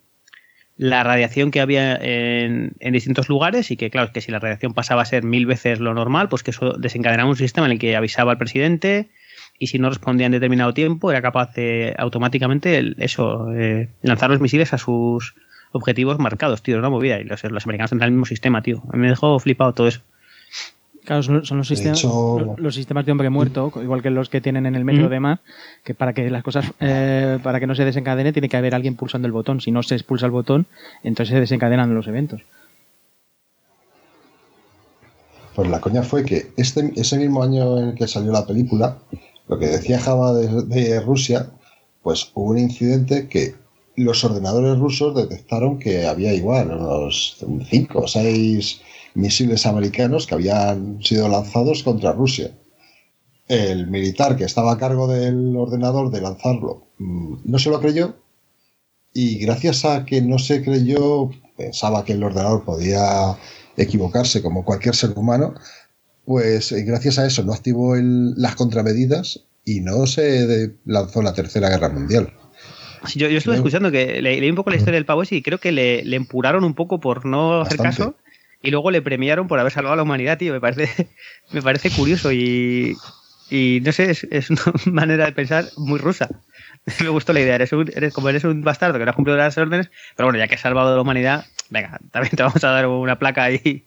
la 0.77 1.03
radiación 1.03 1.51
que 1.51 1.61
había 1.61 1.95
en, 1.95 2.73
en 2.79 2.93
distintos 2.93 3.29
lugares 3.29 3.71
y 3.71 3.77
que, 3.77 3.89
claro, 3.89 4.11
que 4.11 4.21
si 4.21 4.31
la 4.31 4.39
radiación 4.39 4.73
pasaba 4.73 5.03
a 5.03 5.05
ser 5.05 5.23
mil 5.23 5.45
veces 5.45 5.79
lo 5.79 5.93
normal, 5.93 6.29
pues 6.29 6.43
que 6.43 6.51
eso 6.51 6.73
desencadenaba 6.73 7.29
un 7.29 7.35
sistema 7.35 7.67
en 7.67 7.73
el 7.73 7.79
que 7.79 7.95
avisaba 7.95 8.31
al 8.31 8.37
presidente 8.37 9.09
y 9.61 9.67
si 9.67 9.77
no 9.77 9.89
respondía 9.89 10.25
en 10.25 10.31
determinado 10.31 10.73
tiempo 10.73 11.11
era 11.11 11.21
capaz 11.21 11.53
de 11.53 11.93
automáticamente 11.97 12.95
eso, 12.97 13.53
eh, 13.53 13.89
lanzar 14.01 14.31
los 14.31 14.41
misiles 14.41 14.73
a 14.73 14.79
sus 14.79 15.35
objetivos 15.71 16.17
marcados, 16.17 16.63
tío, 16.63 16.79
una 16.79 16.89
movida. 16.89 17.19
Y 17.19 17.25
los, 17.25 17.43
los 17.43 17.65
americanos 17.65 17.91
tendrán 17.91 18.07
el 18.07 18.13
mismo 18.13 18.25
sistema, 18.25 18.63
tío. 18.63 18.81
A 18.91 18.97
mí 18.97 19.03
me 19.03 19.09
dejó 19.09 19.39
flipado 19.39 19.73
todo 19.73 19.87
eso. 19.87 20.01
Claro, 21.05 21.23
son, 21.23 21.43
son 21.45 21.57
los, 21.57 21.67
sistemas, 21.67 21.97
hecho- 21.97 22.53
los, 22.57 22.75
sistemas 22.75 23.05
de 23.05 23.11
hombre 23.11 23.29
muerto, 23.31 23.71
igual 23.81 24.03
que 24.03 24.11
los 24.11 24.29
que 24.29 24.39
tienen 24.39 24.67
en 24.67 24.75
el 24.75 24.85
metro 24.85 25.07
Mm. 25.07 25.09
de 25.09 25.19
mar, 25.19 25.39
que 25.83 25.95
para 25.95 26.13
que 26.13 26.29
las 26.29 26.43
cosas, 26.43 26.71
eh, 26.79 27.39
para 27.41 27.59
que 27.59 27.65
no 27.67 27.73
se 27.73 27.85
desencadene, 27.85 28.31
tiene 28.33 28.49
que 28.49 28.57
haber 28.57 28.75
alguien 28.75 28.95
pulsando 28.95 29.25
el 29.25 29.31
botón. 29.31 29.61
Si 29.61 29.71
no 29.71 29.81
se 29.81 29.95
expulsa 29.95 30.27
el 30.27 30.31
botón, 30.31 30.67
entonces 31.03 31.33
se 31.33 31.39
desencadenan 31.39 31.93
los 31.95 32.07
eventos. 32.07 32.41
Pues 35.55 35.69
la 35.69 35.81
coña 35.81 36.03
fue 36.03 36.23
que 36.23 36.51
este, 36.55 36.91
ese 36.95 37.17
mismo 37.17 37.43
año 37.43 37.77
en 37.77 37.89
el 37.89 37.95
que 37.95 38.07
salió 38.07 38.31
la 38.31 38.45
película, 38.45 38.97
lo 39.47 39.59
que 39.59 39.67
decía 39.67 39.99
Java 39.99 40.33
de, 40.33 40.63
de 40.63 40.99
Rusia, 41.01 41.47
pues 42.03 42.31
hubo 42.33 42.51
un 42.51 42.57
incidente 42.59 43.27
que 43.27 43.55
los 43.97 44.23
ordenadores 44.23 44.77
rusos 44.79 45.13
detectaron 45.15 45.77
que 45.77 46.07
había 46.07 46.33
igual 46.33 46.71
unos 46.71 47.37
5 47.69 47.99
o 47.99 48.07
6 48.07 48.81
misiles 49.13 49.65
americanos 49.65 50.27
que 50.27 50.35
habían 50.35 51.01
sido 51.03 51.27
lanzados 51.27 51.83
contra 51.83 52.13
Rusia. 52.13 52.51
El 53.47 53.87
militar 53.87 54.35
que 54.37 54.45
estaba 54.45 54.71
a 54.73 54.77
cargo 54.77 55.07
del 55.07 55.55
ordenador 55.57 56.09
de 56.11 56.21
lanzarlo 56.21 56.87
mm, 56.99 57.35
no 57.45 57.59
se 57.59 57.69
lo 57.69 57.79
creyó 57.81 58.15
y 59.13 59.39
gracias 59.39 59.83
a 59.83 60.05
que 60.05 60.21
no 60.21 60.39
se 60.39 60.63
creyó, 60.63 61.29
pensaba 61.57 62.05
que 62.05 62.13
el 62.13 62.23
ordenador 62.23 62.63
podía 62.63 63.35
equivocarse 63.75 64.41
como 64.41 64.63
cualquier 64.63 64.95
ser 64.95 65.11
humano, 65.17 65.53
pues 66.25 66.71
eh, 66.71 66.83
gracias 66.83 67.19
a 67.19 67.25
eso 67.25 67.43
no 67.43 67.51
activó 67.53 67.95
el- 67.95 68.33
las 68.37 68.55
contramedidas 68.55 69.41
y 69.65 69.81
no 69.81 70.07
se 70.07 70.75
lanzó 70.85 71.21
la 71.21 71.33
Tercera 71.33 71.69
Guerra 71.69 71.89
Mundial. 71.89 72.31
Yo, 73.15 73.27
yo 73.27 73.37
estuve 73.39 73.55
Creo- 73.55 73.65
escuchando 73.65 73.91
que 73.91 74.21
le- 74.21 74.39
leí 74.39 74.49
un 74.49 74.55
poco 74.55 74.69
la 74.69 74.77
historia 74.77 74.95
del 74.95 75.05
pavo 75.05 75.23
ese 75.23 75.35
y 75.35 75.41
creo 75.41 75.57
que 75.57 75.71
le, 75.73 76.05
le 76.05 76.15
empuraron 76.15 76.63
un 76.63 76.73
poco 76.75 76.99
por 77.01 77.25
no 77.25 77.61
hacer 77.61 77.77
caso 77.77 78.15
y 78.63 78.71
luego 78.71 78.91
le 78.91 79.01
premiaron 79.01 79.47
por 79.47 79.59
haber 79.59 79.71
salvado 79.71 79.93
a 79.93 79.97
la 79.97 80.03
humanidad, 80.03 80.37
tío. 80.37 80.53
Me 80.53 80.61
parece, 80.61 81.07
me 81.51 81.61
parece 81.61 81.89
curioso 81.91 82.31
y, 82.31 82.95
y 83.49 83.79
no 83.83 83.91
sé, 83.91 84.11
es, 84.11 84.27
es 84.31 84.49
una 84.49 84.61
manera 84.85 85.25
de 85.25 85.31
pensar 85.33 85.65
muy 85.77 85.99
rusa. 85.99 86.29
Me 87.01 87.09
gustó 87.09 87.31
la 87.33 87.41
idea. 87.41 87.55
Eres, 87.55 87.73
un- 87.73 87.91
eres 87.95 88.13
como 88.13 88.29
eres 88.29 88.43
un 88.43 88.61
bastardo 88.61 88.97
que 88.97 89.05
no 89.05 89.11
has 89.11 89.15
cumplido 89.15 89.37
las 89.37 89.57
órdenes, 89.57 89.89
pero 90.15 90.27
bueno, 90.27 90.39
ya 90.39 90.47
que 90.47 90.55
has 90.55 90.61
salvado 90.61 90.91
a 90.91 90.95
la 90.95 91.01
humanidad, 91.01 91.45
venga, 91.69 91.99
también 92.11 92.35
te 92.35 92.41
vamos 92.43 92.63
a 92.63 92.69
dar 92.69 92.87
una 92.87 93.19
placa 93.19 93.51
y, 93.51 93.85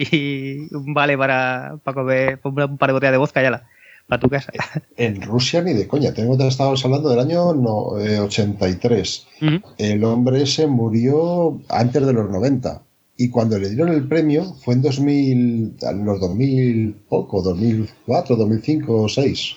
y 0.00 0.74
un 0.74 0.94
vale 0.94 1.16
para, 1.18 1.78
para 1.84 1.94
comer 1.94 2.40
un 2.44 2.78
par 2.78 2.88
de 2.88 2.92
botellas 2.92 3.12
de 3.12 3.18
vodka 3.18 3.42
ya 3.42 3.64
para 4.08 4.20
tu 4.20 4.28
casa. 4.28 4.52
En 4.96 5.22
Rusia 5.22 5.62
ni 5.62 5.72
de 5.74 5.86
coña, 5.86 6.12
tengo 6.12 6.36
que 6.36 6.46
estábamos 6.46 6.84
hablando 6.84 7.08
del 7.10 7.20
año 7.20 7.54
no, 7.54 7.98
eh, 7.98 8.18
83. 8.18 9.26
Ujú. 9.40 9.60
El 9.78 10.04
hombre 10.04 10.44
se 10.46 10.66
murió 10.66 11.60
antes 11.68 12.04
de 12.04 12.12
los 12.12 12.28
90. 12.30 12.82
Y 13.22 13.30
cuando 13.30 13.56
le 13.58 13.68
dieron 13.70 13.90
el 13.90 14.08
premio 14.08 14.42
fue 14.64 14.74
en 14.74 14.82
2000, 14.82 15.76
en 15.80 16.04
los 16.04 16.18
2000 16.20 16.94
poco, 17.08 17.40
2004, 17.42 18.34
2005 18.36 19.02
o 19.02 19.08
6. 19.08 19.56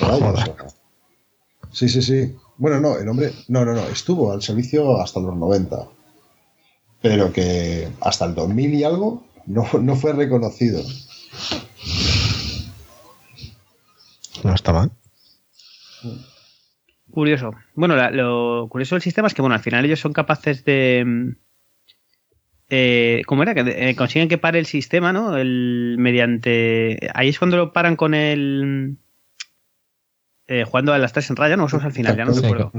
Por 0.00 0.10
ahí, 0.10 0.20
Joder. 0.20 0.34
o 0.34 0.36
sea. 0.44 0.54
Sí, 1.72 1.88
sí, 1.88 2.02
sí. 2.02 2.34
Bueno, 2.58 2.80
no, 2.80 2.98
el 2.98 3.08
hombre, 3.08 3.32
no, 3.48 3.64
no, 3.64 3.72
no, 3.72 3.82
estuvo 3.88 4.32
al 4.32 4.42
servicio 4.42 5.00
hasta 5.00 5.18
los 5.20 5.34
90. 5.34 5.88
Pero 7.00 7.32
que 7.32 7.88
hasta 8.00 8.26
el 8.26 8.34
2000 8.34 8.74
y 8.74 8.84
algo 8.84 9.24
no, 9.46 9.66
no 9.80 9.96
fue 9.96 10.12
reconocido. 10.12 10.82
No 14.42 14.54
está 14.54 14.72
mal. 14.72 14.90
Curioso. 17.10 17.52
Bueno, 17.74 17.96
la- 17.96 18.10
lo 18.10 18.68
curioso 18.68 18.94
del 18.96 19.02
sistema 19.02 19.28
es 19.28 19.34
que, 19.34 19.42
bueno, 19.42 19.54
al 19.54 19.62
final 19.62 19.84
ellos 19.84 20.00
son 20.00 20.12
capaces 20.12 20.64
de. 20.64 21.34
Eh, 22.70 23.22
¿Cómo 23.26 23.42
era? 23.42 23.54
Que 23.54 23.90
eh, 23.90 23.94
consiguen 23.96 24.28
que 24.28 24.38
pare 24.38 24.58
el 24.58 24.66
sistema, 24.66 25.12
¿no? 25.12 25.36
El, 25.36 25.96
mediante. 25.98 27.10
Ahí 27.14 27.28
es 27.28 27.38
cuando 27.38 27.56
lo 27.56 27.72
paran 27.72 27.96
con 27.96 28.14
el. 28.14 28.96
eh, 30.46 30.64
jugando 30.64 30.92
a 30.92 30.98
las 30.98 31.12
tres 31.12 31.30
en 31.30 31.36
raya, 31.36 31.56
¿no? 31.56 31.66
Eso 31.66 31.78
es 31.78 31.84
al 31.84 31.92
final, 31.92 32.16
ya 32.16 32.24
no 32.24 32.32
Sí, 32.34 32.40
recuerdo. 32.42 32.72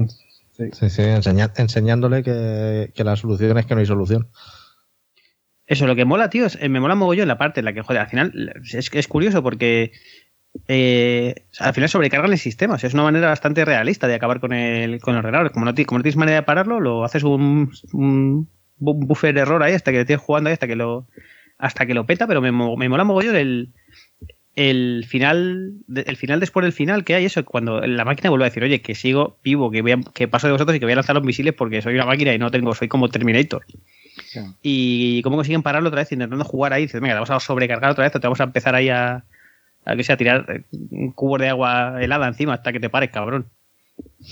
Sí, 0.52 0.70
sí, 0.90 1.02
enseña- 1.02 1.52
enseñándole 1.58 2.24
que, 2.24 2.92
que 2.96 3.04
la 3.04 3.16
solución 3.16 3.58
es 3.58 3.66
que 3.66 3.74
no 3.76 3.82
hay 3.82 3.86
solución. 3.86 4.30
Eso, 5.68 5.88
lo 5.88 5.96
que 5.96 6.06
mola, 6.06 6.30
tío, 6.30 6.46
es, 6.46 6.58
eh, 6.62 6.70
me 6.70 6.80
mola 6.80 6.96
mogollón 6.96 7.28
la 7.28 7.38
parte 7.38 7.60
en 7.60 7.66
la 7.66 7.74
que, 7.74 7.82
joder, 7.82 8.02
al 8.02 8.08
final 8.08 8.54
es, 8.72 8.90
es 8.94 9.08
curioso 9.08 9.42
porque 9.44 9.92
eh, 10.68 11.34
al 11.60 11.74
final 11.74 11.90
sobrecargan 11.90 12.32
el 12.32 12.38
sistema. 12.38 12.76
O 12.76 12.78
sea, 12.78 12.88
es 12.88 12.94
una 12.94 13.04
manera 13.04 13.28
bastante 13.28 13.66
realista 13.66 14.08
de 14.08 14.14
acabar 14.16 14.40
con 14.40 14.54
el, 14.54 15.02
con 15.02 15.16
el 15.16 15.20
ordenador. 15.20 15.52
Como 15.52 15.66
no, 15.66 15.74
ti- 15.74 15.86
como 15.86 15.98
no 16.00 16.04
tienes 16.04 16.18
manera 16.18 16.38
de 16.38 16.44
pararlo, 16.44 16.80
lo 16.80 17.04
haces 17.04 17.24
un, 17.24 17.72
un 17.94 18.48
bu- 18.80 19.06
buffer 19.06 19.38
error 19.38 19.62
ahí 19.64 19.74
hasta 19.74 19.92
que 19.92 20.00
lo 20.00 20.06
tienes 20.06 20.24
jugando 20.26 20.50
ahí, 20.50 20.54
hasta 20.54 20.68
que 20.68 20.76
lo, 20.76 21.08
hasta 21.58 21.86
que 21.86 21.94
lo 21.94 22.06
peta, 22.06 22.28
pero 22.28 22.42
me, 22.42 22.52
me 22.52 22.90
mola 22.90 23.04
mogollón 23.04 23.36
el, 23.36 23.70
el 24.56 25.06
final, 25.08 25.74
el 25.94 26.16
final 26.18 26.40
después 26.40 26.64
del 26.64 26.72
final 26.74 27.04
que 27.04 27.16
hay 27.16 27.26
eso, 27.26 27.44
cuando 27.46 27.82
la 27.82 28.06
máquina 28.06 28.30
vuelve 28.30 28.46
a 28.46 28.50
decir, 28.50 28.64
oye, 28.64 28.82
que 28.82 28.96
sigo 28.96 29.38
vivo, 29.44 29.70
que, 29.72 29.82
voy 29.82 29.92
a- 29.94 30.00
que 30.14 30.28
paso 30.28 30.48
de 30.48 30.54
vosotros 30.54 30.76
y 30.76 30.80
que 30.80 30.86
voy 30.86 30.94
a 30.94 30.98
lanzar 30.98 31.16
los 31.16 31.24
misiles 31.26 31.54
porque 31.54 31.82
soy 31.82 31.96
una 31.96 32.06
máquina 32.06 32.34
y 32.34 32.38
no 32.40 32.52
tengo, 32.52 32.74
soy 32.74 32.88
como 32.88 33.10
Terminator. 33.10 33.66
Y 34.62 35.22
cómo 35.24 35.36
consiguen 35.36 35.62
pararlo 35.62 35.90
otra 35.90 36.02
vez 36.02 36.12
intentando 36.12 36.44
jugar 36.46 36.74
ahí. 36.74 36.84
Dices, 36.84 37.02
venga, 37.02 37.14
te 37.14 37.20
vamos 37.20 37.30
a 37.32 37.40
sobrecargar 37.40 37.92
otra 37.92 38.04
vez, 38.06 38.14
te 38.14 38.20
vamos 38.20 38.40
a 38.40 38.46
empezar 38.46 38.74
ahí 38.76 38.90
a, 38.90 39.24
a, 39.86 39.96
que 39.96 40.04
sea, 40.04 40.16
a 40.16 40.18
tirar 40.18 40.46
eh, 40.50 40.64
un 40.92 41.12
cubo 41.12 41.38
de 41.38 41.50
agua 41.50 41.98
helada 42.02 42.28
encima 42.28 42.54
hasta 42.54 42.72
que 42.72 42.80
te 42.80 42.90
pares, 42.90 43.12
cabrón. 43.12 43.48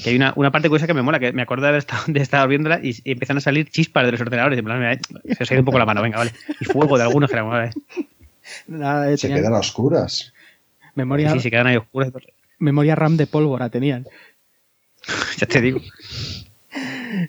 Que 0.04 0.10
hay 0.12 0.16
una, 0.16 0.34
una 0.36 0.52
parte 0.52 0.70
curiosa 0.70 0.88
que 0.88 0.94
me 0.94 1.02
mola, 1.02 1.20
que 1.20 1.34
me 1.34 1.42
acuerdo 1.42 1.64
de 1.64 1.70
haber 1.70 1.80
estado, 1.80 2.04
de 2.08 2.20
estar 2.22 2.48
viéndola 2.48 2.80
y, 2.82 2.96
y 3.04 3.12
empiezan 3.12 3.38
a 3.38 3.42
salir 3.42 3.70
chispas 3.70 4.06
de 4.06 4.12
los 4.14 4.22
ordenadores. 4.22 4.58
En 4.58 4.66
plan, 4.66 4.80
mira, 4.80 4.94
eh, 4.94 5.00
se 5.36 5.44
os 5.44 5.52
ha 5.52 5.54
ido 5.54 5.62
un 5.62 5.66
poco 5.66 5.80
la 5.80 5.86
mano, 5.86 6.02
venga, 6.02 6.18
vale. 6.18 6.32
Y 6.60 6.66
fuego 6.66 6.98
de 6.98 7.04
algunos 7.04 7.30
que 7.30 7.36
era, 7.36 7.44
vale. 7.44 7.72
Nada, 8.68 9.12
eh, 9.12 9.18
Se 9.18 9.28
tenían 9.28 9.42
quedan 9.42 9.54
a 9.56 9.60
oscuras. 9.60 10.34
memoria, 10.96 11.32
Sí, 11.32 11.40
se 11.42 11.52
quedan 11.52 11.68
ahí 11.68 11.78
oscuros. 11.78 12.12
memoria 12.60 12.96
RAM 12.96 13.18
de 13.18 13.28
pólvora 13.28 13.70
tenían. 13.70 14.06
Ya 15.38 15.48
te 15.48 15.60
digo. 15.62 15.82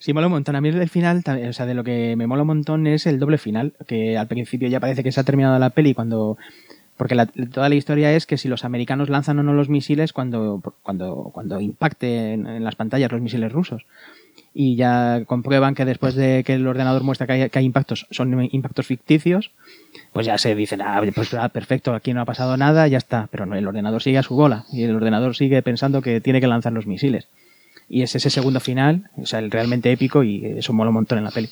Sí, 0.01 0.13
mola 0.15 0.27
un 0.29 0.33
montón. 0.35 0.57
A 0.57 0.61
mí 0.61 0.69
el 0.71 0.89
final, 0.89 1.23
o 1.49 1.53
sea, 1.53 1.67
de 1.67 1.75
lo 1.75 1.85
que 1.85 2.15
me 2.17 2.27
mola 2.27 2.43
un 2.43 2.49
montón 2.49 2.87
es 2.87 3.07
el 3.07 3.19
doble 3.19 3.37
final, 3.39 3.75
que 3.87 4.17
al 4.17 4.29
principio 4.29 4.69
ya 4.69 4.81
parece 4.81 5.03
que 5.03 5.13
se 5.13 5.21
ha 5.21 5.25
terminado 5.25 5.59
la 5.59 5.71
peli 5.71 5.93
cuando... 5.95 6.39
Porque 6.97 7.15
la- 7.15 7.27
toda 7.27 7.69
la 7.69 7.75
historia 7.75 8.13
es 8.13 8.27
que 8.27 8.39
si 8.39 8.49
los 8.49 8.65
americanos 8.65 9.09
lanzan 9.09 9.39
o 9.39 9.43
no 9.43 9.53
los 9.53 9.69
misiles 9.69 10.13
cuando, 10.13 10.63
cuando, 10.83 11.31
cuando 11.35 11.61
impacten 11.61 12.47
en 12.47 12.65
las 12.65 12.77
pantallas 12.77 13.11
los 13.11 13.21
misiles 13.21 13.53
rusos. 13.53 13.85
Y 14.57 14.77
ya 14.77 15.25
comprueban 15.27 15.75
que 15.75 15.85
después 15.85 16.15
de 16.15 16.45
que 16.45 16.55
el 16.55 16.67
ordenador 16.67 17.03
muestra 17.03 17.27
que 17.27 17.33
hay, 17.33 17.51
que 17.51 17.59
hay 17.59 17.65
impactos, 17.65 18.07
son 18.13 18.49
impactos 18.53 18.87
ficticios, 18.87 19.51
pues 20.13 20.27
ya 20.27 20.39
se 20.39 20.55
dicen, 20.55 20.81
ah, 20.83 21.03
pues 21.13 21.35
ah, 21.35 21.49
perfecto, 21.49 21.93
aquí 21.95 22.13
no 22.15 22.21
ha 22.21 22.25
pasado 22.25 22.57
nada, 22.57 22.87
ya 22.87 22.99
está. 22.99 23.29
Pero 23.33 23.47
no, 23.47 23.57
el 23.57 23.67
ordenador 23.67 24.01
sigue 24.01 24.19
a 24.19 24.23
su 24.23 24.37
bola 24.37 24.65
y 24.73 24.85
el 24.85 24.95
ordenador 24.95 25.35
sigue 25.35 25.61
pensando 25.63 26.03
que 26.03 26.21
tiene 26.21 26.41
que 26.41 26.47
lanzar 26.47 26.73
los 26.73 26.87
misiles. 26.87 27.27
Y 27.89 28.03
es 28.03 28.15
ese 28.15 28.31
segundo 28.31 28.61
final, 28.61 29.11
o 29.17 29.27
sea, 29.27 29.41
el 29.41 29.51
realmente 29.51 29.91
épico 29.91 30.23
y 30.23 30.45
eso 30.47 30.73
mola 30.73 30.91
un 30.91 30.95
montón 30.95 31.19
en 31.19 31.25
la 31.25 31.31
peli. 31.33 31.49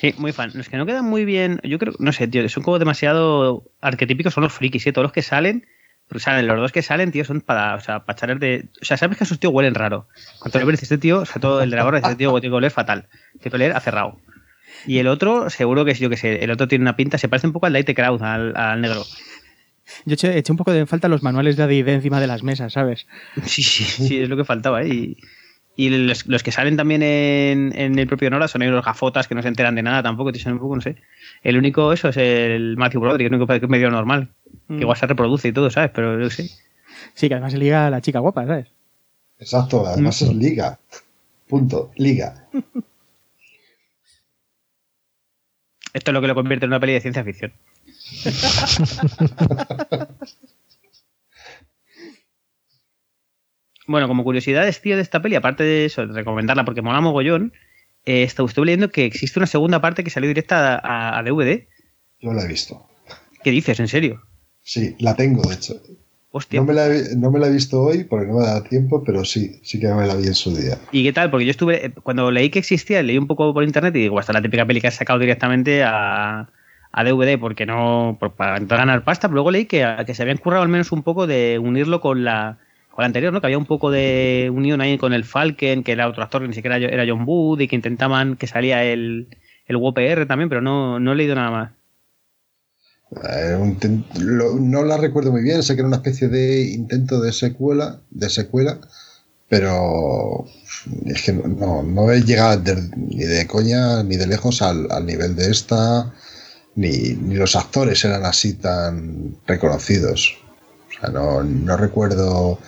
Sí, 0.00 0.14
muy 0.16 0.30
fan. 0.30 0.52
Los 0.54 0.68
que 0.68 0.76
no 0.76 0.86
quedan 0.86 1.04
muy 1.04 1.24
bien, 1.24 1.60
yo 1.64 1.76
creo, 1.80 1.92
no 1.98 2.12
sé, 2.12 2.28
tío, 2.28 2.48
son 2.48 2.62
como 2.62 2.78
demasiado 2.78 3.64
arquetípicos, 3.80 4.32
son 4.32 4.44
los 4.44 4.52
frikis, 4.52 4.86
¿eh? 4.86 4.92
Todos 4.92 5.02
los 5.02 5.12
que 5.12 5.22
salen, 5.22 5.66
pero 6.06 6.20
salen, 6.20 6.46
los 6.46 6.56
dos 6.56 6.70
que 6.70 6.82
salen, 6.82 7.10
tío, 7.10 7.24
son 7.24 7.40
para, 7.40 7.74
o 7.74 7.80
sea, 7.80 8.04
para 8.04 8.16
echar 8.16 8.38
de. 8.38 8.68
O 8.80 8.84
sea, 8.84 8.96
sabes 8.96 9.18
que 9.18 9.24
esos 9.24 9.40
tíos 9.40 9.52
huelen 9.52 9.74
raro. 9.74 10.06
Cuando 10.38 10.60
le 10.60 10.66
ves 10.66 10.84
este 10.84 10.98
tío, 10.98 11.22
o 11.22 11.26
sea, 11.26 11.40
todo 11.40 11.60
el 11.62 11.70
de 11.70 11.76
la 11.76 11.82
gorra, 11.82 11.98
este 11.98 12.14
tío 12.14 12.30
tiene 12.40 12.52
que 12.52 12.56
oler 12.56 12.70
fatal. 12.70 13.08
Tiene 13.40 13.50
que 13.50 13.56
oler 13.56 13.72
a 13.72 13.80
cerrado. 13.80 14.20
Y 14.86 14.98
el 14.98 15.08
otro, 15.08 15.50
seguro 15.50 15.84
que 15.84 15.90
es 15.90 15.98
yo 15.98 16.08
que 16.08 16.16
sé, 16.16 16.44
el 16.44 16.52
otro 16.52 16.68
tiene 16.68 16.82
una 16.82 16.94
pinta, 16.94 17.18
se 17.18 17.28
parece 17.28 17.48
un 17.48 17.52
poco 17.52 17.66
al 17.66 17.72
Light 17.72 17.92
Crowd, 17.92 18.22
al, 18.22 18.56
al 18.56 18.80
negro. 18.80 19.02
Yo 20.04 20.14
eché, 20.14 20.38
eché 20.38 20.52
un 20.52 20.58
poco 20.58 20.70
de 20.70 20.86
falta 20.86 21.08
los 21.08 21.24
manuales 21.24 21.56
de 21.56 21.64
AD&D 21.64 21.92
encima 21.92 22.20
de 22.20 22.28
las 22.28 22.44
mesas, 22.44 22.72
¿sabes? 22.72 23.08
Sí, 23.44 23.64
sí, 23.64 23.82
sí, 23.82 24.20
es 24.20 24.28
lo 24.28 24.36
que 24.36 24.44
faltaba, 24.44 24.82
¿eh? 24.82 24.88
Y, 24.88 25.16
y 25.78 25.90
los, 25.90 26.26
los 26.26 26.42
que 26.42 26.50
salen 26.50 26.76
también 26.76 27.04
en, 27.04 27.72
en 27.78 27.96
el 28.00 28.08
propio 28.08 28.28
Nora 28.30 28.48
son 28.48 28.68
los 28.68 28.84
gafotas 28.84 29.28
que 29.28 29.36
no 29.36 29.42
se 29.42 29.48
enteran 29.48 29.76
de 29.76 29.84
nada 29.84 30.02
tampoco, 30.02 30.32
un 30.46 30.58
poco, 30.58 30.74
no 30.74 30.82
sé. 30.82 30.96
El 31.44 31.56
único, 31.56 31.92
eso, 31.92 32.08
es 32.08 32.16
el 32.16 32.76
Matthew 32.76 33.00
Broderick, 33.00 33.28
el 33.28 33.34
único 33.34 33.46
que 33.46 33.64
es 33.64 33.68
medio 33.68 33.88
normal. 33.88 34.28
Mm. 34.66 34.74
Que 34.74 34.80
igual 34.80 34.96
se 34.98 35.06
reproduce 35.06 35.46
y 35.46 35.52
todo, 35.52 35.70
¿sabes? 35.70 35.92
Pero 35.94 36.18
yo 36.18 36.30
sé. 36.30 36.50
Sí, 37.14 37.28
que 37.28 37.34
además 37.34 37.52
se 37.52 37.58
liga 37.58 37.86
a 37.86 37.90
la 37.90 38.00
chica 38.00 38.18
guapa, 38.18 38.44
¿sabes? 38.44 38.66
Exacto, 39.38 39.86
además 39.86 40.20
es 40.20 40.34
liga. 40.34 40.80
Punto, 41.46 41.92
liga. 41.94 42.48
Esto 45.92 46.10
es 46.10 46.12
lo 46.12 46.20
que 46.20 46.26
lo 46.26 46.34
convierte 46.34 46.64
en 46.66 46.72
una 46.72 46.80
peli 46.80 46.94
de 46.94 47.00
ciencia 47.02 47.22
ficción. 47.22 47.52
bueno, 53.88 54.06
como 54.06 54.22
curiosidades, 54.24 54.80
tío, 54.80 54.94
de 54.96 55.02
esta 55.02 55.20
peli, 55.20 55.34
aparte 55.34 55.64
de 55.64 55.84
eso, 55.86 56.06
de 56.06 56.12
recomendarla 56.12 56.64
porque 56.64 56.82
mola 56.82 57.00
mogollón, 57.00 57.52
eh, 58.04 58.24
estu- 58.24 58.46
estuve 58.48 58.66
leyendo 58.66 58.90
que 58.90 59.04
existe 59.04 59.38
una 59.40 59.46
segunda 59.46 59.80
parte 59.80 60.04
que 60.04 60.10
salió 60.10 60.28
directa 60.28 60.80
a, 60.82 61.22
DVD. 61.24 61.66
Yo 62.20 62.32
la 62.32 62.44
he 62.44 62.48
visto. 62.48 62.86
¿Qué 63.42 63.50
dices? 63.50 63.80
¿En 63.80 63.88
serio? 63.88 64.22
Sí, 64.62 64.94
la 65.00 65.16
tengo, 65.16 65.42
de 65.48 65.54
hecho. 65.54 65.74
Hostia. 66.30 66.60
No 66.60 66.66
me, 66.66 66.74
la 66.74 66.86
he, 66.94 67.16
no 67.16 67.30
me 67.30 67.38
la 67.38 67.46
he 67.46 67.50
visto 67.52 67.80
hoy 67.82 68.04
porque 68.04 68.26
no 68.26 68.38
me 68.38 68.44
da 68.44 68.62
tiempo, 68.62 69.02
pero 69.02 69.24
sí, 69.24 69.58
sí 69.62 69.80
que 69.80 69.88
me 69.88 70.06
la 70.06 70.14
vi 70.14 70.26
en 70.26 70.34
su 70.34 70.54
día. 70.54 70.76
¿Y 70.92 71.02
qué 71.02 71.12
tal? 71.12 71.30
Porque 71.30 71.46
yo 71.46 71.50
estuve, 71.50 71.86
eh, 71.86 71.90
cuando 72.02 72.30
leí 72.30 72.50
que 72.50 72.58
existía, 72.58 73.02
leí 73.02 73.16
un 73.16 73.26
poco 73.26 73.54
por 73.54 73.64
internet 73.64 73.96
y 73.96 74.00
digo, 74.00 74.20
es 74.20 74.28
la 74.28 74.42
típica 74.42 74.66
peli 74.66 74.80
que 74.82 74.88
has 74.88 74.94
sacado 74.96 75.18
directamente 75.18 75.82
a, 75.84 76.50
a 76.92 77.04
DVD 77.04 77.38
porque 77.38 77.64
no, 77.64 78.18
por- 78.20 78.32
para 78.34 78.58
ganar 78.58 79.04
pasta, 79.04 79.28
pero 79.28 79.36
luego 79.36 79.50
leí 79.50 79.64
que, 79.64 79.86
que 80.06 80.14
se 80.14 80.22
habían 80.22 80.36
currado 80.36 80.62
al 80.62 80.68
menos 80.68 80.92
un 80.92 81.02
poco 81.02 81.26
de 81.26 81.58
unirlo 81.58 82.00
con 82.02 82.22
la, 82.24 82.58
anterior, 83.06 83.32
¿no? 83.32 83.40
Que 83.40 83.46
había 83.46 83.58
un 83.58 83.66
poco 83.66 83.90
de 83.90 84.50
unión 84.54 84.80
ahí 84.80 84.98
con 84.98 85.12
el 85.12 85.24
Falcon, 85.24 85.82
que 85.84 85.92
era 85.92 86.08
otro 86.08 86.22
actor 86.22 86.42
que 86.42 86.48
ni 86.48 86.54
siquiera 86.54 86.76
era 86.78 87.04
John 87.08 87.24
Wood 87.26 87.60
y 87.60 87.68
que 87.68 87.76
intentaban 87.76 88.36
que 88.36 88.46
salía 88.46 88.84
el, 88.84 89.28
el 89.66 89.76
UPR 89.76 90.26
también, 90.26 90.48
pero 90.48 90.60
no, 90.62 91.00
no 91.00 91.12
he 91.12 91.16
leído 91.16 91.34
nada 91.34 91.50
más. 91.50 91.70
Eh, 93.24 93.58
lo- 94.20 94.56
no 94.56 94.84
la 94.84 94.98
recuerdo 94.98 95.32
muy 95.32 95.42
bien, 95.42 95.62
sé 95.62 95.74
que 95.74 95.80
era 95.80 95.88
una 95.88 95.96
especie 95.96 96.28
de 96.28 96.62
intento 96.62 97.20
de 97.20 97.32
secuela, 97.32 98.00
de 98.10 98.28
secuela, 98.28 98.78
pero 99.48 100.44
es 101.06 101.22
que 101.22 101.32
no, 101.32 101.82
no, 101.82 102.12
he 102.12 102.22
llegado 102.22 102.62
ni 102.96 103.24
de 103.24 103.46
coña 103.46 104.02
ni 104.02 104.16
de 104.16 104.26
lejos 104.26 104.62
al, 104.62 104.88
al 104.90 105.06
nivel 105.06 105.36
de 105.36 105.50
esta, 105.50 106.12
ni, 106.76 106.90
ni 107.14 107.36
los 107.36 107.56
actores 107.56 108.04
eran 108.04 108.24
así 108.26 108.54
tan 108.54 109.36
reconocidos. 109.46 110.38
O 110.90 111.00
sea, 111.00 111.10
no, 111.10 111.42
no 111.44 111.76
recuerdo 111.76 112.58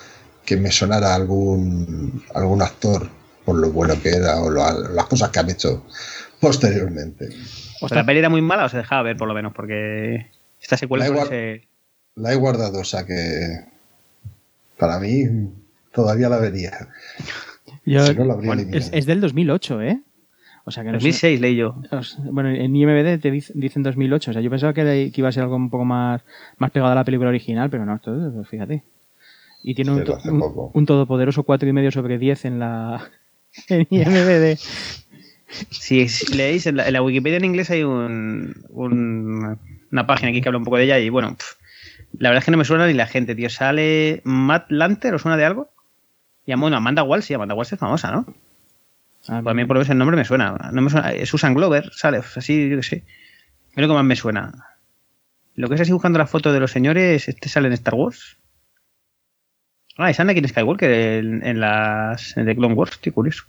que 0.45 0.57
me 0.57 0.71
sonara 0.71 1.15
algún, 1.15 2.23
algún 2.35 2.63
actor 2.63 3.09
por 3.45 3.57
lo 3.57 3.71
bueno 3.71 3.95
que 4.03 4.11
era 4.11 4.41
o 4.41 4.51
lo- 4.51 4.89
las 4.91 5.07
cosas 5.07 5.31
que 5.31 5.39
han 5.39 5.51
hecho 5.51 5.85
posteriormente. 6.41 7.29
Pues 7.81 7.93
la 7.93 8.05
peli 8.05 8.19
era 8.19 8.29
muy 8.29 8.43
mala 8.43 8.65
o 8.67 8.69
se 8.69 8.77
dejaba 8.79 9.03
ver 9.03 9.17
por 9.17 9.29
lo 9.29 9.35
menos, 9.35 9.53
porque 9.55 10.27
esta 10.61 10.77
secuela 10.77 11.07
igual. 11.07 11.29
ser- 11.29 11.63
La 12.17 12.33
he 12.33 12.37
guardado, 12.37 12.81
o 12.81 12.85
sea 12.85 13.07
que 13.07 13.65
para 14.79 14.99
mí 14.99 15.25
todavía 15.93 16.29
la 16.29 16.39
vería. 16.39 16.89
Yo- 17.87 18.07
Si 18.07 18.15
no, 18.15 18.25
la 18.25 18.35
habría 18.35 18.47
bueno, 18.55 18.63
es, 18.73 18.91
es 18.93 19.07
del 19.07 19.21
2008, 19.21 19.81
¿eh? 19.83 20.01
O 20.65 20.71
sea 20.71 20.83
que 20.85 20.91
no 20.91 20.99
es- 20.99 21.03
2006 21.05 21.41
leí 21.41 21.57
yo. 21.57 21.77
Bueno, 22.25 22.51
en 22.51 22.77
IMBD 22.77 23.19
te 23.19 23.33
dic- 23.33 23.53
dicen 23.55 23.83
2008. 23.83 24.31
O 24.31 24.35
sea, 24.35 24.43
yo 24.43 24.51
pensaba 24.51 24.73
que, 24.75 24.83
que 25.13 25.21
iba 25.21 25.29
a 25.29 25.33
ser 25.33 25.43
algo 25.45 25.57
un 25.57 25.71
poco 25.71 25.85
más, 25.85 26.23
más 26.59 26.71
pegado 26.71 26.93
a 26.93 26.95
la 26.95 27.05
película 27.05 27.31
original, 27.31 27.71
pero 27.71 27.87
no, 27.87 27.95
esto, 27.97 28.45
fíjate. 28.45 28.83
Y 29.63 29.75
tiene 29.75 29.93
un, 29.93 30.05
un, 30.25 30.39
poco. 30.41 30.71
un 30.75 30.87
todopoderoso 30.87 31.45
4,5 31.45 31.91
sobre 31.93 32.19
10 32.19 32.45
en 32.47 32.59
la 32.59 33.11
en 33.69 33.87
IMBD. 33.91 34.59
Si, 35.71 36.09
si 36.09 36.35
leéis, 36.35 36.67
en 36.67 36.77
la, 36.77 36.87
en 36.87 36.93
la 36.93 37.03
Wikipedia 37.03 37.37
en 37.39 37.45
inglés 37.45 37.71
hay 37.71 37.83
un, 37.83 38.55
un- 38.71 39.59
una 39.91 40.07
página 40.07 40.31
aquí 40.31 40.41
que 40.41 40.49
habla 40.49 40.59
un 40.59 40.65
poco 40.65 40.77
de 40.77 40.85
ella 40.85 40.99
y 41.01 41.09
bueno, 41.09 41.37
la 42.19 42.29
verdad 42.29 42.39
es 42.39 42.45
que 42.45 42.51
no 42.53 42.57
me 42.57 42.65
suena 42.65 42.87
ni 42.87 42.95
la 42.95 43.07
gente, 43.07 43.35
tío. 43.35 43.51
Sale 43.51 44.21
Matt 44.25 44.71
Lanter, 44.71 45.15
¿os 45.15 45.23
suena 45.23 45.37
de 45.37 45.45
algo? 45.45 45.71
Y 46.47 46.55
bueno, 46.55 46.77
Amanda 46.77 47.03
Walsh, 47.03 47.25
sí, 47.25 47.35
Amanda 47.35 47.55
Walsh 47.55 47.75
es 47.75 47.79
famosa, 47.81 48.11
¿no? 48.13 48.27
Ah, 49.29 49.41
Pues 49.43 49.53
a 49.53 49.55
mí 49.55 49.65
por 49.65 49.75
lo 49.77 49.81
menos 49.81 49.91
el 49.91 49.99
nombre 49.99 50.17
me 50.17 50.25
suena. 50.25 50.71
No 50.73 50.81
me 50.83 50.91
suena. 50.91 51.13
eh, 51.13 51.27
Susan 51.27 51.55
Glover, 51.55 51.91
sale, 51.93 52.19
pues 52.19 52.37
así, 52.39 52.69
yo 52.71 52.77
qué 52.77 52.83
sé. 52.83 52.97
Es 53.75 53.77
lo 53.83 53.89
que 53.89 53.95
más 53.95 54.05
me 54.05 54.17
suena. 54.17 54.53
Lo 55.57 55.69
que 55.69 55.75
es 55.75 55.81
así 55.81 55.93
buscando 55.93 56.19
las 56.19 56.31
fotos 56.31 56.53
de 56.53 56.61
los 56.61 56.71
señores, 56.71 57.29
este 57.29 57.49
sale 57.49 57.67
en 57.69 57.75
Star 57.75 57.95
Wars. 57.95 58.39
Ah, 60.03 60.13
sale 60.15 60.31
Anakin 60.33 60.49
Skywalker 60.49 60.91
en, 60.91 61.45
en 61.47 61.61
las 61.61 62.37
en 62.37 62.47
The 62.47 62.57
Clone 62.57 62.75
Wars, 62.75 62.99
tío, 63.01 63.13
curioso. 63.13 63.45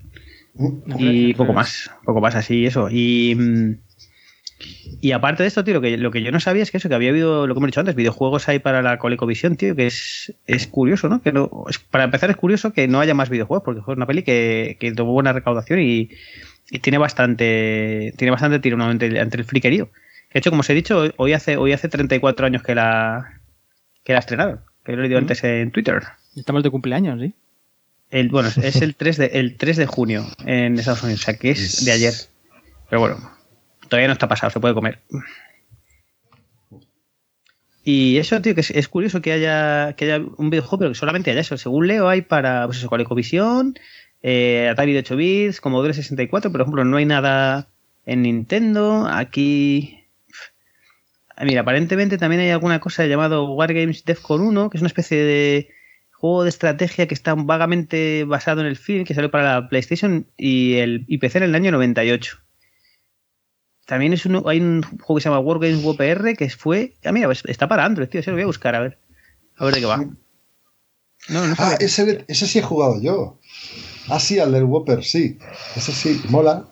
Y 1.00 1.34
poco 1.34 1.54
más, 1.54 1.90
poco 2.04 2.20
más 2.20 2.36
así, 2.36 2.66
eso. 2.66 2.90
Y, 2.92 3.36
mm, 3.36 3.76
y 5.02 5.12
aparte 5.14 5.44
de 5.44 5.48
esto, 5.48 5.64
tío, 5.64 5.74
lo 5.76 5.82
que, 5.82 5.98
lo 5.98 6.12
que 6.12 6.22
yo 6.22 6.32
no 6.32 6.40
sabía 6.40 6.62
es 6.64 6.70
que 6.72 6.78
eso, 6.78 6.90
que 6.90 6.96
había 6.96 7.10
habido, 7.10 7.48
lo 7.48 7.54
que 7.56 7.60
hemos 7.60 7.68
dicho 7.70 7.80
antes, 7.80 7.96
videojuegos 7.96 8.48
hay 8.50 8.60
para 8.60 8.82
la 8.82 8.98
ColecoVision, 9.00 9.56
tío, 9.56 9.76
que 9.76 9.88
es, 9.88 10.34
es 10.46 10.68
curioso, 10.68 11.08
¿no? 11.10 11.22
Que 11.22 11.32
no 11.32 11.50
es- 11.70 11.80
para 11.80 12.04
empezar 12.04 12.30
es 12.30 12.36
curioso 12.36 12.72
que 12.74 12.88
no 12.88 13.00
haya 13.00 13.14
más 13.14 13.30
videojuegos, 13.30 13.64
porque 13.64 13.80
es 13.82 13.88
una 13.88 14.06
peli 14.06 14.22
que, 14.24 14.78
que 14.80 14.92
tuvo 14.92 15.14
buena 15.14 15.34
recaudación 15.34 15.80
y, 15.80 16.10
y 16.70 16.80
tiene 16.80 16.98
bastante 17.00 18.14
tiene 18.18 18.32
bastante 18.32 18.60
tiro 18.60 18.78
¿no? 18.78 18.86
ante, 18.86 19.06
el- 19.08 19.44
friquerío. 19.46 19.90
De 20.34 20.40
hecho, 20.40 20.50
como 20.52 20.60
os 20.62 20.70
he 20.70 20.74
dicho, 20.74 21.12
hoy- 21.18 21.34
hace, 21.34 21.58
hoy 21.58 21.72
hace 21.74 21.88
34 21.90 22.46
años 22.46 22.62
que 22.62 22.76
la, 22.76 23.40
que 24.04 24.14
la 24.14 24.20
estrenaron, 24.20 24.60
que 24.86 24.92
lo 24.94 25.00
he 25.00 25.02
leído 25.04 25.20
Mm. 25.20 25.24
antes 25.24 25.44
en 25.44 25.72
Twitter. 25.72 26.02
Estamos 26.36 26.64
de 26.64 26.70
cumpleaños, 26.70 27.20
¿sí? 27.22 27.34
El, 28.10 28.30
bueno, 28.30 28.50
es- 28.62 28.82
el 28.82 28.96
3, 28.96 29.18
de, 29.18 29.26
el 29.34 29.58
3 29.58 29.78
de 29.78 29.86
junio 29.86 30.26
en 30.46 30.78
Estados 30.78 31.04
Unidos, 31.04 31.22
o 31.22 31.24
sea 31.26 31.38
que 31.38 31.52
es 31.52 31.86
de 31.86 31.92
ayer. 31.92 32.14
Pero 32.90 33.00
bueno, 33.00 33.32
todavía 33.88 34.08
no 34.08 34.14
está 34.14 34.28
pasado, 34.28 34.50
se 34.52 34.60
puede 34.60 34.74
comer. 34.74 35.00
Y 37.84 38.18
eso, 38.18 38.42
tío, 38.42 38.54
que 38.54 38.62
es, 38.62 38.70
es 38.72 38.88
curioso 38.88 39.22
que 39.22 39.32
haya, 39.32 39.94
que 39.96 40.06
haya 40.06 40.24
un 40.38 40.50
videojuego, 40.50 40.78
pero 40.80 40.92
que 40.92 40.96
solamente 40.96 41.32
haya 41.32 41.42
eso. 41.42 41.58
Según 41.58 41.88
leo, 41.88 42.08
hay 42.10 42.22
para, 42.22 42.66
pues 42.66 42.78
eso, 42.78 42.90
ColecoVision, 42.90 43.76
eh, 44.22 44.70
Atari 44.72 44.94
de 44.94 45.00
8 45.00 45.16
bits, 45.16 45.62
Commodore 45.62 45.94
64, 45.94 46.52
por 46.52 46.62
ejemplo, 46.62 46.86
no 46.86 46.98
hay 46.98 47.06
nada 47.06 47.70
en 48.06 48.22
Nintendo. 48.22 49.08
Aquí. 49.10 49.98
Mira, 51.44 51.62
aparentemente 51.62 52.20
también 52.20 52.42
hay 52.42 52.50
alguna 52.52 52.80
cosa 52.80 53.06
llamado 53.08 53.52
Wargames 53.54 54.06
Defcon 54.06 54.42
1, 54.42 54.70
que 54.70 54.78
es 54.78 54.82
una 54.82 54.88
especie 54.90 55.18
de 55.18 55.70
juego 56.22 56.44
de 56.44 56.50
estrategia 56.50 57.08
que 57.08 57.14
está 57.16 57.34
vagamente 57.36 58.24
basado 58.26 58.62
en 58.62 58.68
el 58.68 58.76
film 58.78 59.04
que 59.06 59.16
salió 59.16 59.32
para 59.32 59.60
la 59.60 59.70
PlayStation 59.70 60.28
y 60.38 60.76
el 60.76 61.04
y 61.08 61.18
PC 61.18 61.40
en 61.40 61.44
el 61.46 61.56
año 61.56 61.72
98. 61.72 62.38
También 63.88 64.14
es 64.14 64.26
uno, 64.26 64.44
hay 64.48 64.60
un 64.62 64.84
juego 64.84 65.16
que 65.16 65.22
se 65.22 65.30
llama 65.30 65.40
Wargames 65.40 65.84
WPR 65.84 66.36
que 66.38 66.50
fue. 66.50 66.94
Ah, 67.04 67.12
mira, 67.12 67.28
pues 67.28 67.44
está 67.46 67.68
para 67.68 67.84
Android, 67.84 68.08
tío. 68.08 68.22
Se 68.24 68.30
lo 68.30 68.36
voy 68.36 68.44
a 68.44 68.48
buscar, 68.48 68.76
a 68.76 68.80
ver. 68.80 69.00
A 69.58 69.66
ver 69.66 69.74
de 69.74 69.80
qué 69.82 69.86
va. 69.88 69.98
No, 69.98 70.16
no 71.30 71.54
Ah, 71.54 71.56
sabía. 71.56 71.78
ese, 71.80 72.24
ese 72.28 72.48
sí 72.48 72.60
he 72.60 72.62
jugado 72.62 73.02
yo. 73.02 73.40
Ah, 74.10 74.20
sí, 74.20 74.40
al 74.40 74.52
del 74.52 74.64
Whopper, 74.66 75.04
sí. 75.04 75.38
Ese 75.76 75.92
sí, 75.92 76.22
mola. 76.30 76.68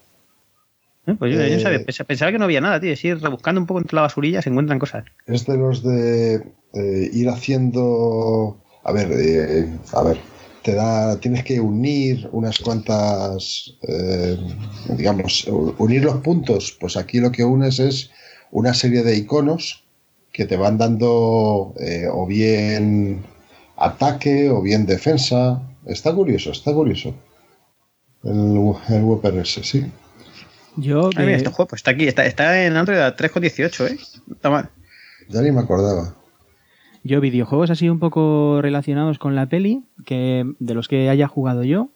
Eh, 1.08 1.16
Pues 1.18 1.34
yo, 1.34 1.40
yo 1.40 1.46
eh, 1.56 1.60
sabía, 1.60 1.80
Pens- 1.86 2.06
pensaba 2.06 2.32
que 2.32 2.38
no 2.40 2.46
había 2.46 2.62
nada, 2.62 2.80
tío. 2.80 2.96
Si 2.96 3.14
rebuscando 3.14 3.60
un 3.60 3.68
poco 3.68 3.80
entre 3.82 3.96
la 3.96 4.04
basurilla 4.04 4.42
se 4.42 4.50
encuentran 4.50 4.80
cosas. 4.80 5.06
Es 5.26 5.46
de 5.46 5.58
los 5.58 5.84
de 5.84 6.36
eh, 6.74 7.10
ir 7.12 7.28
haciendo. 7.30 8.64
A 8.90 8.92
ver, 8.92 9.08
eh, 9.12 9.78
a 9.94 10.02
ver. 10.04 10.18
Te 10.64 10.74
da. 10.74 11.20
Tienes 11.20 11.44
que 11.44 11.60
unir 11.60 12.28
unas 12.32 12.58
cuantas. 12.58 13.76
eh, 13.88 14.36
digamos, 14.98 15.46
unir 15.78 16.04
los 16.04 16.18
puntos. 16.22 16.76
Pues 16.80 16.98
aquí 16.98 17.20
lo 17.20 17.32
que 17.32 17.44
unes 17.44 17.80
es 17.80 18.10
una 18.52 18.74
serie 18.74 19.04
de 19.04 19.16
iconos 19.16 19.84
que 20.34 20.46
te 20.46 20.58
van 20.58 20.78
dando 20.80 21.74
eh, 21.80 22.08
o 22.12 22.26
bien 22.26 23.24
ataque 23.78 24.50
o 24.50 24.62
bien 24.64 24.86
defensa. 24.88 25.62
Está 25.86 26.14
curioso, 26.14 26.52
está 26.52 26.74
curioso. 26.74 27.14
El, 28.24 28.58
el 28.90 29.04
WPRS, 29.04 29.62
sí. 29.64 29.86
Yo, 30.78 31.10
Ah, 31.16 31.20
mira, 31.20 31.32
eh, 31.34 31.36
este 31.36 31.50
juego 31.50 31.68
pues 31.70 31.80
está 31.80 31.92
aquí, 31.92 32.08
está, 32.08 32.26
está 32.26 32.66
en 32.66 32.76
Android 32.76 33.00
a 33.00 33.16
3,18, 33.16 33.88
¿eh? 33.88 33.98
Está 34.32 34.50
mal. 34.50 34.70
Ya 35.30 35.42
ni 35.42 35.52
me 35.52 35.62
acordaba. 35.62 36.16
Yo 37.04 37.22
videojuegos 37.22 37.70
así 37.70 37.90
un 37.90 38.00
poco 38.00 38.62
relacionados 38.62 39.20
con 39.20 39.36
la 39.36 39.46
peli, 39.48 39.84
que 40.06 40.46
de 40.60 40.74
los 40.74 40.88
que 40.88 41.10
haya 41.10 41.28
jugado 41.28 41.64
yo. 41.64 41.90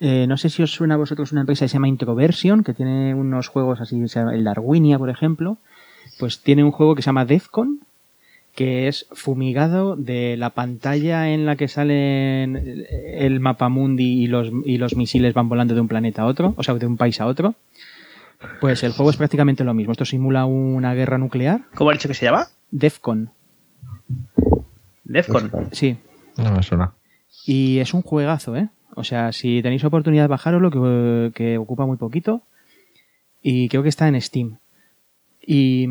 Eh, 0.00 0.26
no 0.28 0.36
sé 0.36 0.48
si 0.48 0.62
os 0.62 0.70
suena 0.70 0.94
a 0.94 0.98
vosotros 0.98 1.32
una 1.32 1.42
empresa 1.42 1.64
que 1.64 1.68
se 1.68 1.74
llama 1.74 1.88
Introversion, 1.88 2.62
que 2.62 2.74
tiene 2.74 3.14
unos 3.14 3.48
juegos 3.48 3.80
así, 3.80 4.00
el 4.14 4.44
Darwinia, 4.44 4.98
por 4.98 5.10
ejemplo. 5.10 5.58
Pues 6.18 6.40
tiene 6.40 6.64
un 6.64 6.70
juego 6.70 6.94
que 6.94 7.02
se 7.02 7.06
llama 7.06 7.24
Defcon, 7.24 7.80
que 8.54 8.88
es 8.88 9.06
fumigado 9.12 9.96
de 9.96 10.36
la 10.36 10.50
pantalla 10.50 11.30
en 11.30 11.46
la 11.46 11.56
que 11.56 11.68
salen 11.68 12.86
el 12.88 13.40
mapamundi 13.40 14.22
y 14.22 14.26
los, 14.26 14.50
y 14.64 14.78
los 14.78 14.96
misiles 14.96 15.34
van 15.34 15.48
volando 15.48 15.74
de 15.74 15.80
un 15.80 15.88
planeta 15.88 16.22
a 16.22 16.26
otro, 16.26 16.54
o 16.56 16.62
sea, 16.62 16.74
de 16.74 16.86
un 16.86 16.96
país 16.96 17.20
a 17.20 17.26
otro. 17.26 17.54
Pues 18.60 18.82
el 18.84 18.92
juego 18.92 19.10
es 19.10 19.16
prácticamente 19.16 19.64
lo 19.64 19.74
mismo. 19.74 19.92
Esto 19.92 20.04
simula 20.04 20.44
una 20.44 20.94
guerra 20.94 21.18
nuclear. 21.18 21.62
¿Cómo 21.74 21.90
ha 21.90 21.92
dicho 21.92 22.08
que 22.08 22.14
se 22.14 22.24
llama? 22.24 22.46
Defcon, 22.70 23.30
Defcon. 25.08 25.50
sí. 25.72 25.96
No 26.36 26.52
me 26.52 26.62
suena. 26.62 26.92
Y 27.46 27.78
es 27.78 27.92
un 27.94 28.02
juegazo, 28.02 28.56
¿eh? 28.56 28.68
O 28.94 29.02
sea, 29.04 29.32
si 29.32 29.60
tenéis 29.62 29.84
oportunidad 29.84 30.24
de 30.24 30.28
bajaroslo, 30.28 30.70
que, 30.70 31.32
que 31.34 31.58
ocupa 31.58 31.84
muy 31.86 31.96
poquito. 31.96 32.42
Y 33.42 33.68
creo 33.68 33.82
que 33.82 33.88
está 33.88 34.06
en 34.08 34.20
Steam. 34.20 34.58
Y, 35.50 35.84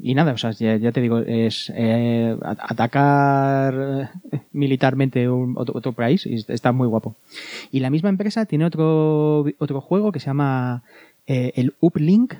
y 0.00 0.14
nada, 0.14 0.32
o 0.32 0.38
sea, 0.38 0.52
ya, 0.52 0.76
ya 0.76 0.92
te 0.92 1.00
digo, 1.02 1.18
es 1.18 1.70
eh, 1.76 2.36
atacar 2.42 4.10
eh, 4.32 4.38
militarmente 4.52 5.28
un- 5.28 5.54
otro, 5.58 5.76
otro 5.76 5.92
país 5.92 6.24
y 6.26 6.36
está 6.48 6.72
muy 6.72 6.86
guapo. 6.88 7.16
Y 7.70 7.80
la 7.80 7.90
misma 7.90 8.08
empresa 8.08 8.46
tiene 8.46 8.64
otro, 8.64 9.44
otro 9.58 9.80
juego 9.82 10.10
que 10.10 10.20
se 10.20 10.26
llama 10.26 10.84
eh, 11.26 11.52
el 11.56 11.74
Uplink, 11.80 12.34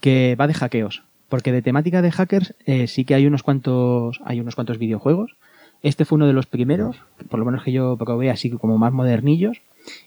que 0.00 0.36
va 0.40 0.46
de 0.46 0.54
hackeos. 0.54 1.02
Porque 1.28 1.52
de 1.52 1.62
temática 1.62 2.02
de 2.02 2.10
hackers 2.10 2.54
eh, 2.66 2.86
sí 2.86 3.04
que 3.04 3.14
hay 3.14 3.26
unos 3.26 3.42
cuantos, 3.42 4.20
hay 4.24 4.40
unos 4.40 4.54
cuantos 4.54 4.78
videojuegos. 4.78 5.36
Este 5.82 6.04
fue 6.04 6.16
uno 6.16 6.26
de 6.26 6.32
los 6.32 6.46
primeros, 6.46 6.96
por 7.28 7.38
lo 7.38 7.44
menos 7.44 7.62
que 7.62 7.72
yo 7.72 7.96
probé 7.96 8.30
así 8.30 8.50
como 8.50 8.78
más 8.78 8.92
modernillos, 8.92 9.60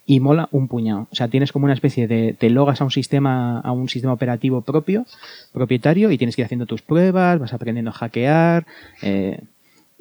y 0.05 0.19
mola 0.19 0.49
un 0.51 0.67
puñado. 0.67 1.07
O 1.11 1.15
sea, 1.15 1.28
tienes 1.30 1.51
como 1.51 1.65
una 1.65 1.74
especie 1.74 2.07
de, 2.07 2.36
te 2.38 2.49
logas 2.49 2.82
a 2.82 2.84
un 2.84 2.91
sistema, 2.91 3.59
a 3.59 3.72
un 3.72 3.88
sistema 3.88 4.13
operativo 4.13 4.61
propio, 4.61 5.05
propietario, 5.53 6.11
y 6.11 6.17
tienes 6.17 6.36
que 6.36 6.41
ir 6.41 6.45
haciendo 6.45 6.65
tus 6.65 6.82
pruebas, 6.82 7.39
vas 7.39 7.53
aprendiendo 7.53 7.91
a 7.91 7.93
hackear. 7.93 8.65
eh, 9.01 9.41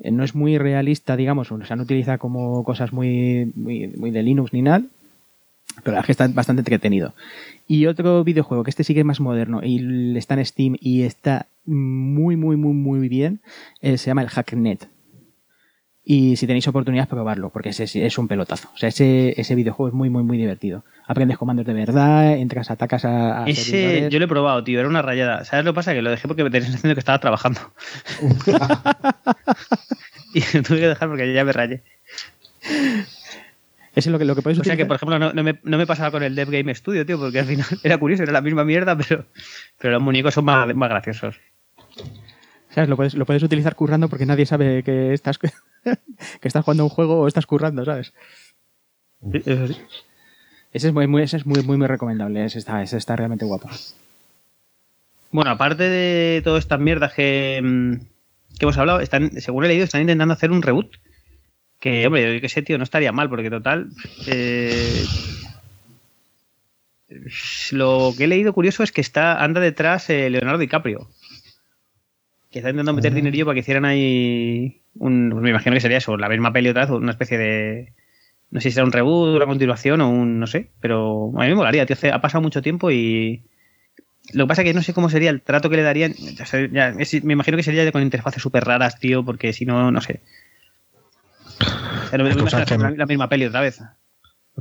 no 0.03 0.25
es 0.25 0.35
muy 0.35 0.57
realista, 0.57 1.17
digamos, 1.17 1.53
o 1.53 1.65
sea, 1.65 1.77
no 1.77 1.83
utiliza 1.83 2.19
como 2.19 2.65
cosas 2.65 2.93
muy, 2.93 3.53
muy 3.55 4.11
de 4.11 4.23
Linux 4.23 4.53
ni 4.53 4.63
nada, 4.63 4.83
pero 5.83 5.95
la 5.95 6.01
verdad 6.01 6.11
es 6.11 6.17
que 6.17 6.25
está 6.25 6.29
bastante 6.29 6.61
entretenido. 6.61 7.15
Y 7.67 7.87
otro 7.87 8.25
videojuego, 8.25 8.65
que 8.65 8.71
este 8.71 8.85
sí 8.85 8.95
que 8.95 9.01
es 9.01 9.07
más 9.07 9.21
moderno, 9.21 9.61
y 9.63 10.17
está 10.17 10.35
en 10.35 10.45
Steam 10.45 10.77
y 10.81 11.03
está 11.03 11.47
muy, 11.65 12.37
muy, 12.37 12.57
muy, 12.57 12.73
muy 12.73 13.09
bien, 13.09 13.41
eh, 13.81 13.99
se 13.99 14.09
llama 14.09 14.23
el 14.23 14.29
Hacknet. 14.29 14.89
Y 16.03 16.37
si 16.37 16.47
tenéis 16.47 16.67
oportunidad, 16.67 17.09
probarlo, 17.09 17.51
porque 17.51 17.73
sí 17.73 18.03
es 18.03 18.19
un 18.19 18.27
pelotazo. 18.27 18.69
O 18.75 18.77
sea, 18.77 18.89
ese, 18.89 19.39
ese 19.41 19.55
videojuego 19.55 19.89
es 19.89 19.95
muy, 19.95 20.11
muy, 20.11 20.25
muy 20.25 20.39
divertido. 20.39 20.85
Aprendes 21.07 21.39
comandos 21.39 21.67
de 21.67 21.73
verdad, 21.73 22.37
entras, 22.37 22.71
atacas 22.71 23.05
a, 23.05 23.45
a 23.45 23.47
Ese 23.47 24.09
yo 24.11 24.19
lo 24.19 24.25
he 24.25 24.29
probado, 24.29 24.65
tío, 24.65 24.81
era 24.81 24.89
una 24.89 25.03
rayada. 25.03 25.45
¿Sabes 25.45 25.65
lo 25.65 25.73
que 25.73 25.77
pasa? 25.77 25.93
Que 25.93 26.03
lo 26.03 26.11
dejé 26.11 26.27
porque 26.27 26.43
me 26.43 26.51
tenía 26.51 26.67
la 26.67 26.73
sensación 26.73 26.95
que 26.95 27.01
estaba 27.01 27.21
trabajando. 27.21 27.61
y 30.35 30.41
lo 30.57 30.63
tuve 30.63 30.81
que 30.81 30.89
dejar 30.89 31.09
porque 31.09 31.33
ya 31.33 31.45
me 31.45 31.53
rayé. 31.53 31.83
Ese 34.01 34.09
es 34.09 34.13
lo 34.13 34.19
que, 34.19 34.25
lo 34.25 34.35
que 34.35 34.43
podéis 34.43 34.59
O 34.59 34.65
sea 34.65 34.77
que, 34.77 34.87
por 34.87 34.97
ejemplo, 34.97 35.19
no, 35.19 35.33
no 35.33 35.43
me, 35.45 35.61
no 35.63 35.79
me 35.79 35.87
pasaba 35.87 36.11
con 36.11 36.23
el 36.23 36.35
Dev 36.35 36.51
Game 36.51 36.75
Studio, 36.75 37.07
tío, 37.07 37.19
porque 37.19 37.41
al 37.41 37.47
final 37.47 37.67
era 37.83 37.99
curioso, 37.99 38.23
era 38.23 38.33
la 38.33 38.41
misma 38.41 38.65
mierda, 38.65 38.97
pero, 38.97 39.27
pero 39.79 39.95
los 39.95 40.03
muñecos 40.03 40.35
son 40.35 40.47
más, 40.47 40.75
más 40.75 40.89
graciosos. 40.89 41.37
¿Sabes? 42.71 42.89
Lo 42.89 42.97
puedes, 42.97 43.15
lo 43.15 43.27
puedes 43.27 43.43
utilizar 43.43 43.75
currando 43.75 44.09
porque 44.09 44.27
nadie 44.27 44.47
sabe 44.47 44.83
que 44.83 45.13
estás, 45.13 45.39
que 45.39 45.53
estás 46.43 46.65
jugando 46.65 46.85
un 46.85 46.91
juego 46.91 47.21
o 47.21 47.29
estás 47.29 47.47
currando, 47.47 47.85
¿sabes? 47.85 48.13
Sí, 49.33 49.43
Eso 49.45 49.69
sí. 49.69 49.77
Ese 50.73 50.89
es 50.89 50.95
muy, 50.95 51.07
muy, 51.07 51.23
ese 51.23 51.37
es 51.37 51.47
muy, 51.47 51.63
muy, 51.63 51.77
muy 51.77 51.87
recomendable. 51.87 52.45
Ese 52.45 52.59
está, 52.59 52.83
ese 52.83 52.97
está 52.97 53.17
realmente 53.17 53.45
guapo. 53.45 53.69
Bueno, 55.33 55.51
aparte 55.51 55.89
de 55.89 56.43
todas 56.43 56.61
estas 56.65 56.81
mierdas 56.81 57.13
que, 57.13 57.61
mm, 57.63 57.95
que 58.59 58.65
hemos 58.65 58.79
hablado, 58.79 59.01
están, 59.01 59.33
según 59.41 59.65
he 59.65 59.69
leído, 59.69 59.85
están 59.85 60.01
intentando 60.01 60.35
hacer 60.35 60.53
un 60.53 60.63
reboot. 60.63 60.97
Que, 61.81 62.07
hombre, 62.07 62.35
yo 62.35 62.41
qué 62.41 62.49
sé, 62.49 62.63
tío, 62.63 62.77
no 62.79 62.85
estaría 62.85 63.11
mal, 63.11 63.29
porque 63.29 63.51
total. 63.51 63.89
eh, 64.29 65.03
lo 67.73 68.13
que 68.17 68.25
he 68.25 68.29
leído 68.29 68.53
curioso 68.53 68.83
es 68.83 68.93
que 68.93 69.01
está 69.01 69.43
anda 69.43 69.61
detrás 69.61 70.09
eh, 70.11 70.31
Leonardo 70.31 70.59
DiCaprio. 70.59 71.09
Que 72.51 72.59
está 72.59 72.71
intentando 72.71 72.93
meter 72.93 73.15
dinerillo 73.15 73.45
para 73.47 73.55
que 73.55 73.61
hicieran 73.61 73.85
ahí. 73.85 74.83
Un, 74.95 75.31
pues 75.31 75.43
me 75.43 75.51
imagino 75.51 75.75
que 75.75 75.81
sería 75.81 75.99
eso, 75.99 76.17
la 76.17 76.29
misma 76.29 76.53
peli 76.53 76.69
otra 76.69 76.83
vez, 76.87 76.91
una 76.91 77.13
especie 77.13 77.39
de. 77.39 77.93
No 78.51 78.61
sé 78.61 78.71
si 78.71 78.75
será 78.75 78.85
un 78.85 78.93
reboot, 78.93 79.37
una 79.37 79.47
continuación 79.47 80.01
o 80.01 80.11
un. 80.11 80.41
No 80.41 80.47
sé, 80.49 80.71
pero 80.81 81.33
a 81.37 81.43
mí 81.43 81.49
me 81.49 81.55
molaría, 81.55 81.87
tío. 81.87 81.97
Ha 82.13 82.21
pasado 82.21 82.43
mucho 82.43 82.61
tiempo 82.63 82.91
y. 82.91 83.43
Lo 84.33 84.45
que 84.45 84.49
pasa 84.49 84.63
es 84.63 84.67
que 84.69 84.75
no 84.75 84.83
sé 84.83 84.93
cómo 84.93 85.09
sería 85.09 85.31
el 85.31 85.41
trato 85.43 85.71
que 85.71 85.77
le 85.77 85.83
darían. 85.83 86.15
ya, 86.73 86.89
es- 86.99 87.25
me 87.25 87.33
imagino 87.33 87.57
que 87.57 87.63
sería 87.63 87.91
con 87.93 88.03
interfaces 88.03 88.43
súper 88.43 88.65
raras, 88.65 88.99
tío, 88.99 89.25
porque 89.25 89.53
si 89.53 89.65
no, 89.65 89.91
no 89.93 90.01
sé. 90.01 90.21
O 91.61 92.09
sea, 92.09 92.19
no 92.19 92.25
me 92.25 92.31
Hay 92.31 92.37
me 92.37 92.43
cosas 92.43 92.67
que- 92.67 92.79
la 92.79 93.07
misma 93.07 93.29
peli 93.29 93.45
otra 93.47 93.61
vez. 93.61 93.81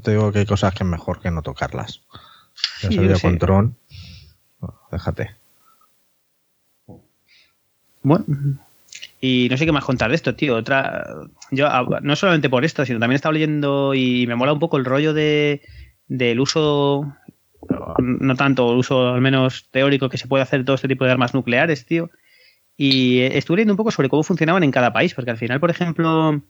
Te 0.03 0.11
digo 0.11 0.31
que 0.31 0.39
hay 0.39 0.45
cosas 0.45 0.73
que 0.73 0.83
es 0.83 0.89
mejor 0.89 1.19
que 1.19 1.31
no 1.31 1.41
tocarlas. 1.41 2.01
Ya 2.81 2.89
Sí, 2.89 2.95
sé. 3.15 3.21
con 3.21 3.37
Tron. 3.37 3.75
Déjate. 4.91 5.35
Bueno. 8.01 8.25
Y 9.21 9.47
no 9.51 9.57
sé 9.57 9.65
qué 9.65 9.71
más 9.71 9.83
contar 9.83 10.09
de 10.09 10.15
esto, 10.15 10.35
tío. 10.35 10.55
Otra. 10.55 11.05
Yo, 11.51 11.67
no 12.01 12.15
solamente 12.15 12.49
por 12.49 12.63
esto, 12.63 12.85
sino 12.85 12.99
también 12.99 13.15
he 13.15 13.17
estado 13.17 13.33
leyendo 13.33 13.93
y 13.93 14.25
me 14.27 14.35
mola 14.35 14.53
un 14.53 14.59
poco 14.59 14.77
el 14.77 14.85
rollo 14.85 15.13
de 15.13 15.61
del 16.07 16.39
uso. 16.39 17.13
No 17.99 18.35
tanto 18.35 18.71
el 18.71 18.77
uso, 18.77 19.09
al 19.13 19.21
menos 19.21 19.67
teórico, 19.71 20.09
que 20.09 20.17
se 20.17 20.27
puede 20.27 20.43
hacer 20.43 20.63
todo 20.63 20.75
este 20.75 20.87
tipo 20.87 21.03
de 21.05 21.11
armas 21.11 21.33
nucleares, 21.33 21.85
tío. 21.85 22.09
Y 22.77 23.19
eh, 23.19 23.37
estuve 23.37 23.57
leyendo 23.57 23.73
un 23.73 23.77
poco 23.77 23.91
sobre 23.91 24.07
cómo 24.09 24.23
funcionaban 24.23 24.63
en 24.63 24.71
cada 24.71 24.93
país, 24.93 25.13
porque 25.13 25.31
al 25.31 25.37
final, 25.37 25.59
por 25.59 25.69
ejemplo, 25.69 26.41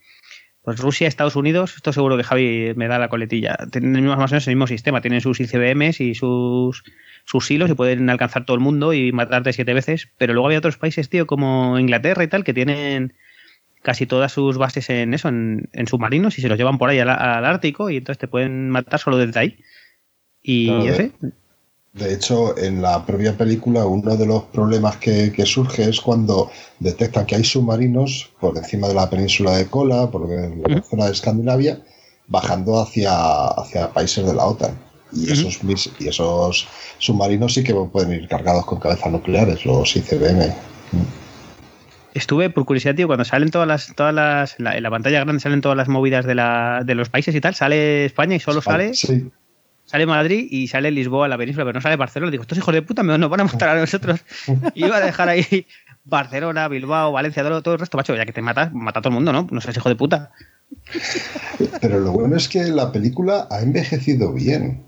pues 0.70 0.82
Rusia, 0.82 1.08
Estados 1.08 1.36
Unidos, 1.36 1.74
esto 1.78 1.92
seguro 1.92 2.16
que 2.16 2.24
Javi 2.24 2.74
me 2.76 2.88
da 2.88 3.00
la 3.00 3.10
coletilla, 3.10 3.58
tienen 3.72 4.06
más 4.06 4.18
o 4.18 4.22
menos 4.22 4.48
el 4.48 4.54
mismo 4.54 4.68
sistema, 4.68 5.02
tienen 5.02 5.20
sus 5.20 5.40
ICBMs 5.40 6.00
y 6.00 6.14
sus, 6.14 6.84
sus 7.26 7.50
hilos 7.50 7.72
y 7.72 7.74
pueden 7.74 8.08
alcanzar 8.08 8.46
todo 8.46 8.54
el 8.54 8.62
mundo 8.62 8.94
y 8.94 9.12
matarte 9.12 9.52
siete 9.52 9.74
veces, 9.74 10.10
pero 10.20 10.34
luego 10.34 10.46
había 10.46 10.60
otros 10.60 10.78
países, 10.78 11.10
tío, 11.10 11.26
como 11.26 11.80
Inglaterra 11.80 12.24
y 12.24 12.28
tal, 12.28 12.44
que 12.44 12.54
tienen 12.54 13.14
casi 13.82 14.06
todas 14.06 14.32
sus 14.32 14.60
bases 14.60 14.92
en 14.92 15.16
eso, 15.16 15.30
en, 15.30 15.70
en 15.74 15.88
submarinos 15.88 16.38
y 16.38 16.44
se 16.44 16.50
los 16.50 16.58
llevan 16.60 16.78
por 16.78 16.92
ahí 16.92 17.00
al, 17.00 17.10
al 17.10 17.46
Ártico 17.46 17.90
y 17.90 17.98
entonces 17.98 18.20
te 18.20 18.28
pueden 18.28 18.70
matar 18.70 19.00
solo 19.00 19.18
desde 19.18 19.40
ahí. 19.40 19.58
Y 20.44 20.68
Claro, 20.68 20.86
ya 20.86 20.94
de- 21.94 22.14
hecho, 22.14 22.58
en 22.58 22.82
la 22.82 23.06
propia 23.06 23.36
película, 23.38 23.86
uno 23.86 24.16
de 24.16 24.26
los 24.26 24.44
problemas 24.44 24.98
que, 24.98 25.32
que 25.32 25.46
surge 25.46 25.90
es 25.90 26.00
cuando 26.00 26.52
detectan 26.80 27.26
que 27.26 27.36
hay 27.36 27.44
submarinos 27.44 28.30
por 28.40 28.58
encima 28.58 28.88
de 28.88 28.94
la 28.94 29.10
península 29.10 29.58
de 29.58 29.68
Kola, 29.68 30.10
por 30.10 30.30
la 30.30 30.82
zona 30.84 31.06
de 31.06 31.12
Escandinavia, 31.12 31.80
bajando 32.28 32.80
hacia, 32.80 33.48
hacia 33.48 33.92
países 33.92 34.26
de 34.26 34.34
la 34.34 34.46
OTAN. 34.46 34.78
Y, 35.12 35.32
esos, 35.32 35.60
y 36.00 36.08
esos 36.08 36.68
submarinos 37.00 37.56
sí 37.56 37.64
que 37.64 37.74
pueden 37.74 38.14
ir 38.14 38.28
cargados 38.28 38.66
con 38.66 38.80
cabezas 38.80 39.12
nucleares, 39.12 39.66
los 39.66 39.96
ICBM. 39.96 40.54
estuve 42.14 42.52
por 42.52 42.66
curiosidad, 42.66 42.94
tío, 42.94 43.08
cuando 43.08 43.26
salen 43.26 43.50
todas 43.50 43.68
las, 43.68 43.94
todas 43.96 44.14
las, 44.14 44.60
en 44.60 44.66
la, 44.66 44.78
en 44.78 44.84
la 44.84 44.92
pantalla 44.92 45.22
grande 45.22 45.40
salen 45.40 45.62
todas 45.62 45.78
las 45.78 45.88
movidas 45.88 46.26
de, 46.26 46.36
la, 46.36 46.84
de 46.86 46.94
los 46.94 47.10
países 47.10 47.34
y 47.34 47.42
tal, 47.42 47.56
sale 47.56 48.06
España 48.06 48.36
y 48.36 48.40
solo 48.40 48.62
sale 48.62 48.94
Sí, 48.94 49.32
sale 49.90 50.06
Madrid 50.06 50.48
y 50.52 50.68
sale 50.68 50.92
Lisboa, 50.92 51.28
la 51.28 51.38
península, 51.38 51.66
pero 51.66 51.74
no 51.74 51.82
sale 51.82 51.96
Barcelona. 51.96 52.32
Digo, 52.32 52.44
estos 52.44 52.60
hijos 52.60 52.74
de 52.76 52.84
puta 52.84 53.02
nos 53.02 53.28
van 53.28 53.42
a 53.42 53.44
matar 53.46 53.70
a 53.70 53.80
nosotros. 53.80 54.20
Y 54.76 54.86
iba 54.86 54.98
a 54.98 55.00
dejar 55.00 55.30
ahí 55.30 55.66
Barcelona, 56.04 56.68
Bilbao, 56.68 57.12
Valencia, 57.12 57.42
todo, 57.42 57.74
el 57.74 57.80
resto, 57.80 57.98
macho, 57.98 58.16
ya 58.16 58.24
que 58.24 58.32
te 58.32 58.44
matas, 58.44 58.72
mata 58.72 59.00
a 59.00 59.02
todo 59.02 59.10
el 59.10 59.16
mundo, 59.16 59.34
¿no? 59.34 59.48
No 59.50 59.62
seas 59.62 59.76
hijo 59.78 59.90
de 59.90 59.96
puta. 59.96 60.32
pero 61.82 62.00
lo 62.00 62.12
bueno 62.12 62.38
es 62.38 62.48
que 62.48 62.66
la 62.66 62.92
película 62.92 63.48
ha 63.50 63.62
envejecido 63.62 64.32
bien. 64.32 64.84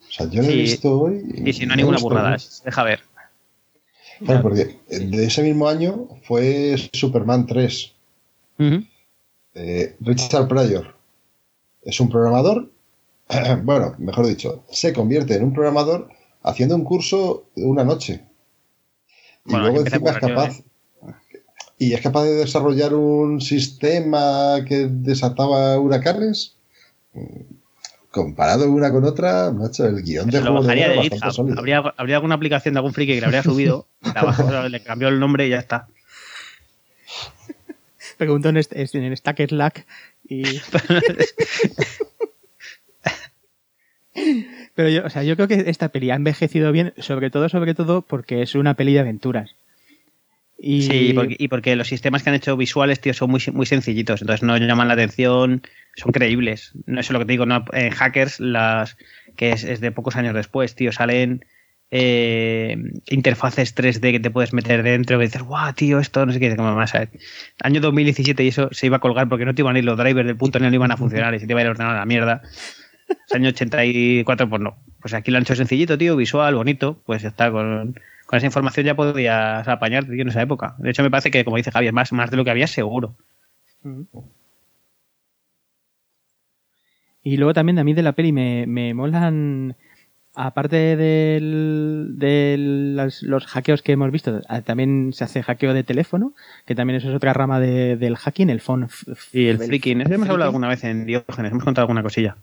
O 0.00 0.12
sea, 0.12 0.30
yo 0.30 0.40
la 0.40 0.48
he 0.48 0.56
visto 0.56 0.98
hoy. 0.98 1.22
Y 1.44 1.52
si 1.52 1.66
no, 1.66 1.74
me 1.74 1.76
ninguna 1.76 1.98
burrada. 1.98 2.38
Deja 2.64 2.82
ver. 2.84 3.00
Claro, 4.24 4.40
porque 4.40 4.78
de 4.88 5.24
ese 5.24 5.42
mismo 5.42 5.68
año 5.68 6.08
fue 6.22 6.76
Superman 6.92 7.44
3. 7.44 7.92
Ujú. 8.58 8.84
Eh, 9.54 9.94
Richard 10.00 10.48
Pryor 10.48 10.94
es 11.82 12.00
un 12.00 12.08
programador, 12.08 12.70
bueno, 13.62 13.94
mejor 13.98 14.26
dicho, 14.26 14.64
se 14.70 14.92
convierte 14.92 15.34
en 15.34 15.44
un 15.44 15.52
programador 15.52 16.08
haciendo 16.42 16.74
un 16.76 16.84
curso 16.84 17.46
de 17.56 17.64
una 17.64 17.84
noche. 17.84 18.24
Y 19.46 19.50
Bueno, 19.52 19.66
luego 19.68 19.80
encima 19.86 20.10
es 20.10 20.18
capaz. 20.18 20.60
Y 21.78 21.94
es 21.94 22.00
capaz 22.00 22.24
de 22.24 22.34
desarrollar 22.34 22.94
un 22.94 23.40
sistema 23.40 24.64
que 24.68 24.86
desataba 24.88 25.78
huracanes. 25.78 26.56
Mm, 27.12 27.56
Comparado 28.12 28.70
una 28.70 28.92
con 28.92 29.04
otra, 29.04 29.50
macho, 29.52 29.86
el 29.86 30.02
guion 30.02 30.28
de 30.28 30.36
Se 30.36 30.44
lo 30.44 30.52
de 30.52 30.60
bajaría 30.60 30.88
de 30.90 31.00
GitHub. 31.00 31.32
sólido. 31.32 31.58
Habría, 31.58 31.78
habría 31.96 32.16
alguna 32.16 32.34
aplicación 32.34 32.74
de 32.74 32.78
algún 32.78 32.92
friki 32.92 33.14
que 33.14 33.20
le 33.20 33.24
habría 33.26 33.42
subido, 33.42 33.88
la 34.02 34.22
bajó, 34.22 34.68
le 34.68 34.82
cambió 34.82 35.08
el 35.08 35.18
nombre 35.18 35.46
y 35.46 35.50
ya 35.50 35.58
está. 35.58 35.88
Preguntó 38.18 38.50
en, 38.50 38.58
este- 38.58 38.86
en 38.98 39.04
el 39.04 39.16
Stack 39.16 39.48
Slack 39.48 39.86
y... 40.28 40.42
Pero 44.74 44.88
yo, 44.88 45.04
o 45.04 45.10
sea, 45.10 45.22
yo 45.22 45.36
creo 45.36 45.48
que 45.48 45.64
esta 45.66 45.88
peli 45.90 46.10
ha 46.10 46.14
envejecido 46.14 46.72
bien, 46.72 46.94
sobre 46.98 47.30
todo, 47.30 47.48
sobre 47.48 47.74
todo, 47.74 48.02
porque 48.02 48.42
es 48.42 48.54
una 48.54 48.74
peli 48.74 48.94
de 48.94 49.00
aventuras. 49.00 49.54
Y 50.58 50.82
Sí, 50.82 51.12
porque- 51.14 51.36
y 51.38 51.48
porque 51.48 51.74
los 51.76 51.88
sistemas 51.88 52.22
que 52.22 52.30
han 52.30 52.36
hecho 52.36 52.56
visuales, 52.56 53.00
tío, 53.00 53.14
son 53.14 53.30
muy, 53.30 53.42
muy 53.52 53.66
sencillitos, 53.66 54.20
entonces 54.22 54.42
no 54.44 54.56
llaman 54.56 54.86
la 54.88 54.94
atención, 54.94 55.62
son 55.96 56.12
creíbles. 56.12 56.72
No 56.86 57.00
eso 57.00 57.08
es 57.08 57.12
lo 57.12 57.18
que 57.18 57.24
te 57.26 57.32
digo, 57.32 57.46
no, 57.46 57.64
en 57.72 57.90
hackers, 57.90 58.38
las 58.40 58.96
que 59.36 59.50
es, 59.50 59.64
es 59.64 59.80
de 59.80 59.90
pocos 59.90 60.14
años 60.16 60.34
después, 60.34 60.74
tío, 60.74 60.92
salen 60.92 61.44
eh, 61.94 62.76
interfaces 63.10 63.74
3D 63.74 64.12
que 64.12 64.20
te 64.20 64.30
puedes 64.30 64.52
meter 64.54 64.82
dentro 64.82 65.20
y 65.20 65.26
dices, 65.26 65.42
guau, 65.42 65.74
tío, 65.74 65.98
esto 65.98 66.24
no 66.24 66.32
sé 66.32 66.40
qué, 66.40 66.54
como 66.56 66.74
más. 66.74 66.92
Año 67.62 67.80
2017 67.82 68.44
y 68.44 68.48
eso 68.48 68.68
se 68.72 68.86
iba 68.86 68.96
a 68.96 69.00
colgar 69.00 69.28
porque 69.28 69.44
no 69.44 69.54
te 69.54 69.60
iban 69.62 69.76
a 69.76 69.78
ir 69.80 69.84
los 69.84 69.98
drivers 69.98 70.26
del 70.26 70.36
punto, 70.36 70.58
no 70.58 70.72
iban 70.72 70.90
a 70.92 70.96
funcionar 70.96 71.34
y 71.34 71.40
se 71.40 71.46
te 71.46 71.52
iba 71.52 71.60
a 71.60 71.62
ir 71.62 71.66
el 71.66 71.72
ordenador 71.72 71.96
a 71.96 72.00
la 72.00 72.06
mierda. 72.06 72.42
Es 73.28 73.34
año 73.34 73.48
84, 73.50 74.48
pues 74.48 74.60
no. 74.62 74.76
Pues 75.00 75.14
aquí 75.14 75.30
lo 75.30 75.36
han 75.38 75.42
hecho 75.42 75.54
sencillito, 75.56 75.96
tío, 75.98 76.16
visual, 76.16 76.54
bonito, 76.54 77.00
pues 77.06 77.22
ya 77.22 77.28
está, 77.28 77.50
con, 77.50 77.98
con 78.26 78.36
esa 78.36 78.46
información 78.46 78.86
ya 78.86 78.94
podías 78.94 79.66
apañarte, 79.66 80.12
tío, 80.12 80.22
en 80.22 80.28
esa 80.28 80.42
época. 80.42 80.74
De 80.78 80.90
hecho, 80.90 81.02
me 81.02 81.10
parece 81.10 81.30
que, 81.30 81.44
como 81.44 81.56
dice 81.56 81.70
Javier, 81.70 81.92
más, 81.92 82.12
más 82.12 82.30
de 82.30 82.36
lo 82.36 82.44
que 82.44 82.50
había 82.50 82.66
seguro. 82.66 83.14
Y 87.24 87.36
luego 87.36 87.54
también 87.54 87.78
a 87.78 87.84
mí 87.84 87.94
de 87.94 88.02
la 88.02 88.12
peli 88.12 88.32
me, 88.32 88.66
me 88.66 88.94
molan, 88.94 89.76
aparte 90.34 90.96
de 90.96 92.56
las- 92.96 93.22
los 93.22 93.46
hackeos 93.46 93.82
que 93.82 93.92
hemos 93.92 94.10
visto, 94.10 94.40
ah, 94.48 94.62
también 94.62 95.12
se 95.12 95.24
hace 95.24 95.42
hackeo 95.42 95.72
de 95.74 95.84
teléfono, 95.84 96.34
que 96.66 96.74
también 96.74 96.96
eso 96.96 97.08
es 97.10 97.14
otra 97.14 97.32
rama 97.32 97.60
de- 97.60 97.96
del 97.96 98.16
hacking, 98.16 98.50
el 98.50 98.60
phone. 98.60 98.88
Y 99.32 99.46
el 99.46 99.58
freaking, 99.58 100.00
eso 100.00 100.14
hemos 100.14 100.28
hablado 100.28 100.48
alguna 100.50 100.68
vez 100.68 100.82
en 100.84 101.06
Diógenes, 101.06 101.52
hemos 101.52 101.64
contado 101.64 101.84
alguna 101.84 102.02
cosilla. 102.02 102.36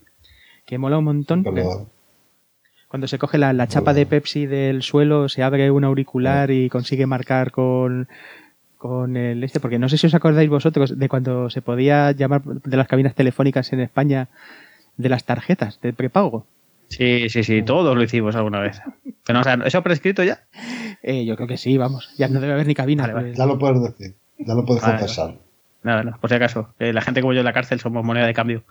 Que 0.69 0.77
mola 0.77 0.99
un 0.99 1.05
montón. 1.05 1.43
Pero- 1.43 1.89
Cuando 2.89 3.07
se 3.07 3.17
coge 3.17 3.39
la, 3.39 3.53
la 3.53 3.65
chapa 3.67 3.93
de 3.95 4.05
Pepsi 4.05 4.45
del 4.45 4.83
suelo, 4.83 5.27
se 5.29 5.41
abre 5.41 5.71
un 5.71 5.83
auricular 5.83 6.51
y 6.51 6.69
consigue 6.69 7.07
marcar 7.07 7.49
con, 7.51 8.07
con 8.77 9.17
el 9.17 9.43
este, 9.43 9.59
porque 9.59 9.79
no 9.79 9.89
sé 9.89 9.97
si 9.97 10.05
os 10.05 10.13
acordáis 10.13 10.47
vosotros 10.47 10.97
de 10.99 11.09
cuando 11.09 11.49
se 11.49 11.63
podía 11.63 12.11
llamar 12.11 12.43
de 12.43 12.77
las 12.77 12.87
cabinas 12.87 13.15
telefónicas 13.15 13.73
en 13.73 13.79
España 13.79 14.27
de 14.97 15.09
las 15.09 15.23
tarjetas 15.23 15.81
de 15.81 15.91
prepago. 15.91 16.45
Sí, 16.89 17.29
sí, 17.29 17.43
sí, 17.43 17.63
todos 17.63 17.95
lo 17.95 18.03
hicimos 18.03 18.35
alguna 18.35 18.59
vez. 18.59 18.79
Pero, 19.25 19.39
o 19.39 19.43
sea, 19.43 19.55
¿eso 19.65 19.81
prescrito 19.81 20.23
ya? 20.23 20.43
Eh, 21.01 21.25
yo 21.25 21.35
creo 21.35 21.47
que 21.47 21.57
sí, 21.57 21.77
vamos. 21.79 22.09
Ya 22.17 22.27
no 22.27 22.39
debe 22.39 22.53
haber 22.53 22.67
ni 22.67 22.75
cabina. 22.75 23.03
Vale, 23.03 23.13
vale. 23.13 23.27
pues. 23.29 23.37
Ya 23.39 23.45
lo 23.47 23.57
puedes 23.57 23.81
decir, 23.81 24.15
ya 24.37 24.53
lo 24.53 24.65
puedes 24.65 24.83
Vale, 24.83 24.97
confesar. 24.99 25.35
Nada, 25.81 26.03
no, 26.03 26.17
por 26.19 26.29
si 26.29 26.35
acaso. 26.35 26.73
Eh, 26.77 26.93
la 26.93 27.01
gente 27.01 27.21
como 27.21 27.33
yo 27.33 27.39
en 27.39 27.45
la 27.45 27.53
cárcel 27.53 27.79
somos 27.79 28.03
moneda 28.05 28.27
de 28.27 28.33
cambio. 28.35 28.63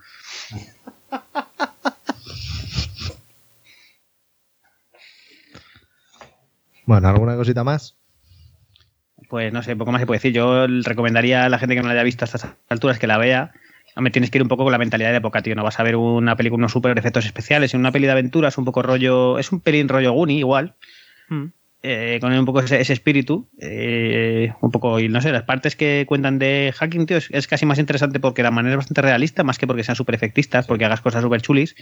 Bueno, 6.89 7.07
¿alguna 7.07 7.37
cosita 7.37 7.65
más? 7.65 7.99
Pues 9.29 9.53
no 9.53 9.63
sé, 9.63 9.77
poco 9.77 9.93
más 9.93 10.01
se 10.01 10.07
puede 10.07 10.21
decir. 10.21 10.33
Yo 10.33 10.67
recomendaría 10.67 11.45
a 11.45 11.51
la 11.51 11.59
gente 11.59 11.75
que 11.75 11.83
no 11.83 11.89
la 11.89 11.93
haya 11.93 12.03
visto 12.03 12.25
a 12.25 12.27
estas 12.27 12.49
alturas 12.71 12.99
que 12.99 13.07
la 13.07 13.19
vea. 13.19 13.53
Me 13.97 14.11
tienes 14.11 14.31
que 14.31 14.39
ir 14.39 14.43
un 14.43 14.49
poco 14.49 14.63
con 14.63 14.73
la 14.73 14.79
mentalidad 14.79 15.11
de 15.11 15.19
época, 15.19 15.43
tío. 15.43 15.55
No 15.55 15.63
vas 15.65 15.79
a 15.79 15.83
ver 15.83 15.97
una 15.97 16.35
película 16.35 16.55
con 16.55 16.61
unos 16.63 16.73
super 16.73 16.97
efectos 16.97 17.27
especiales. 17.27 17.75
En 17.75 17.81
una 17.81 17.93
peli 17.93 18.07
de 18.07 18.13
aventuras, 18.13 18.57
un 18.57 18.65
poco 18.65 18.81
rollo. 18.81 19.39
Es 19.39 19.53
un 19.53 19.61
pelín 19.61 19.87
rollo 19.87 20.13
Goonie, 20.13 20.39
igual. 20.39 20.77
Mm. 21.29 21.45
eh, 21.83 22.19
con 22.23 22.33
un 22.33 22.47
poco 22.47 22.61
ese, 22.61 22.81
ese 22.81 22.95
espíritu. 22.95 23.47
eh, 23.61 24.55
un 24.63 24.71
poco, 24.71 24.99
y 24.99 25.11
no 25.11 25.21
sé, 25.21 25.31
las 25.31 25.43
partes 25.43 25.77
que 25.77 26.07
cuentan 26.09 26.39
de 26.39 26.73
hacking, 26.75 27.05
tío, 27.05 27.19
es, 27.19 27.29
es 27.31 27.47
casi 27.47 27.67
más 27.67 27.79
interesante 27.79 28.19
porque 28.19 28.43
la 28.43 28.51
manera 28.51 28.73
es 28.73 28.79
bastante 28.79 29.03
realista, 29.03 29.45
más 29.45 29.59
que 29.59 29.67
porque 29.67 29.85
sean 29.85 29.97
súper 29.97 30.15
efectistas, 30.15 30.67
porque 30.67 30.87
hagas 30.87 31.03
cosas 31.03 31.23
súper 31.23 31.43
chulis. 31.43 31.77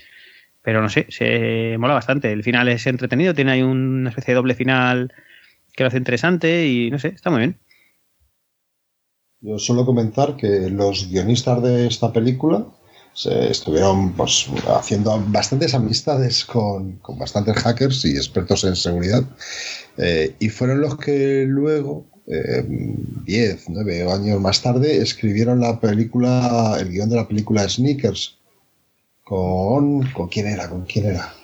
Pero 0.67 0.83
no 0.83 0.89
sé, 0.89 1.07
se 1.11 1.77
mola 1.79 1.95
bastante. 1.95 2.33
El 2.33 2.43
final 2.43 2.67
es 2.67 2.89
entretenido, 2.89 3.35
tiene 3.35 3.53
ahí 3.53 3.62
una 3.62 4.11
especie 4.11 4.33
de 4.33 4.37
doble 4.37 4.57
final 4.57 5.12
que 5.73 5.85
lo 5.85 5.87
hace 5.87 5.99
interesante 5.99 6.67
y 6.67 6.91
no 6.91 6.99
sé, 6.99 7.12
está 7.14 7.31
muy 7.31 7.39
bien. 7.39 7.61
Yo 9.41 9.61
suelo 9.61 9.87
comentar 9.87 10.37
que 10.37 10.69
los 10.69 11.09
guionistas 11.09 11.62
de 11.62 11.87
esta 11.87 12.12
película 12.12 12.67
se 13.12 13.49
estuvieron 13.49 14.14
pues, 14.14 14.49
haciendo 14.67 15.23
bastantes 15.29 15.73
amistades 15.73 16.45
con, 16.45 16.97
con 16.97 17.17
bastantes 17.17 17.55
hackers 17.59 18.05
y 18.05 18.17
expertos 18.17 18.64
en 18.64 18.75
seguridad. 18.75 19.23
Eh, 19.99 20.35
y 20.41 20.49
fueron 20.49 20.81
los 20.81 20.99
que 20.99 21.45
luego, 21.47 22.07
10, 22.27 23.27
eh, 23.29 23.59
9 23.69 24.12
años 24.12 24.41
más 24.41 24.61
tarde, 24.62 25.01
escribieron 25.01 25.61
la 25.61 25.79
película, 25.79 26.77
el 26.81 26.91
guion 26.91 27.09
de 27.09 27.17
la 27.17 27.29
película 27.29 27.69
Sneakers. 27.69 28.36
Con. 29.27 30.09
¿Con 30.12 30.29
quién 30.29 30.47
era? 30.47 30.70
¿Con 30.70 30.85
quién 30.85 31.07
era? 31.07 31.35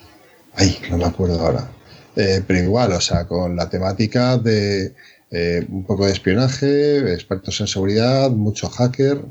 Ay, 0.55 0.79
no 0.89 0.97
me 0.97 1.03
acuerdo 1.03 1.37
ahora. 1.37 1.69
Eh, 2.15 2.41
pero 2.47 2.59
igual, 2.59 2.93
o 2.93 3.01
sea, 3.01 3.27
con 3.27 3.57
la 3.57 3.69
temática 3.69 4.37
de 4.37 4.95
eh, 5.29 5.65
un 5.67 5.83
poco 5.83 6.05
de 6.05 6.13
espionaje, 6.13 7.13
expertos 7.13 7.59
en 7.59 7.67
seguridad, 7.67 8.31
mucho 8.31 8.69
hacker. 8.69 9.25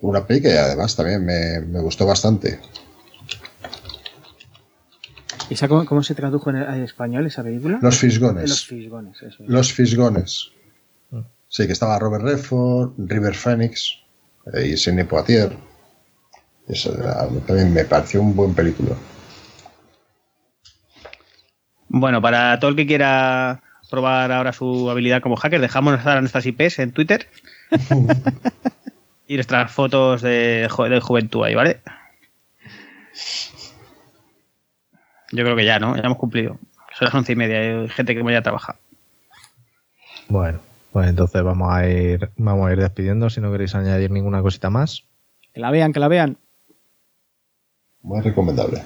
Una 0.00 0.26
peli 0.26 0.42
que 0.42 0.58
además 0.58 0.96
también 0.96 1.24
me, 1.24 1.80
gustó 1.80 2.06
bastante. 2.06 2.58
¿Y 5.48 5.54
cómo, 5.68 6.02
se 6.02 6.16
tradujo 6.16 6.50
en, 6.50 6.56
español 6.82 7.24
esa 7.24 7.44
película? 7.44 7.78
Los 7.80 7.98
Fisgones. 7.98 8.48
Los 8.48 8.66
Fisgones, 8.66 9.22
eso. 9.22 9.44
Los 9.46 9.72
Fisgones. 9.72 10.50
Sí, 11.48 11.68
que 11.68 11.72
estaba 11.72 12.00
Robert 12.00 12.24
Redford, 12.24 12.94
River 12.98 13.36
Phoenix 13.36 14.05
eh, 14.52 14.66
y 14.66 14.76
Sidney 14.76 15.04
Poitier. 15.04 15.56
Eso 16.68 16.92
también 17.46 17.72
me 17.72 17.84
pareció 17.84 18.20
un 18.20 18.34
buen 18.34 18.54
película. 18.54 18.96
Bueno, 21.88 22.20
para 22.20 22.58
todo 22.58 22.70
el 22.70 22.76
que 22.76 22.86
quiera 22.86 23.62
probar 23.88 24.32
ahora 24.32 24.52
su 24.52 24.90
habilidad 24.90 25.22
como 25.22 25.36
hacker, 25.36 25.60
dejamos 25.60 26.04
nuestras 26.04 26.46
IPs 26.46 26.80
en 26.80 26.92
Twitter 26.92 27.28
y 29.28 29.34
nuestras 29.34 29.70
fotos 29.70 30.22
de, 30.22 30.68
de 30.90 31.00
juventud 31.00 31.44
ahí, 31.44 31.54
¿vale? 31.54 31.80
Yo 35.32 35.44
creo 35.44 35.56
que 35.56 35.64
ya, 35.64 35.78
¿no? 35.78 35.96
Ya 35.96 36.02
hemos 36.02 36.18
cumplido. 36.18 36.58
Son 36.98 37.06
las 37.06 37.14
once 37.14 37.32
y 37.32 37.36
media, 37.36 37.58
hay 37.58 37.88
gente 37.88 38.14
que 38.14 38.24
me 38.24 38.36
a 38.36 38.42
trabajar. 38.42 38.76
Bueno, 40.28 40.60
pues 40.96 41.10
entonces 41.10 41.42
vamos 41.42 41.70
a 41.74 41.86
ir, 41.86 42.30
vamos 42.38 42.66
a 42.66 42.72
ir 42.72 42.80
despidiendo 42.80 43.28
si 43.28 43.42
no 43.42 43.52
queréis 43.52 43.74
añadir 43.74 44.10
ninguna 44.10 44.40
cosita 44.40 44.70
más. 44.70 45.04
Que 45.52 45.60
la 45.60 45.70
vean, 45.70 45.92
que 45.92 46.00
la 46.00 46.08
vean. 46.08 46.38
Muy 48.00 48.22
recomendable. 48.22 48.82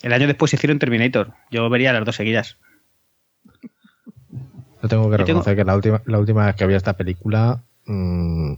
El 0.00 0.14
año 0.14 0.26
después 0.26 0.54
hicieron 0.54 0.78
Terminator. 0.78 1.34
Yo 1.50 1.68
vería 1.68 1.92
las 1.92 2.06
dos 2.06 2.16
seguidas. 2.16 2.56
Yo 4.82 4.88
tengo 4.88 5.10
que 5.10 5.18
reconocer 5.18 5.56
que 5.56 5.64
la 5.64 5.76
última, 5.76 6.00
la 6.06 6.18
última 6.20 6.46
vez 6.46 6.56
que 6.56 6.66
vi 6.66 6.72
esta 6.72 6.96
película, 6.96 7.62
mm, 7.84 8.54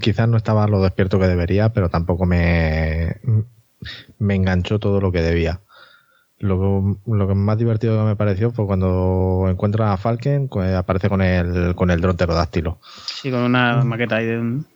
quizás 0.00 0.26
no 0.26 0.38
estaba 0.38 0.66
lo 0.66 0.80
despierto 0.80 1.20
que 1.20 1.28
debería, 1.28 1.74
pero 1.74 1.90
tampoco 1.90 2.24
me, 2.24 3.16
me 4.18 4.34
enganchó 4.36 4.78
todo 4.78 5.02
lo 5.02 5.12
que 5.12 5.20
debía. 5.20 5.60
Lo, 6.38 6.98
lo 7.06 7.28
que 7.28 7.34
más 7.34 7.56
divertido 7.56 7.98
que 7.98 8.04
me 8.04 8.16
pareció 8.16 8.50
fue 8.50 8.66
cuando 8.66 9.46
encuentra 9.48 9.92
a 9.92 9.96
Falken, 9.96 10.48
pues 10.48 10.74
aparece 10.74 11.08
con 11.08 11.22
el, 11.22 11.74
con 11.74 11.90
el 11.90 12.00
dron 12.00 12.16
pterodáctilo. 12.16 12.78
Sí, 13.06 13.30
con 13.30 13.40
una 13.40 13.82
maqueta 13.84 14.16
ahí 14.16 14.26
de 14.26 14.38
un. 14.38 14.66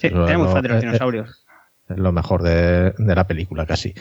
Sí, 0.00 0.08
de 0.08 0.36
los 0.36 0.80
dinosaurios. 0.80 1.44
Es 1.88 1.98
lo 1.98 2.12
mejor 2.12 2.42
de, 2.42 2.92
de 2.98 3.14
la 3.14 3.26
película, 3.26 3.66
casi. 3.66 3.94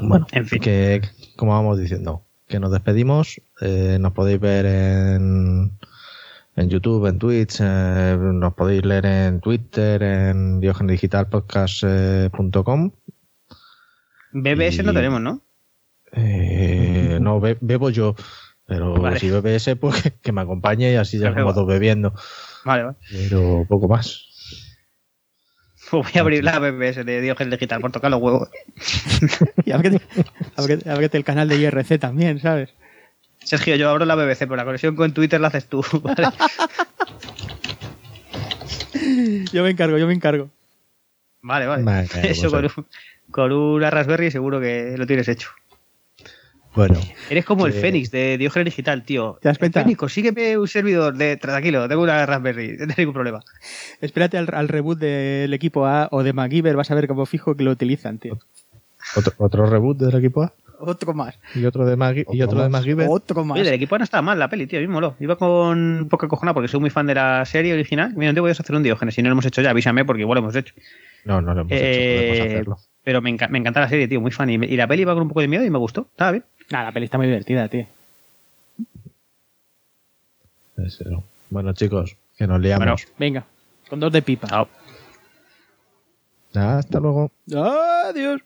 Bueno, 0.00 0.26
en 0.32 0.46
fin. 0.46 0.60
que 0.60 1.02
como 1.36 1.52
vamos 1.52 1.78
diciendo, 1.78 2.24
que 2.48 2.58
nos 2.60 2.70
despedimos. 2.70 3.40
Eh, 3.60 3.98
nos 4.00 4.12
podéis 4.12 4.40
ver 4.40 4.64
en, 4.66 5.72
en 6.56 6.68
YouTube, 6.68 7.06
en 7.06 7.18
Twitch, 7.18 7.58
eh, 7.60 8.16
nos 8.18 8.54
podéis 8.54 8.84
leer 8.84 9.06
en 9.06 9.40
Twitter, 9.40 10.02
en 10.02 10.60
diogenedigitalpodcast.com. 10.60 12.90
BBS 14.32 14.82
no 14.82 14.92
tenemos, 14.92 15.20
¿no? 15.20 15.40
Eh, 16.12 17.18
no, 17.20 17.40
bebo 17.40 17.90
yo. 17.90 18.14
Pero 18.66 19.16
si 19.18 19.30
BBS, 19.30 19.76
pues 19.76 20.12
que, 20.22 20.32
me 20.32 20.40
acompañe 20.40 20.92
y 20.92 20.96
así 20.96 21.18
ya 21.18 21.30
estamos 21.30 21.54
todos 21.54 21.66
bebiendo. 21.66 22.14
Vale, 22.64 22.84
vale. 22.84 22.96
Pero 23.10 23.66
poco 23.68 23.88
más. 23.88 24.28
Voy 25.90 26.12
a 26.14 26.20
abrir 26.20 26.42
la 26.42 26.58
BBS 26.58 27.04
de 27.04 27.20
Diógenes 27.20 27.58
Digital 27.58 27.80
por 27.80 27.92
tocar 27.92 28.10
los 28.10 28.20
huevos. 28.20 28.48
y 29.64 29.72
ábrete, 29.72 31.18
el 31.18 31.24
canal 31.24 31.48
de 31.48 31.58
IRC 31.58 31.98
también, 31.98 32.40
¿sabes? 32.40 32.70
Sergio, 33.44 33.76
yo 33.76 33.90
abro 33.90 34.06
la 34.06 34.14
BBC, 34.14 34.40
pero 34.40 34.56
la 34.56 34.64
conexión 34.64 34.96
con 34.96 35.12
Twitter 35.12 35.40
la 35.40 35.48
haces 35.48 35.66
tú, 35.66 35.84
¿vale? 36.02 36.28
yo 39.52 39.62
me 39.64 39.70
encargo, 39.70 39.98
yo 39.98 40.06
me 40.06 40.14
encargo. 40.14 40.48
Vale, 41.42 41.66
vale. 41.66 42.08
Eso 42.22 42.50
pues 42.50 42.72
con, 42.72 42.86
con, 43.32 43.52
una 43.52 43.90
Raspberry 43.90 44.30
seguro 44.30 44.60
que 44.60 44.94
lo 44.96 45.06
tienes 45.06 45.28
hecho. 45.28 45.48
Bueno. 46.74 46.98
Eres 47.28 47.44
como 47.44 47.66
el 47.66 47.72
Fénix 47.74 48.10
de 48.10 48.38
Diógenes 48.38 48.64
Digital, 48.64 49.04
tío. 49.04 49.38
¿Te 49.42 49.50
has 49.50 49.58
cuenta? 49.58 49.82
Fénix, 49.82 49.98
consígueme 49.98 50.56
un 50.56 50.68
servidor 50.68 51.14
de. 51.14 51.36
Tranquilo, 51.36 51.86
tengo 51.86 52.02
una 52.02 52.24
Raspberry, 52.24 52.76
no 52.78 52.86
tengo 52.86 52.94
ningún 52.96 53.14
problema. 53.14 53.40
Espérate 54.00 54.38
al, 54.38 54.68
reboot 54.68 54.98
del 54.98 55.52
equipo 55.52 55.86
A 55.86 56.08
o 56.10 56.22
de 56.22 56.32
MacGyver, 56.32 56.76
vas 56.76 56.90
a 56.90 56.94
ver 56.94 57.08
cómo 57.08 57.26
fijo 57.26 57.56
que 57.56 57.64
lo 57.64 57.72
utilizan, 57.72 58.18
tío. 58.18 58.38
¿Otro, 59.36 59.66
reboot 59.66 59.98
del 59.98 60.16
equipo 60.16 60.44
A? 60.44 60.54
Otro 60.78 61.12
más. 61.14 61.38
¿Y 61.54 61.64
otro 61.64 61.84
de, 61.86 61.96
Mag 61.96 62.24
¿y 62.32 62.42
otro 62.42 62.60
de 62.60 62.68
MacGyver? 62.68 63.06
Otro 63.08 63.44
más. 63.44 63.56
Oye, 63.56 63.64
del 63.64 63.74
equipo 63.74 63.94
A 63.94 63.98
no 63.98 64.04
estaba 64.04 64.22
mal 64.22 64.38
la 64.38 64.48
peli, 64.48 64.66
tío, 64.66 64.78
a 64.78 64.82
mí 64.82 64.88
moló. 64.88 65.14
Iba 65.20 65.36
con 65.36 66.08
poca 66.10 66.26
cojona 66.26 66.54
porque 66.54 66.68
soy 66.68 66.80
muy 66.80 66.90
fan 66.90 67.06
de 67.06 67.14
la 67.14 67.44
serie 67.44 67.74
original. 67.74 68.14
Mira, 68.16 68.32
te 68.32 68.40
voy 68.40 68.48
a 68.48 68.52
hacer 68.52 68.74
un 68.74 68.82
Diógenes. 68.82 69.14
Si 69.14 69.22
no 69.22 69.28
lo 69.28 69.34
hemos 69.34 69.46
hecho 69.46 69.60
ya, 69.60 69.70
avísame 69.70 70.04
porque 70.04 70.22
igual 70.22 70.36
lo 70.36 70.40
hemos 70.40 70.56
hecho. 70.56 70.74
No, 71.24 71.40
no 71.40 71.54
lo 71.54 71.60
hemos 71.60 71.72
hecho, 71.72 71.84
podemos 71.84 72.38
eh, 72.38 72.42
hacerlo. 72.42 72.78
Pero 73.04 73.20
me, 73.20 73.32
me, 73.32 73.58
encanta 73.58 73.80
la 73.80 73.88
serie, 73.88 74.06
tío, 74.08 74.20
muy 74.20 74.30
fan. 74.30 74.50
Y, 74.50 74.54
y, 74.54 74.76
la 74.76 74.86
peli 74.86 75.02
iba 75.02 75.14
con 75.14 75.22
un 75.22 75.28
poco 75.28 75.40
de 75.40 75.48
miedo 75.48 75.64
y 75.64 75.70
me 75.70 75.78
gustó. 75.78 76.08
Estaba 76.10 76.32
bien. 76.32 76.44
Nada, 76.70 76.84
la 76.86 76.92
peli 76.92 77.04
está 77.06 77.18
muy 77.18 77.26
divertida, 77.26 77.68
tío. 77.68 77.86
Bueno, 81.50 81.72
chicos, 81.74 82.16
que 82.36 82.46
nos 82.46 82.60
liamos. 82.60 83.06
venga, 83.18 83.44
con 83.88 84.00
dos 84.00 84.12
de 84.12 84.22
pipa. 84.22 84.48
Chao. 84.48 84.68
Hasta 86.54 87.00
luego. 87.00 87.30
Adiós. 87.50 88.40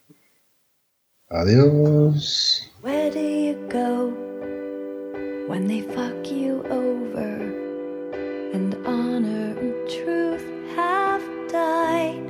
Adiós. 1.31 2.71
Where 2.83 3.11
do 3.11 3.21
you 3.21 3.57
go 3.69 4.13
when 5.49 5.67
they 5.67 5.83
fuck 5.83 6.31
you 6.31 6.63
over 6.71 7.41
and 8.53 8.77
honor 8.87 9.57
and 9.59 9.75
truth 9.89 10.45
have 10.77 11.23
died? 11.51 12.26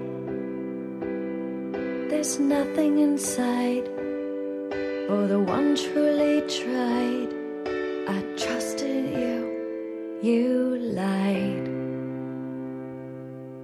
There's 2.16 2.40
nothing 2.40 3.00
inside 3.00 3.84
for 5.06 5.26
the 5.26 5.38
one 5.38 5.76
truly 5.76 6.40
tried. 6.48 7.28
I 8.08 8.22
trusted 8.38 9.10
you, 9.12 10.18
you 10.22 10.78
lied. 10.78 11.85